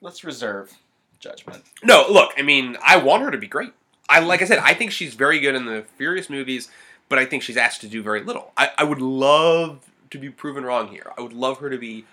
[0.00, 0.74] let's reserve
[1.18, 1.64] judgment.
[1.82, 3.72] No, look, I mean, I want her to be great.
[4.10, 6.68] I like I said, I think she's very good in the Furious movies,
[7.08, 8.52] but I think she's asked to do very little.
[8.56, 11.12] I, I would love to be proven wrong here.
[11.16, 12.04] I would love her to be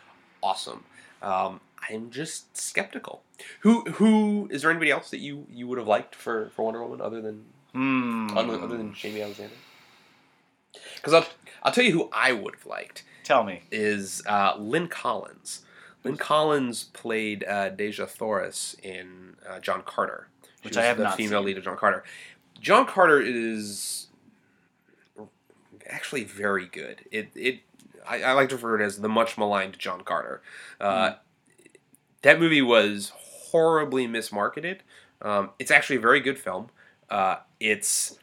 [0.44, 0.84] awesome.
[1.22, 3.24] Um, I'm just skeptical.
[3.62, 6.84] Who who is there anybody else that you you would have liked for, for Wonder
[6.84, 8.30] Woman other than Hmm.
[8.36, 9.54] other, other than Jaimie Alexander?
[10.96, 11.26] Because I'll
[11.64, 13.04] I'll tell you who I would have liked.
[13.24, 13.64] Tell me.
[13.72, 15.62] is uh, Lynn Collins.
[16.04, 20.28] Lynn Collins played uh, Dejah Thoris in uh, John Carter,
[20.62, 21.46] She Which I have the not female seen.
[21.46, 22.04] lead of John Carter.
[22.60, 24.08] John Carter is
[25.90, 27.06] actually very good.
[27.12, 27.60] It it
[28.08, 30.42] I, I like to refer to it as the much maligned John Carter.
[30.80, 31.14] Uh,
[32.24, 34.80] That movie was horribly mismarketed.
[35.22, 36.70] Um, it's actually a very good film.
[37.10, 38.18] Uh, it's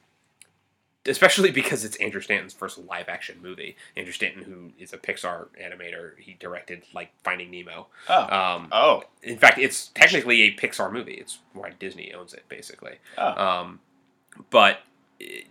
[1.07, 3.77] especially because it's Andrew Stanton's first live action movie.
[3.97, 7.89] Andrew Stanton, who is a Pixar animator, he directed like Finding Nemo.
[8.09, 8.37] Oh.
[8.37, 9.03] Um, oh.
[9.23, 11.15] in fact, it's technically a Pixar movie.
[11.15, 12.97] It's why Disney owns it, basically.
[13.19, 13.47] Oh.
[13.47, 13.81] Um,
[14.51, 14.81] but
[15.21, 15.47] it,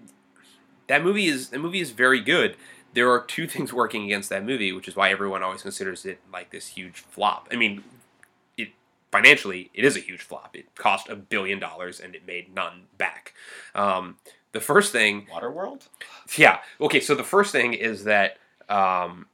[0.87, 2.55] that movie is that movie is very good.
[2.93, 6.19] There are two things working against that movie, which is why everyone always considers it
[6.31, 7.47] like this huge flop.
[7.51, 7.83] I mean,
[8.57, 8.69] it
[9.11, 10.55] financially, it is a huge flop.
[10.55, 13.33] It cost a billion dollars and it made none back.
[13.75, 14.17] Um,
[14.53, 15.87] the first thing, Waterworld?
[16.37, 16.99] yeah, okay.
[16.99, 18.37] So the first thing is that
[18.69, 19.27] um,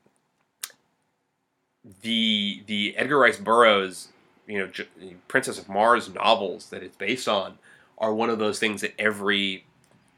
[2.01, 4.09] the the Edgar Rice Burroughs,
[4.47, 4.87] you know, J-
[5.27, 7.59] Princess of Mars novels that it's based on
[7.97, 9.65] are one of those things that every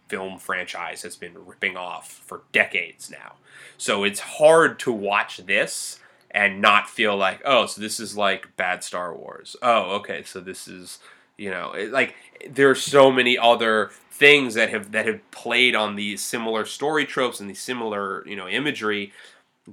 [0.07, 3.35] film franchise has been ripping off for decades now.
[3.77, 5.99] So it's hard to watch this
[6.29, 9.55] and not feel like, oh, so this is like bad Star Wars.
[9.61, 10.99] Oh, okay, so this is,
[11.41, 12.13] you know, it, like
[12.47, 17.39] there's so many other things that have that have played on these similar story tropes
[17.39, 19.11] and these similar, you know, imagery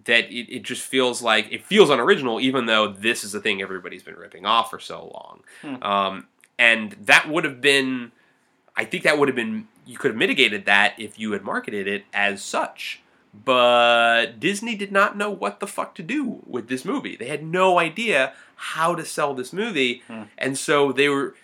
[0.05, 3.61] that it, it just feels like it feels unoriginal, even though this is the thing
[3.61, 5.40] everybody's been ripping off for so long.
[5.61, 5.82] Hmm.
[5.82, 6.27] Um,
[6.59, 8.12] and that would have been,
[8.74, 11.86] I think that would have been, you could have mitigated that if you had marketed
[11.86, 13.03] it as such.
[13.32, 17.15] But Disney did not know what the fuck to do with this movie.
[17.16, 20.03] They had no idea how to sell this movie.
[20.09, 20.23] Hmm.
[20.36, 21.35] And so they were,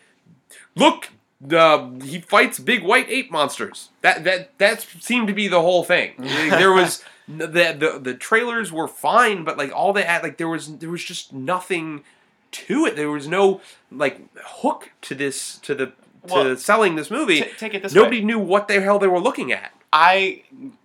[0.77, 1.11] look,
[1.53, 3.91] uh, he fights big white ape monsters.
[4.03, 6.15] That that that seemed to be the whole thing.
[6.19, 10.49] there was the, the the trailers were fine, but like all they had, like there
[10.49, 12.05] was there was just nothing
[12.53, 12.97] to it.
[12.97, 13.61] There was no
[13.91, 15.93] like hook to this to the to
[16.35, 17.43] Well, selling this movie.
[17.43, 18.25] T- take it this Nobody way.
[18.25, 19.73] knew what the hell they were looking at.
[19.93, 20.43] I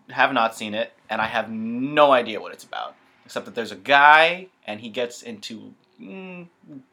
[0.09, 2.95] have not seen it, and I have no idea what it's about,
[3.25, 6.47] except that there's a guy, and he gets into mm,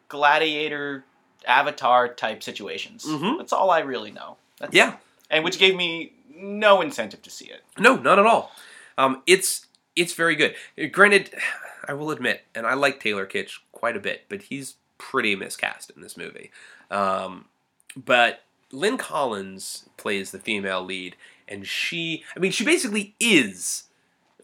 [0.09, 1.05] gladiator,
[1.47, 3.05] avatar type situations.
[3.05, 3.39] Mhm.
[3.39, 4.36] That's all I really know.
[4.59, 4.97] That's, Yeah.
[5.31, 7.62] and which gave me no incentive to see it.
[7.78, 8.52] No, not at all.
[8.98, 10.55] Um, it's it's very good.
[10.93, 11.35] Granted,
[11.89, 15.90] I will admit, and I like Taylor Kitsch quite a bit, but he's pretty miscast
[15.94, 16.51] in this movie.
[16.90, 17.47] Um,
[17.97, 18.43] but
[18.73, 21.16] Lynn Collins plays the female lead,
[21.48, 23.85] and she, I mean, she basically is,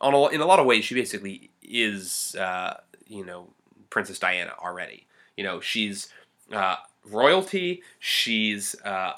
[0.00, 3.48] on a, in a lot of ways, she basically is, uh, you know,
[3.90, 5.06] Princess Diana already.
[5.36, 6.08] You know, she's
[6.50, 6.76] uh,
[7.10, 7.82] royalty.
[7.98, 9.12] She's uh,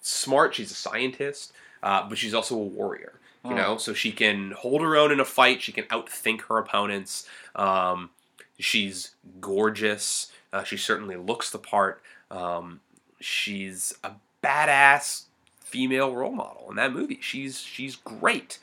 [0.00, 0.54] smart.
[0.54, 1.52] She's a scientist,
[1.82, 3.14] uh, but she's also a warrior.
[3.42, 5.62] You know, so she can hold her own in a fight.
[5.62, 7.26] She can outthink her opponents.
[7.56, 8.10] Um,
[8.58, 10.30] she's gorgeous.
[10.52, 12.02] Uh, she certainly looks the part.
[12.30, 12.80] Um,
[13.18, 14.12] she's a
[14.44, 15.24] badass
[15.58, 17.18] female role model in that movie.
[17.22, 18.58] She's she's great.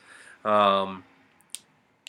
[0.45, 1.05] Um,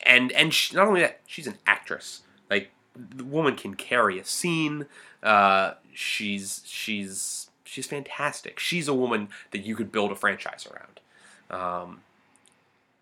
[0.05, 2.23] and and she, not only that, she's an actress.
[2.51, 4.87] Like the woman can carry a scene.
[5.23, 8.59] Uh, she's she's she's fantastic.
[8.61, 11.01] She's a woman that you could build a franchise around.
[11.51, 12.01] Um,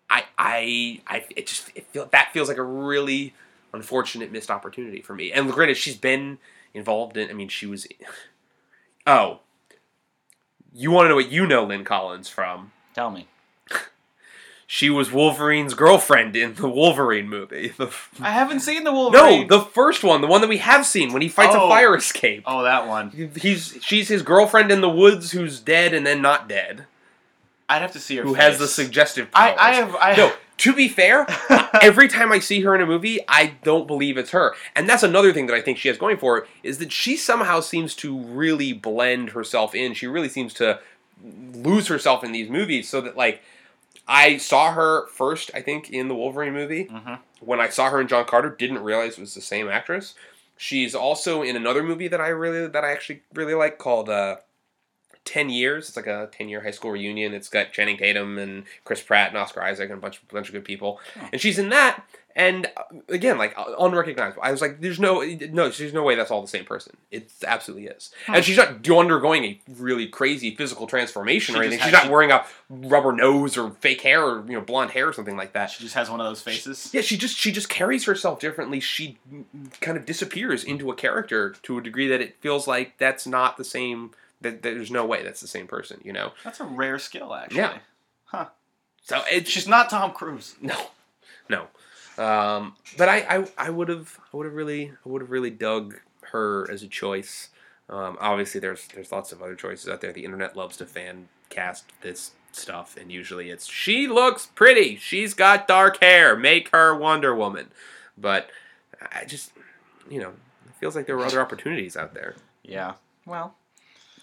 [0.09, 3.33] I I I it just it feel, that feels like a really
[3.71, 5.31] unfortunate missed opportunity for me.
[5.31, 6.39] And granted, she's been
[6.73, 7.29] involved in.
[7.29, 7.87] I mean, she was.
[9.09, 9.39] Oh,
[10.73, 12.73] you want to know what you know Lynn Collins from?
[12.93, 13.29] Tell me.
[14.69, 17.69] She was Wolverine's girlfriend in the Wolverine movie.
[17.77, 17.89] The,
[18.19, 19.47] I haven't seen the Wolverine.
[19.47, 21.69] no, the first one, the one that we have seen when he fights a Oh.
[21.69, 22.43] fire escape.
[22.45, 23.31] oh, that one.
[23.39, 26.85] He's she's his girlfriend in the woods who's dead and then not dead.
[27.69, 28.23] I'd have to see her.
[28.23, 28.43] Who face.
[28.43, 29.57] has the suggestive I, powers.
[29.61, 29.95] I have.
[29.95, 31.25] I No, to be fair,
[31.81, 34.53] every time I see her in a movie, I don't believe it's her.
[34.75, 37.15] And that's another thing that I think she has going for her is that she
[37.15, 39.93] somehow seems to really blend herself in.
[39.93, 40.79] She really seems to
[41.23, 43.41] lose herself in these movies so that like
[44.07, 46.85] I saw her first, I think, in the Wolverine movie.
[46.85, 47.19] Mhm.
[47.41, 50.15] When I saw her in John Carter, didn't realize it was the same actress.
[50.55, 54.37] She's also in another movie that I really that I actually really like called uh,
[55.25, 55.89] Ten Years.
[55.89, 57.33] It's like a ten year high school reunion.
[57.33, 60.53] It's got Channing Tatum and Chris Pratt and Oscar Isaac and a bunch bunch of
[60.53, 60.99] good people.
[61.21, 61.29] Oh.
[61.31, 62.03] And she's in that.
[62.37, 64.43] And uh, again, like uh, unrecognizable.
[64.43, 67.31] I was like, "There's no, no, there's no way that's all the same person." It
[67.45, 68.11] absolutely is.
[68.27, 68.35] Hmm.
[68.35, 71.79] And she's not undergoing a really crazy physical transformation She or anything.
[71.79, 74.91] has- She's not she- wearing a rubber nose or fake hair or you know blonde
[74.91, 75.71] hair or something like that.
[75.71, 76.91] She just has one of those faces.
[76.93, 78.79] Yeah, she just she just carries herself differently.
[78.79, 79.17] She
[79.81, 83.57] kind of disappears into a character to a degree that it feels like that's not
[83.57, 84.11] the same.
[84.41, 85.99] That, that there's no way that's the same person.
[86.03, 86.33] You know.
[86.43, 87.57] That's a rare skill, actually.
[87.57, 87.77] Yeah.
[88.25, 88.45] Huh.
[89.01, 90.55] So it's She's not Tom Cruise.
[90.61, 90.75] no,
[91.49, 91.67] no.
[92.17, 95.51] Um, but I, I, I would have, I would have really, I would have really
[95.51, 95.99] dug
[96.31, 97.49] her as a choice.
[97.89, 100.11] Um, obviously, there's there's lots of other choices out there.
[100.11, 105.33] The internet loves to fan cast this stuff, and usually it's she looks pretty, she's
[105.33, 107.67] got dark hair, make her Wonder Woman.
[108.17, 108.49] But
[109.13, 109.51] I just,
[110.09, 112.35] you know, it feels like there were other opportunities out there.
[112.63, 112.93] Yeah.
[113.25, 113.55] Well,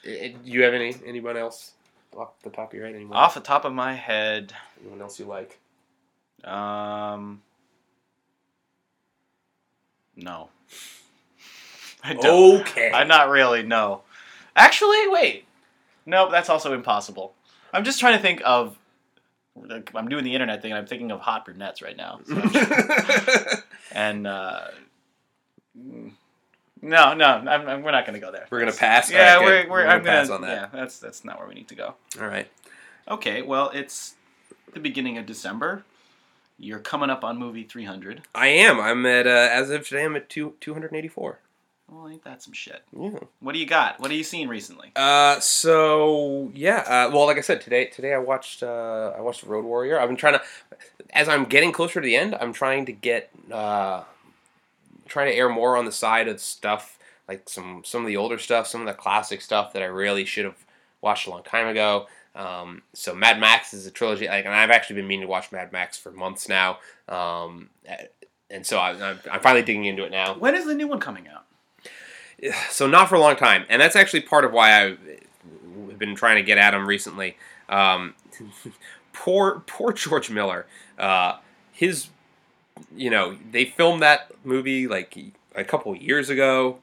[0.02, 1.72] Do you have any anyone else
[2.16, 2.96] off the top of your head?
[2.96, 4.52] Anyone, off the top of my head,
[4.82, 5.58] anyone else you like?
[6.44, 7.40] um,
[10.16, 10.49] no.
[12.05, 12.61] I don't.
[12.62, 12.91] Okay.
[12.93, 13.62] I'm not really.
[13.62, 14.03] No.
[14.57, 15.47] Actually, wait.
[16.07, 17.35] Nope, that's also impossible.
[17.73, 18.77] I'm just trying to think of.
[19.57, 22.20] like, I'm doing the internet thing, and I'm thinking of hot brunettes right now.
[22.27, 23.57] So-
[23.93, 24.66] and uh,
[26.82, 28.47] No, no, I'm, I'm, we're not going to go there.
[28.51, 29.11] We're gonna pass.
[29.11, 30.70] Yeah, right, we're, we're, gonna I'm gonna pass on that.
[30.73, 31.95] Yeah, that's that's not where we need to go.
[32.20, 32.49] All right.
[33.09, 34.15] Okay, well, it's
[34.73, 35.85] the beginning of December.
[36.65, 38.23] You're coming up on movie 300.
[38.35, 38.81] I am.
[38.81, 40.05] I'm at uh, as of today.
[40.05, 41.39] I'm at two two hundred eighty four.
[41.91, 42.82] Well, ain't that some shit?
[42.99, 43.19] Yeah.
[43.41, 44.01] What do you got?
[44.01, 44.91] What have you seen recently?
[44.97, 46.78] Uh, so yeah.
[46.78, 50.01] Uh, well, like I said today, today I watched uh, I watched Road Warrior.
[50.01, 50.43] I've been trying to,
[51.11, 54.05] as I'm getting closer to the end, I'm trying to get uh,
[55.07, 58.39] trying to air more on the side of stuff like some some of the older
[58.39, 60.65] stuff, some of the classic stuff that I really should have
[61.03, 62.07] watched a long time ago.
[62.35, 65.52] Um, so Mad Max is a trilogy, like, and I've actually been meaning to watch
[65.52, 66.78] Mad Max for months now.
[67.09, 67.70] Um,
[68.51, 71.01] and so I, I'm, I'm finally digging into it now When is the new one
[71.01, 71.44] coming out?
[72.70, 76.36] so not for a long time, and that's actually part of why I've been trying
[76.36, 77.36] to get at him recently.
[77.69, 78.15] Um,
[79.12, 80.66] poor, poor George Miller.
[80.98, 81.39] Uh,
[81.73, 82.09] his,
[82.97, 85.16] you know, they filmed that movie like
[85.55, 86.78] a couple years ago.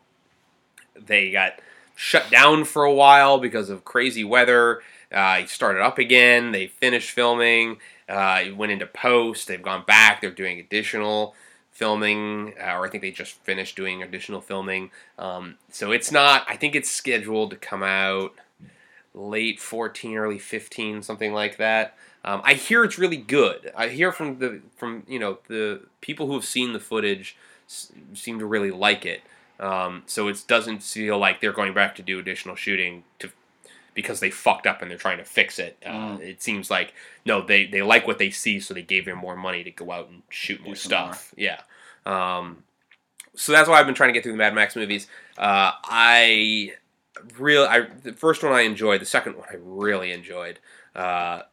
[0.95, 1.53] They got
[1.95, 4.81] shut down for a while because of crazy weather.
[5.11, 6.51] Uh, he started up again.
[6.51, 7.77] They finished filming.
[8.07, 9.47] Uh, it went into post.
[9.47, 10.21] They've gone back.
[10.21, 11.35] They're doing additional
[11.71, 14.91] filming, uh, or I think they just finished doing additional filming.
[15.17, 16.45] Um, so it's not.
[16.47, 18.33] I think it's scheduled to come out
[19.13, 21.95] late 14, early 15, something like that.
[22.23, 23.71] Um, I hear it's really good.
[23.75, 27.35] I hear from the from you know the people who have seen the footage
[27.67, 29.21] s- seem to really like it.
[29.59, 33.31] Um, so it doesn't feel like they're going back to do additional shooting to
[33.93, 35.77] because they fucked up and they're trying to fix it.
[35.85, 36.19] Uh, Mm.
[36.21, 36.93] It seems like
[37.25, 39.91] no, they they like what they see, so they gave him more money to go
[39.91, 41.33] out and shoot more stuff.
[41.37, 41.61] Yeah.
[42.05, 42.63] Um,
[43.35, 45.07] so that's why I've been trying to get through the Mad Max movies.
[45.37, 46.73] Uh, I
[47.37, 49.01] real I the first one I enjoyed.
[49.01, 50.59] The second one I really enjoyed.
[50.95, 51.43] Uh,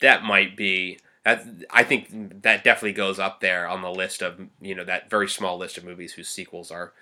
[0.00, 0.98] that might be.
[1.24, 5.10] That, I think that definitely goes up there on the list of you know that
[5.10, 6.92] very small list of movies whose sequels are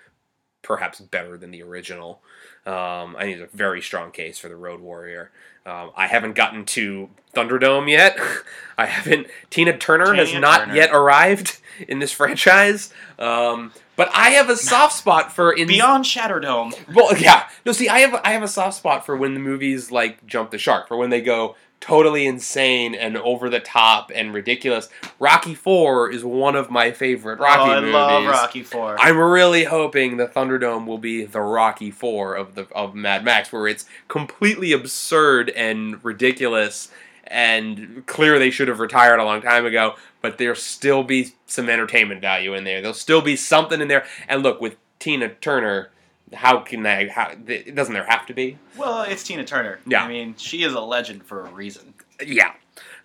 [0.67, 2.19] perhaps better than the original.
[2.65, 5.31] Um, I think there's a very strong case for the Road Warrior.
[5.65, 8.19] Um, I haven't gotten to Thunderdome yet.
[8.77, 9.27] I haven't.
[9.49, 10.75] Tina Turner has not Turner.
[10.75, 12.93] yet arrived in this franchise.
[13.17, 16.93] Um, but I have a soft spot for in Beyond Shatterdome.
[16.93, 17.47] well, yeah.
[17.65, 20.51] No, see, I have I have a soft spot for when the movies like jump
[20.51, 24.89] the shark, for when they go totally insane and over the top and ridiculous.
[25.19, 27.93] Rocky Four is one of my favorite Rocky oh, I movies.
[27.93, 28.97] love Rocky Four.
[28.99, 33.51] I'm really hoping the Thunderdome will be the Rocky Four of the of Mad Max,
[33.51, 36.89] where it's completely absurd and ridiculous,
[37.25, 39.95] and clear they should have retired a long time ago.
[40.21, 42.81] But there'll still be some entertainment value in there.
[42.81, 44.05] There'll still be something in there.
[44.27, 45.91] And look, with Tina Turner,
[46.33, 47.09] how can I?
[47.09, 48.57] How it doesn't there have to be?
[48.77, 49.79] well, it's Tina Turner.
[49.85, 50.03] Yeah.
[50.03, 51.93] I mean, she is a legend for a reason.
[52.25, 52.53] Yeah.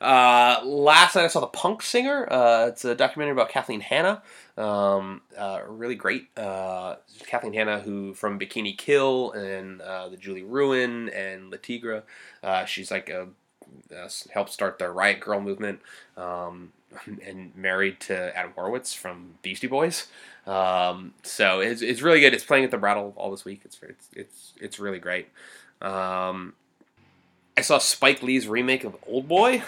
[0.01, 2.31] Uh, last night I saw the Punk Singer.
[2.31, 4.23] Uh, it's a documentary about Kathleen Hanna.
[4.59, 6.27] Um, uh, really great.
[6.37, 6.97] Uh,
[7.27, 12.03] Kathleen Hanna, who from Bikini Kill and uh, the Julie Ruin and Le Tigre.
[12.43, 13.29] Uh, she's like a
[13.95, 15.81] uh, helped start the Riot Grrrl movement.
[16.17, 16.73] Um,
[17.27, 20.09] and married to Adam Horovitz from Beastie Boys.
[20.47, 22.35] Um, so it's, it's really good.
[22.35, 23.63] It's playing at the Brattle all this week.
[23.65, 25.29] It's it's it's, it's really great.
[25.81, 26.55] Um,
[27.57, 29.63] I saw Spike Lee's remake of Old Boy.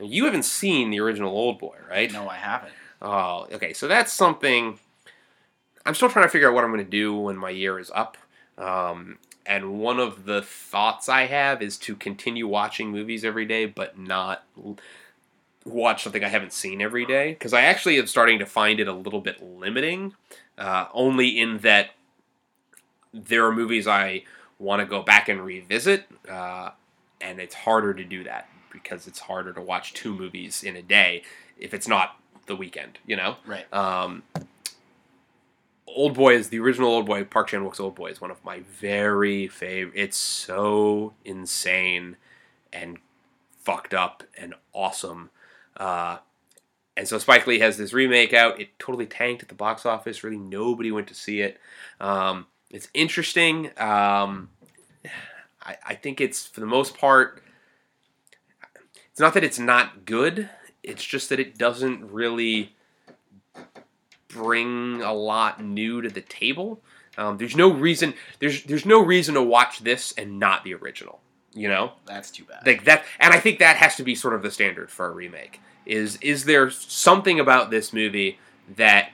[0.00, 2.12] Now, You haven't seen the original Old Boy, right?
[2.12, 2.72] No, I haven't.
[3.00, 3.72] Oh, okay.
[3.72, 4.78] So that's something.
[5.84, 7.90] I'm still trying to figure out what I'm going to do when my year is
[7.94, 8.16] up.
[8.56, 13.66] Um, and one of the thoughts I have is to continue watching movies every day,
[13.66, 14.44] but not
[15.64, 17.32] watch something I haven't seen every day.
[17.32, 20.14] Because I actually am starting to find it a little bit limiting,
[20.58, 21.90] uh, only in that
[23.12, 24.24] there are movies I
[24.58, 26.70] want to go back and revisit, uh,
[27.20, 30.82] and it's harder to do that because it's harder to watch two movies in a
[30.82, 31.22] day
[31.58, 32.16] if it's not
[32.46, 33.36] the weekend, you know?
[33.46, 33.72] Right.
[33.72, 34.22] Um,
[35.86, 37.24] Old Boy is the original Old Boy.
[37.24, 39.94] Park Chan Wook's Old Boy is one of my very favorite.
[39.94, 42.16] It's so insane
[42.72, 42.98] and
[43.58, 45.30] fucked up and awesome.
[45.76, 46.18] Uh,
[46.96, 48.60] and so Spike Lee has this remake out.
[48.60, 50.22] It totally tanked at the box office.
[50.22, 51.58] Really, nobody went to see it.
[52.00, 53.70] Um, it's interesting.
[53.78, 54.50] Um,
[55.62, 57.42] I, I think it's for the most part.
[59.10, 60.48] It's not that it's not good.
[60.82, 62.74] It's just that it doesn't really
[64.28, 66.82] bring a lot new to the table.
[67.18, 68.14] Um, there's no reason.
[68.38, 71.20] There's there's no reason to watch this and not the original.
[71.54, 72.66] You know, That's too bad.
[72.66, 73.04] like that.
[73.20, 75.60] And I think that has to be sort of the standard for a remake.
[75.84, 78.38] Is is there something about this movie
[78.76, 79.10] that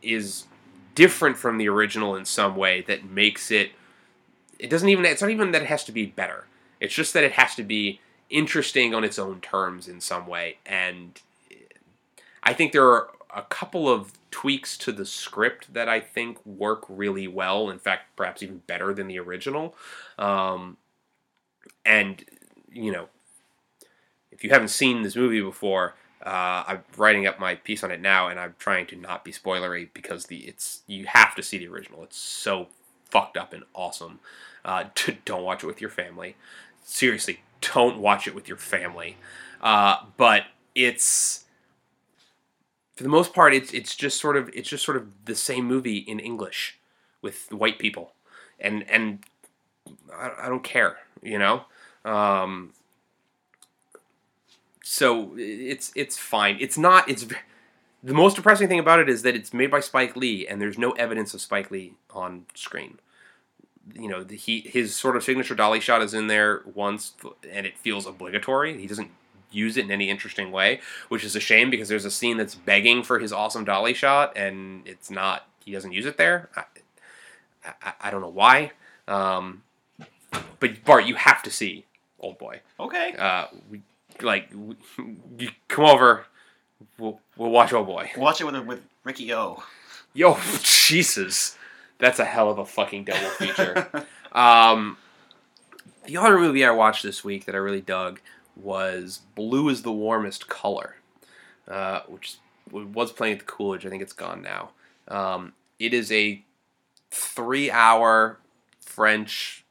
[0.00, 0.44] is
[0.94, 3.72] different from the original in some way that makes it?
[4.58, 5.04] It doesn't even.
[5.04, 6.46] It's not even that it has to be better.
[6.80, 8.00] It's just that it has to be
[8.30, 10.58] interesting on its own terms in some way.
[10.64, 11.20] And
[12.42, 16.84] I think there are a couple of tweaks to the script that I think work
[16.88, 17.68] really well.
[17.70, 19.74] In fact, perhaps even better than the original.
[20.18, 20.76] Um,
[21.84, 22.24] and
[22.72, 23.08] you know,
[24.30, 25.94] if you haven't seen this movie before,
[26.24, 29.32] uh, I'm writing up my piece on it now, and I'm trying to not be
[29.32, 32.02] spoilery because the it's you have to see the original.
[32.02, 32.68] It's so
[33.10, 34.20] fucked up and awesome.
[34.64, 36.36] Uh, to, don't watch it with your family.
[36.82, 37.40] Seriously,
[37.74, 39.16] don't watch it with your family.
[39.60, 40.44] Uh, but
[40.74, 41.44] it's
[42.94, 45.66] for the most part, it's it's just sort of it's just sort of the same
[45.66, 46.78] movie in English
[47.22, 48.12] with white people,
[48.58, 49.24] and and
[50.14, 51.64] I, I don't care, you know.
[52.04, 52.72] Um,
[54.82, 56.58] so it's it's fine.
[56.60, 57.08] It's not.
[57.08, 57.26] It's
[58.02, 60.78] the most depressing thing about it is that it's made by Spike Lee, and there's
[60.78, 62.98] no evidence of Spike Lee on screen.
[63.94, 67.14] You know, the, he his sort of signature dolly shot is in there once,
[67.50, 68.78] and it feels obligatory.
[68.78, 69.10] He doesn't
[69.50, 72.54] use it in any interesting way, which is a shame because there's a scene that's
[72.54, 75.48] begging for his awesome dolly shot, and it's not.
[75.64, 76.50] He doesn't use it there.
[76.54, 76.64] I,
[77.82, 78.72] I, I don't know why.
[79.08, 79.62] Um,
[80.60, 81.86] but Bart, you have to see
[82.24, 82.60] Old Boy.
[82.80, 83.14] Okay.
[83.18, 83.82] Uh, we,
[84.22, 84.76] like we,
[85.38, 86.24] you come over.
[86.98, 88.10] We'll we'll watch Old Boy.
[88.16, 89.62] Watch it with with Ricky O.
[90.14, 91.56] Yo, Jesus,
[91.98, 93.88] that's a hell of a fucking double feature.
[94.32, 94.96] um,
[96.06, 98.20] the other movie I watched this week that I really dug
[98.56, 100.96] was Blue is the Warmest Color,
[101.68, 102.36] uh, which
[102.70, 103.84] was playing at the Coolidge.
[103.84, 104.70] I think it's gone now.
[105.08, 106.42] Um, it is a
[107.10, 108.38] three-hour
[108.80, 109.64] French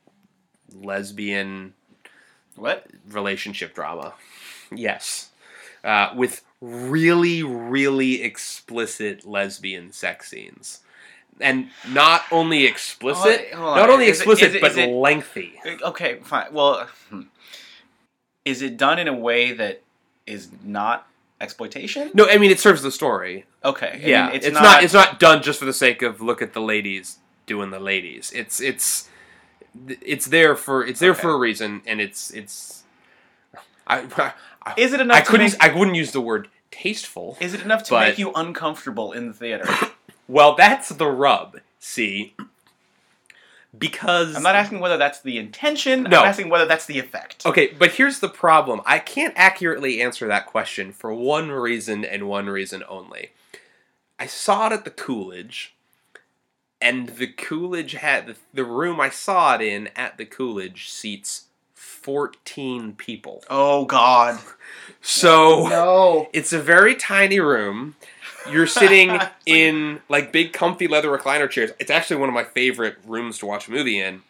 [0.73, 1.73] lesbian
[2.55, 2.87] What?
[3.09, 4.13] relationship drama.
[4.73, 5.29] Yes.
[5.83, 10.79] Uh, with really, really explicit lesbian sex scenes.
[11.39, 13.77] And not only explicit, on.
[13.77, 15.59] not only Is explicit, is it- but it- lengthy.
[15.65, 16.53] Okay, fine.
[16.53, 17.23] Well, hmm.
[18.45, 19.81] is it done in a way that
[20.25, 21.07] is not
[21.41, 22.11] exploitation?
[22.13, 23.45] No, I mean it serves the story.
[23.65, 23.99] Okay.
[24.03, 26.53] I yeah, mean, it's, not, It's not done just for the sake of look at
[26.53, 28.31] the ladies doing the ladies.
[28.33, 29.09] It's it's
[29.87, 31.21] it's there for it's there Okay.
[31.21, 32.83] for a reason, and it's it's.
[33.87, 34.33] I
[34.65, 35.51] I, Is it enough I to couldn't.
[35.51, 37.37] make- I wouldn't use the word tasteful.
[37.41, 39.65] Is it enough to but- make you uncomfortable in the theater?
[40.25, 41.59] Well, that's the rub.
[41.79, 42.33] See,
[43.77, 46.03] because I'm not asking whether that's the intention.
[46.03, 46.21] No.
[46.21, 47.45] I'm asking whether that's the effect.
[47.45, 48.81] Okay, but here's the problem.
[48.85, 53.31] I can't accurately answer that question for one reason and one reason only.
[54.17, 55.75] I saw it at the Coolidge,
[56.83, 61.45] and the Coolidge had the, the room I saw it in at the Coolidge seats
[61.73, 63.43] 14 people.
[63.49, 64.39] Oh God.
[65.05, 66.29] So No.
[66.33, 67.95] it's a very tiny room.
[68.49, 71.71] You're sitting in like big comfy leather recliner chairs.
[71.79, 74.21] It's actually one of my favorite rooms to watch a movie in.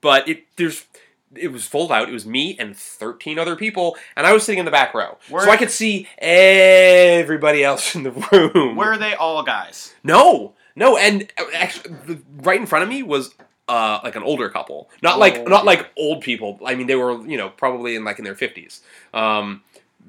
[0.00, 0.86] But it there's
[1.34, 2.08] it was full out.
[2.08, 5.18] It was me and 13 other people, and I was sitting in the back row.
[5.28, 8.76] So I could see everybody else in the room.
[8.76, 9.94] Were they all guys?
[10.02, 13.34] No, no, and uh, actually, the, right in front of me was
[13.68, 15.44] uh, like an older couple, not like Oh.
[15.44, 16.58] not like old people.
[16.64, 18.82] I mean, they were you know probably in like in their fifties.
[19.14, 19.62] Um,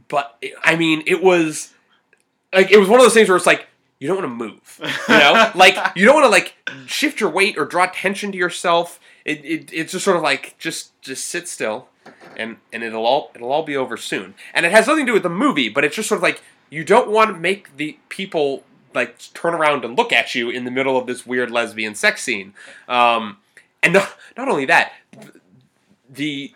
[0.07, 1.73] but it, I mean, it was
[2.53, 3.67] like it was one of those things where it's like
[3.99, 6.55] you don't want to move, you know, like you don't want to like
[6.87, 8.99] shift your weight or draw attention to yourself.
[9.25, 11.87] It, it it's just sort of like just just sit still,
[12.35, 14.33] and and it'll all it'll all be over soon.
[14.55, 16.41] And it has nothing to do with the movie, but it's just sort of like
[16.71, 18.63] you don't want to make the people
[18.93, 22.23] like turn around and look at you in the middle of this weird lesbian sex
[22.23, 22.53] scene.
[22.87, 23.37] Um,
[23.83, 24.93] and not, not only that,
[26.09, 26.53] the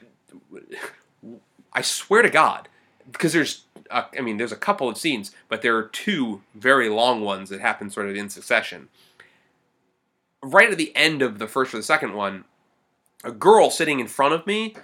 [1.74, 2.68] I swear to God,
[3.12, 6.90] because there's uh, I mean there's a couple of scenes, but there are two very
[6.90, 8.90] long ones that happen sort of in succession.
[10.42, 12.46] Right at the end of the first or the second one,
[13.24, 14.76] a girl sitting in front of me,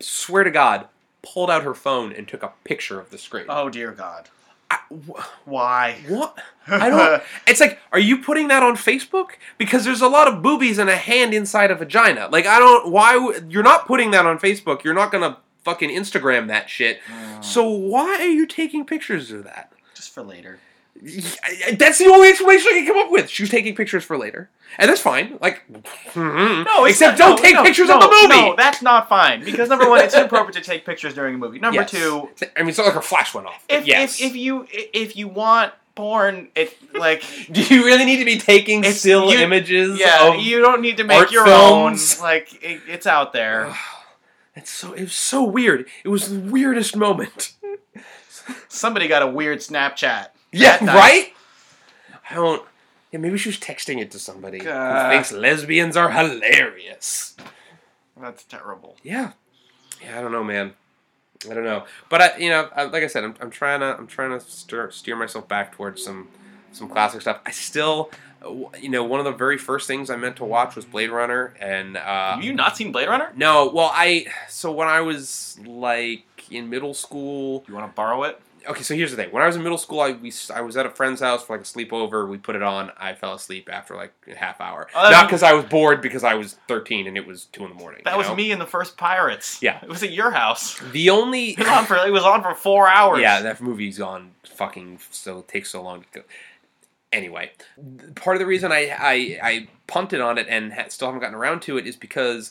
[0.00, 0.88] swear to God,
[1.22, 3.46] pulled out her phone and took a picture of the screen.
[3.48, 4.28] Oh dear God.
[4.70, 5.98] I- wh- Why?
[6.08, 6.38] what?
[6.66, 7.22] I don't.
[7.46, 9.30] It's like, are you putting that on Facebook?
[9.58, 12.28] Because there's a lot of boobies and a hand inside a vagina.
[12.32, 12.90] Like, I don't.
[12.90, 13.14] Why?
[13.14, 14.82] w- You're not putting that on Facebook.
[14.82, 17.00] You're not gonna fucking Instagram that shit.
[17.08, 17.44] Mm.
[17.44, 19.72] So why are you taking pictures of that?
[19.94, 20.58] Just for later.
[21.76, 23.28] That's the only explanation I can come up with.
[23.28, 25.38] She was taking pictures for later, and that's fine.
[25.40, 25.62] Like.
[26.16, 28.28] No, except not- don't no, take no, pictures no, of the movie.
[28.40, 29.44] No, that's not fine.
[29.44, 31.58] Because number one, it's inappropriate to take pictures during a movie.
[31.58, 31.90] Number Yes.
[31.90, 33.62] two, I mean, it's not like her flash went off.
[33.68, 34.20] if, yes.
[34.20, 38.38] if if you if you want porn, it like Do you really need to be
[38.38, 39.98] taking still you- images?
[40.00, 42.16] yeah, you don't need to make your films.
[42.18, 42.22] own.
[42.24, 43.74] Like it, it's out there.
[44.58, 45.86] It's so it was so weird.
[46.02, 47.52] It was the weirdest moment.
[48.68, 50.28] Somebody got a weird Snapchat.
[50.56, 51.32] Yeah, right.
[52.30, 52.62] I don't.
[53.12, 55.10] Yeah, maybe she was texting it to somebody who God.
[55.10, 57.36] thinks lesbians are hilarious.
[58.20, 58.96] That's terrible.
[59.02, 59.32] Yeah,
[60.02, 60.18] yeah.
[60.18, 60.72] I don't know, man.
[61.48, 63.96] I don't know, but I, you know, I, like I said, I'm, I'm trying to,
[63.96, 66.28] I'm trying to steer, steer myself back towards some,
[66.72, 67.40] some classic stuff.
[67.44, 68.10] I still,
[68.80, 71.54] you know, one of the very first things I meant to watch was Blade Runner,
[71.60, 73.32] and uh, Have you not seen Blade Runner?
[73.36, 77.64] no, well, I so when I was like in middle school.
[77.68, 78.40] You want to borrow it?
[78.68, 79.30] Okay, so here's the thing.
[79.30, 81.56] When I was in middle school, I we, I was at a friend's house for
[81.56, 82.28] like a sleepover.
[82.28, 82.90] We put it on.
[82.96, 84.88] I fell asleep after like a half hour.
[84.94, 87.70] Oh, Not because I was bored, because I was 13 and it was two in
[87.70, 88.02] the morning.
[88.04, 88.34] That was know?
[88.34, 89.62] me in the first Pirates.
[89.62, 89.78] Yeah.
[89.82, 90.78] It was at your house.
[90.92, 93.20] The only It was on for, it was on for four hours.
[93.20, 96.22] yeah, that movie's on fucking so takes so long to go.
[97.12, 97.52] Anyway,
[98.16, 101.36] part of the reason I I, I punted on it and ha- still haven't gotten
[101.36, 102.50] around to it is because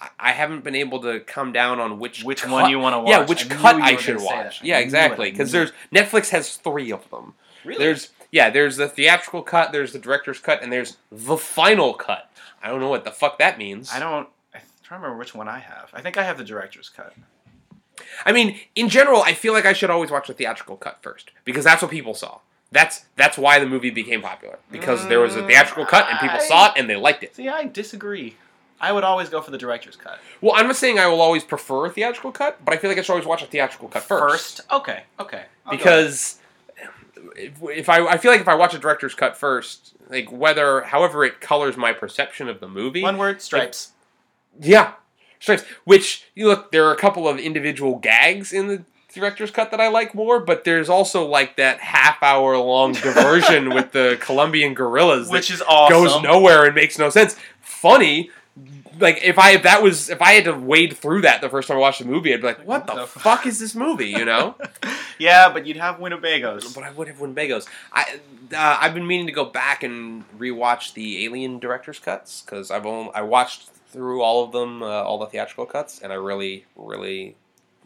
[0.00, 2.94] I- I haven't been able to come down on which Which cut- one you want
[2.94, 3.10] to watch?
[3.10, 4.62] Yeah, which I cut I should watch.
[4.62, 5.30] Yeah, exactly.
[5.30, 7.34] Because there's Netflix has three of them.
[7.64, 7.78] Really?
[7.84, 12.30] There's yeah, there's the theatrical cut, there's the director's cut, and there's the final cut.
[12.62, 13.90] I don't know what the fuck that means.
[13.92, 14.28] I don't.
[14.54, 15.90] I'm trying to remember which one I have.
[15.94, 17.14] I think I have the director's cut.
[18.24, 21.30] I mean, in general, I feel like I should always watch the theatrical cut first
[21.44, 22.40] because that's what people saw.
[22.72, 26.36] That's that's why the movie became popular because there was a theatrical cut and people
[26.38, 27.34] I- saw it and they liked it.
[27.36, 28.36] See, I disagree.
[28.80, 31.44] I would always go for the director's cut Well, I'm not saying I will always
[31.44, 34.02] prefer a theatrical cut, but I feel like I should always watch a theatrical cut
[34.02, 34.58] first.
[34.58, 35.44] First, Okay, okay.
[35.64, 36.38] I'll because
[37.36, 40.82] if, if I I feel like if I watch a director's cut first, like whether
[40.82, 43.92] however it colors my perception of the movie, one word stripes.
[44.60, 44.92] yeah,
[45.40, 45.64] stripes.
[45.84, 49.80] Which you look, there are a couple of individual gags in the director's cut that
[49.80, 54.74] I like more, but there's also like that half hour long diversion with the Colombian
[54.74, 55.96] guerrillas, which that is awesome.
[56.04, 57.34] goes nowhere and makes no sense.
[57.60, 58.30] Funny.
[58.98, 61.68] Like if I if that was if I had to wade through that the first
[61.68, 64.24] time I watched the movie, I'd be like, "What the fuck is this movie?" You
[64.24, 64.54] know.
[65.18, 66.74] yeah, but you'd have Winnebagos.
[66.74, 67.66] But I would have Winnebagos.
[67.92, 68.18] I
[68.54, 72.86] uh, I've been meaning to go back and rewatch the Alien director's cuts because I've
[72.86, 76.64] only, I watched through all of them, uh, all the theatrical cuts, and I really,
[76.76, 77.36] really,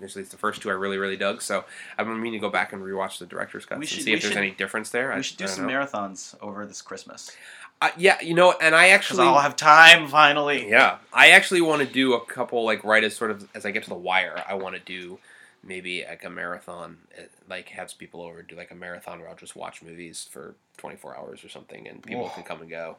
[0.02, 1.40] at least the first two, I really, really dug.
[1.42, 1.64] So
[1.98, 4.12] I've been meaning to go back and rewatch the director's cuts We and should- see
[4.12, 5.12] if there's should- any difference there.
[5.12, 5.72] I- We should do I some know.
[5.72, 7.34] marathons over this Christmas
[7.82, 10.68] Uh, yeah, you know, and I actually, I'll have time finally.
[10.68, 13.70] yeah, I actually want to do a couple like right as sort of as I
[13.70, 14.42] get to the wire.
[14.46, 15.18] I want to do
[15.62, 19.34] maybe like a marathon, uh, like have people over, do like a marathon where I'll
[19.36, 22.34] just watch movies for 24 hours or something, and people Oh.
[22.34, 22.96] can come and go.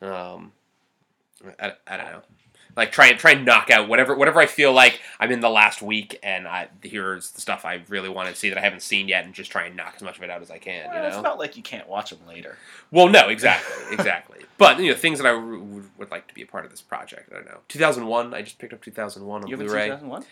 [0.00, 0.52] Um,
[1.60, 2.22] I, I don't know.
[2.74, 5.50] Like try and try and knock out whatever whatever I feel like I'm in the
[5.50, 8.80] last week, and I here's the stuff I really want to see that I haven't
[8.82, 10.86] seen yet, and just try and knock as much of it out as I can.
[10.88, 12.56] Well, you know, It's not like you can't watch them later.
[12.90, 14.38] well, no, exactly, exactly.
[14.56, 16.70] But you know, things that I w- would, would like to be a part of
[16.70, 17.30] this project.
[17.30, 17.58] I don't know.
[17.68, 18.32] 2001.
[18.32, 19.88] I just picked up 2001 on You Blu-ray.
[19.88, 20.24] 2001?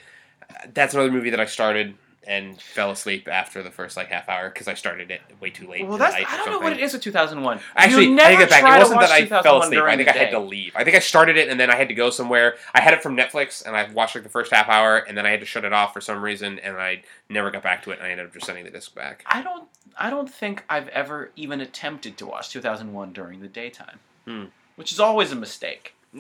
[0.72, 1.94] That's another movie that I started
[2.26, 5.66] and fell asleep after the first like half hour because I started it way too
[5.66, 5.86] late.
[5.86, 7.60] Well, that's I don't know what it is with 2001.
[7.76, 8.62] Actually, you I never take it back.
[8.76, 9.82] It wasn't that I fell 2001 asleep.
[9.82, 10.72] I think I had to leave.
[10.76, 12.56] I think I started it and then I had to go somewhere.
[12.74, 15.24] I had it from Netflix and I watched like the first half hour and then
[15.24, 17.90] I had to shut it off for some reason and I never got back to
[17.90, 19.24] it and I ended up just sending the disc back.
[19.26, 19.68] I don't.
[19.98, 24.44] I don't think I've ever even attempted to watch 2001 during the daytime, Hmm.
[24.76, 25.94] which is always a mistake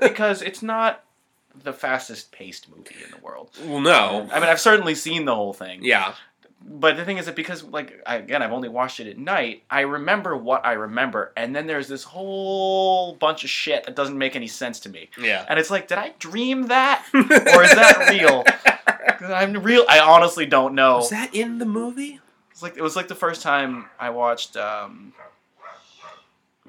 [0.00, 1.04] because it's not
[1.62, 3.50] the fastest paced movie in the world.
[3.64, 4.28] well, no.
[4.32, 5.80] I mean, I've certainly seen the whole thing.
[5.82, 6.14] Yeah.
[6.68, 9.62] But the thing is that because, like, I, again, I've only watched it at night,
[9.70, 14.18] I remember what I remember, and then there's this whole bunch of shit that doesn't
[14.18, 15.10] make any sense to me.
[15.20, 15.44] Yeah.
[15.48, 17.04] And it's like, did I dream that?
[17.14, 18.44] Or is that real?
[19.32, 19.84] I'm real.
[19.88, 20.96] I honestly don't know.
[20.96, 22.20] Was that in the movie?
[22.50, 25.12] It's like it was like the first time I watched um,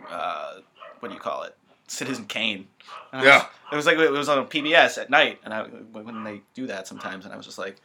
[0.09, 0.55] uh,
[0.99, 1.55] what do you call it?
[1.88, 2.68] Citizen Kane.
[3.11, 3.45] And I was- Yeah.
[3.72, 6.88] it was like it was on PBS at night, and I when they do that
[6.88, 7.77] sometimes, and I was just like,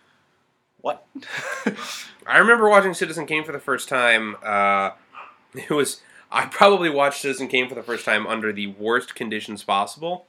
[0.80, 1.06] what?
[2.26, 4.36] I remember watching Citizen Kane for the first time.
[4.42, 4.90] Uh,
[5.54, 6.00] it was
[6.30, 10.26] I probably watched Citizen Kane for the first time under the worst conditions possible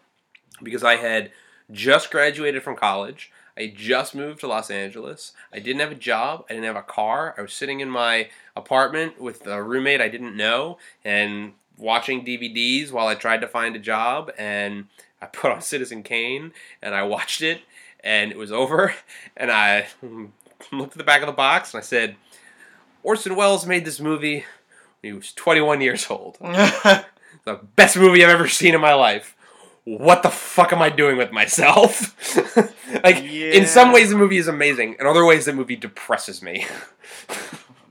[0.62, 1.32] because I had
[1.72, 3.32] just graduated from college.
[3.56, 5.32] I just moved to Los Angeles.
[5.54, 6.46] I didn't have a job.
[6.50, 7.36] I didn't have a car.
[7.38, 12.92] I was sitting in my apartment with a roommate I didn't know and watching DVDs
[12.92, 14.32] while I tried to find a job.
[14.38, 14.86] And
[15.22, 16.52] I put on Citizen Kane
[16.82, 17.62] and I watched it
[18.04, 18.94] and it was over.
[19.36, 19.88] And I
[20.72, 22.16] looked at the back of the box and I said,
[23.02, 24.46] Orson Welles made this movie
[25.02, 26.38] when he was 21 years old.
[27.46, 29.36] The best movie I've ever seen in my life.
[29.84, 32.16] What the fuck am I doing with myself?
[33.04, 34.96] like, in some ways, the movie is amazing.
[34.98, 36.66] In other ways, the movie depresses me.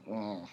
[0.09, 0.47] Mm.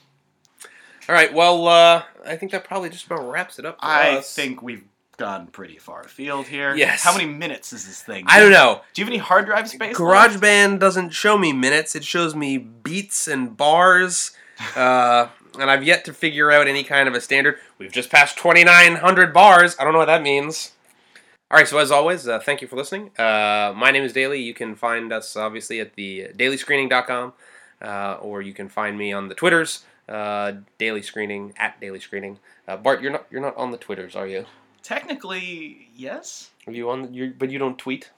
[1.10, 4.18] All right, well, uh, I think that probably just about wraps it up for I
[4.18, 4.34] us.
[4.36, 4.84] think we've
[5.18, 6.76] gone pretty far afield here.
[6.76, 7.04] Yes.
[7.04, 8.26] How many minutes is this thing?
[8.28, 8.82] I don't know.
[8.94, 10.00] Do you have any hard drive space?
[10.00, 10.36] left?
[10.36, 14.32] GarageBand doesn't show me minutes; it shows me beats and bars.
[14.76, 15.28] Uh,
[15.60, 17.58] and I've yet to figure out any kind of a standard.
[17.80, 19.76] We've just passed 2,900 bars.
[19.80, 20.74] I don't know what that means.
[21.52, 23.10] All right, so as always, uh, thank you for listening.
[23.18, 24.40] Uh, my name is Daley.
[24.40, 27.34] You can find us obviously at the dailyscreening.com,
[27.82, 32.40] uh, or you can find me on the Twitters uh, Daily Screening at Daily Screening.
[32.68, 34.46] Uh, Bart, you're not you're not on the Twitters, are you?
[34.84, 36.52] Technically, yes.
[36.68, 37.14] Are you on?
[37.14, 38.10] You but you don't tweet.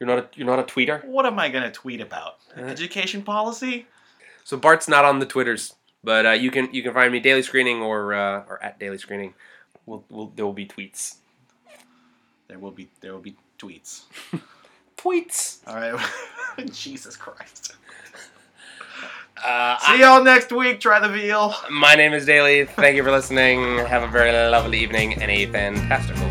[0.00, 1.04] You're not a you're not a tweeter.
[1.04, 2.36] What am I gonna tweet about?
[2.56, 2.62] Uh.
[2.62, 3.86] Education policy?
[4.44, 7.42] So Bart's not on the Twitters, but uh, you can you can find me Daily
[7.42, 9.34] Screening or uh, or at Daily Screening.
[9.86, 11.16] We'll, we'll, there will be tweets.
[12.48, 14.02] There will be there will be tweets.
[14.96, 15.58] Tweets.
[15.66, 16.10] All right.
[16.72, 17.74] Jesus Christ.
[19.42, 20.80] Uh, See y'all next week.
[20.80, 21.54] Try the veal.
[21.70, 22.64] My name is Daley.
[22.66, 23.78] Thank you for listening.
[23.86, 26.28] Have a very lovely evening and a fantastical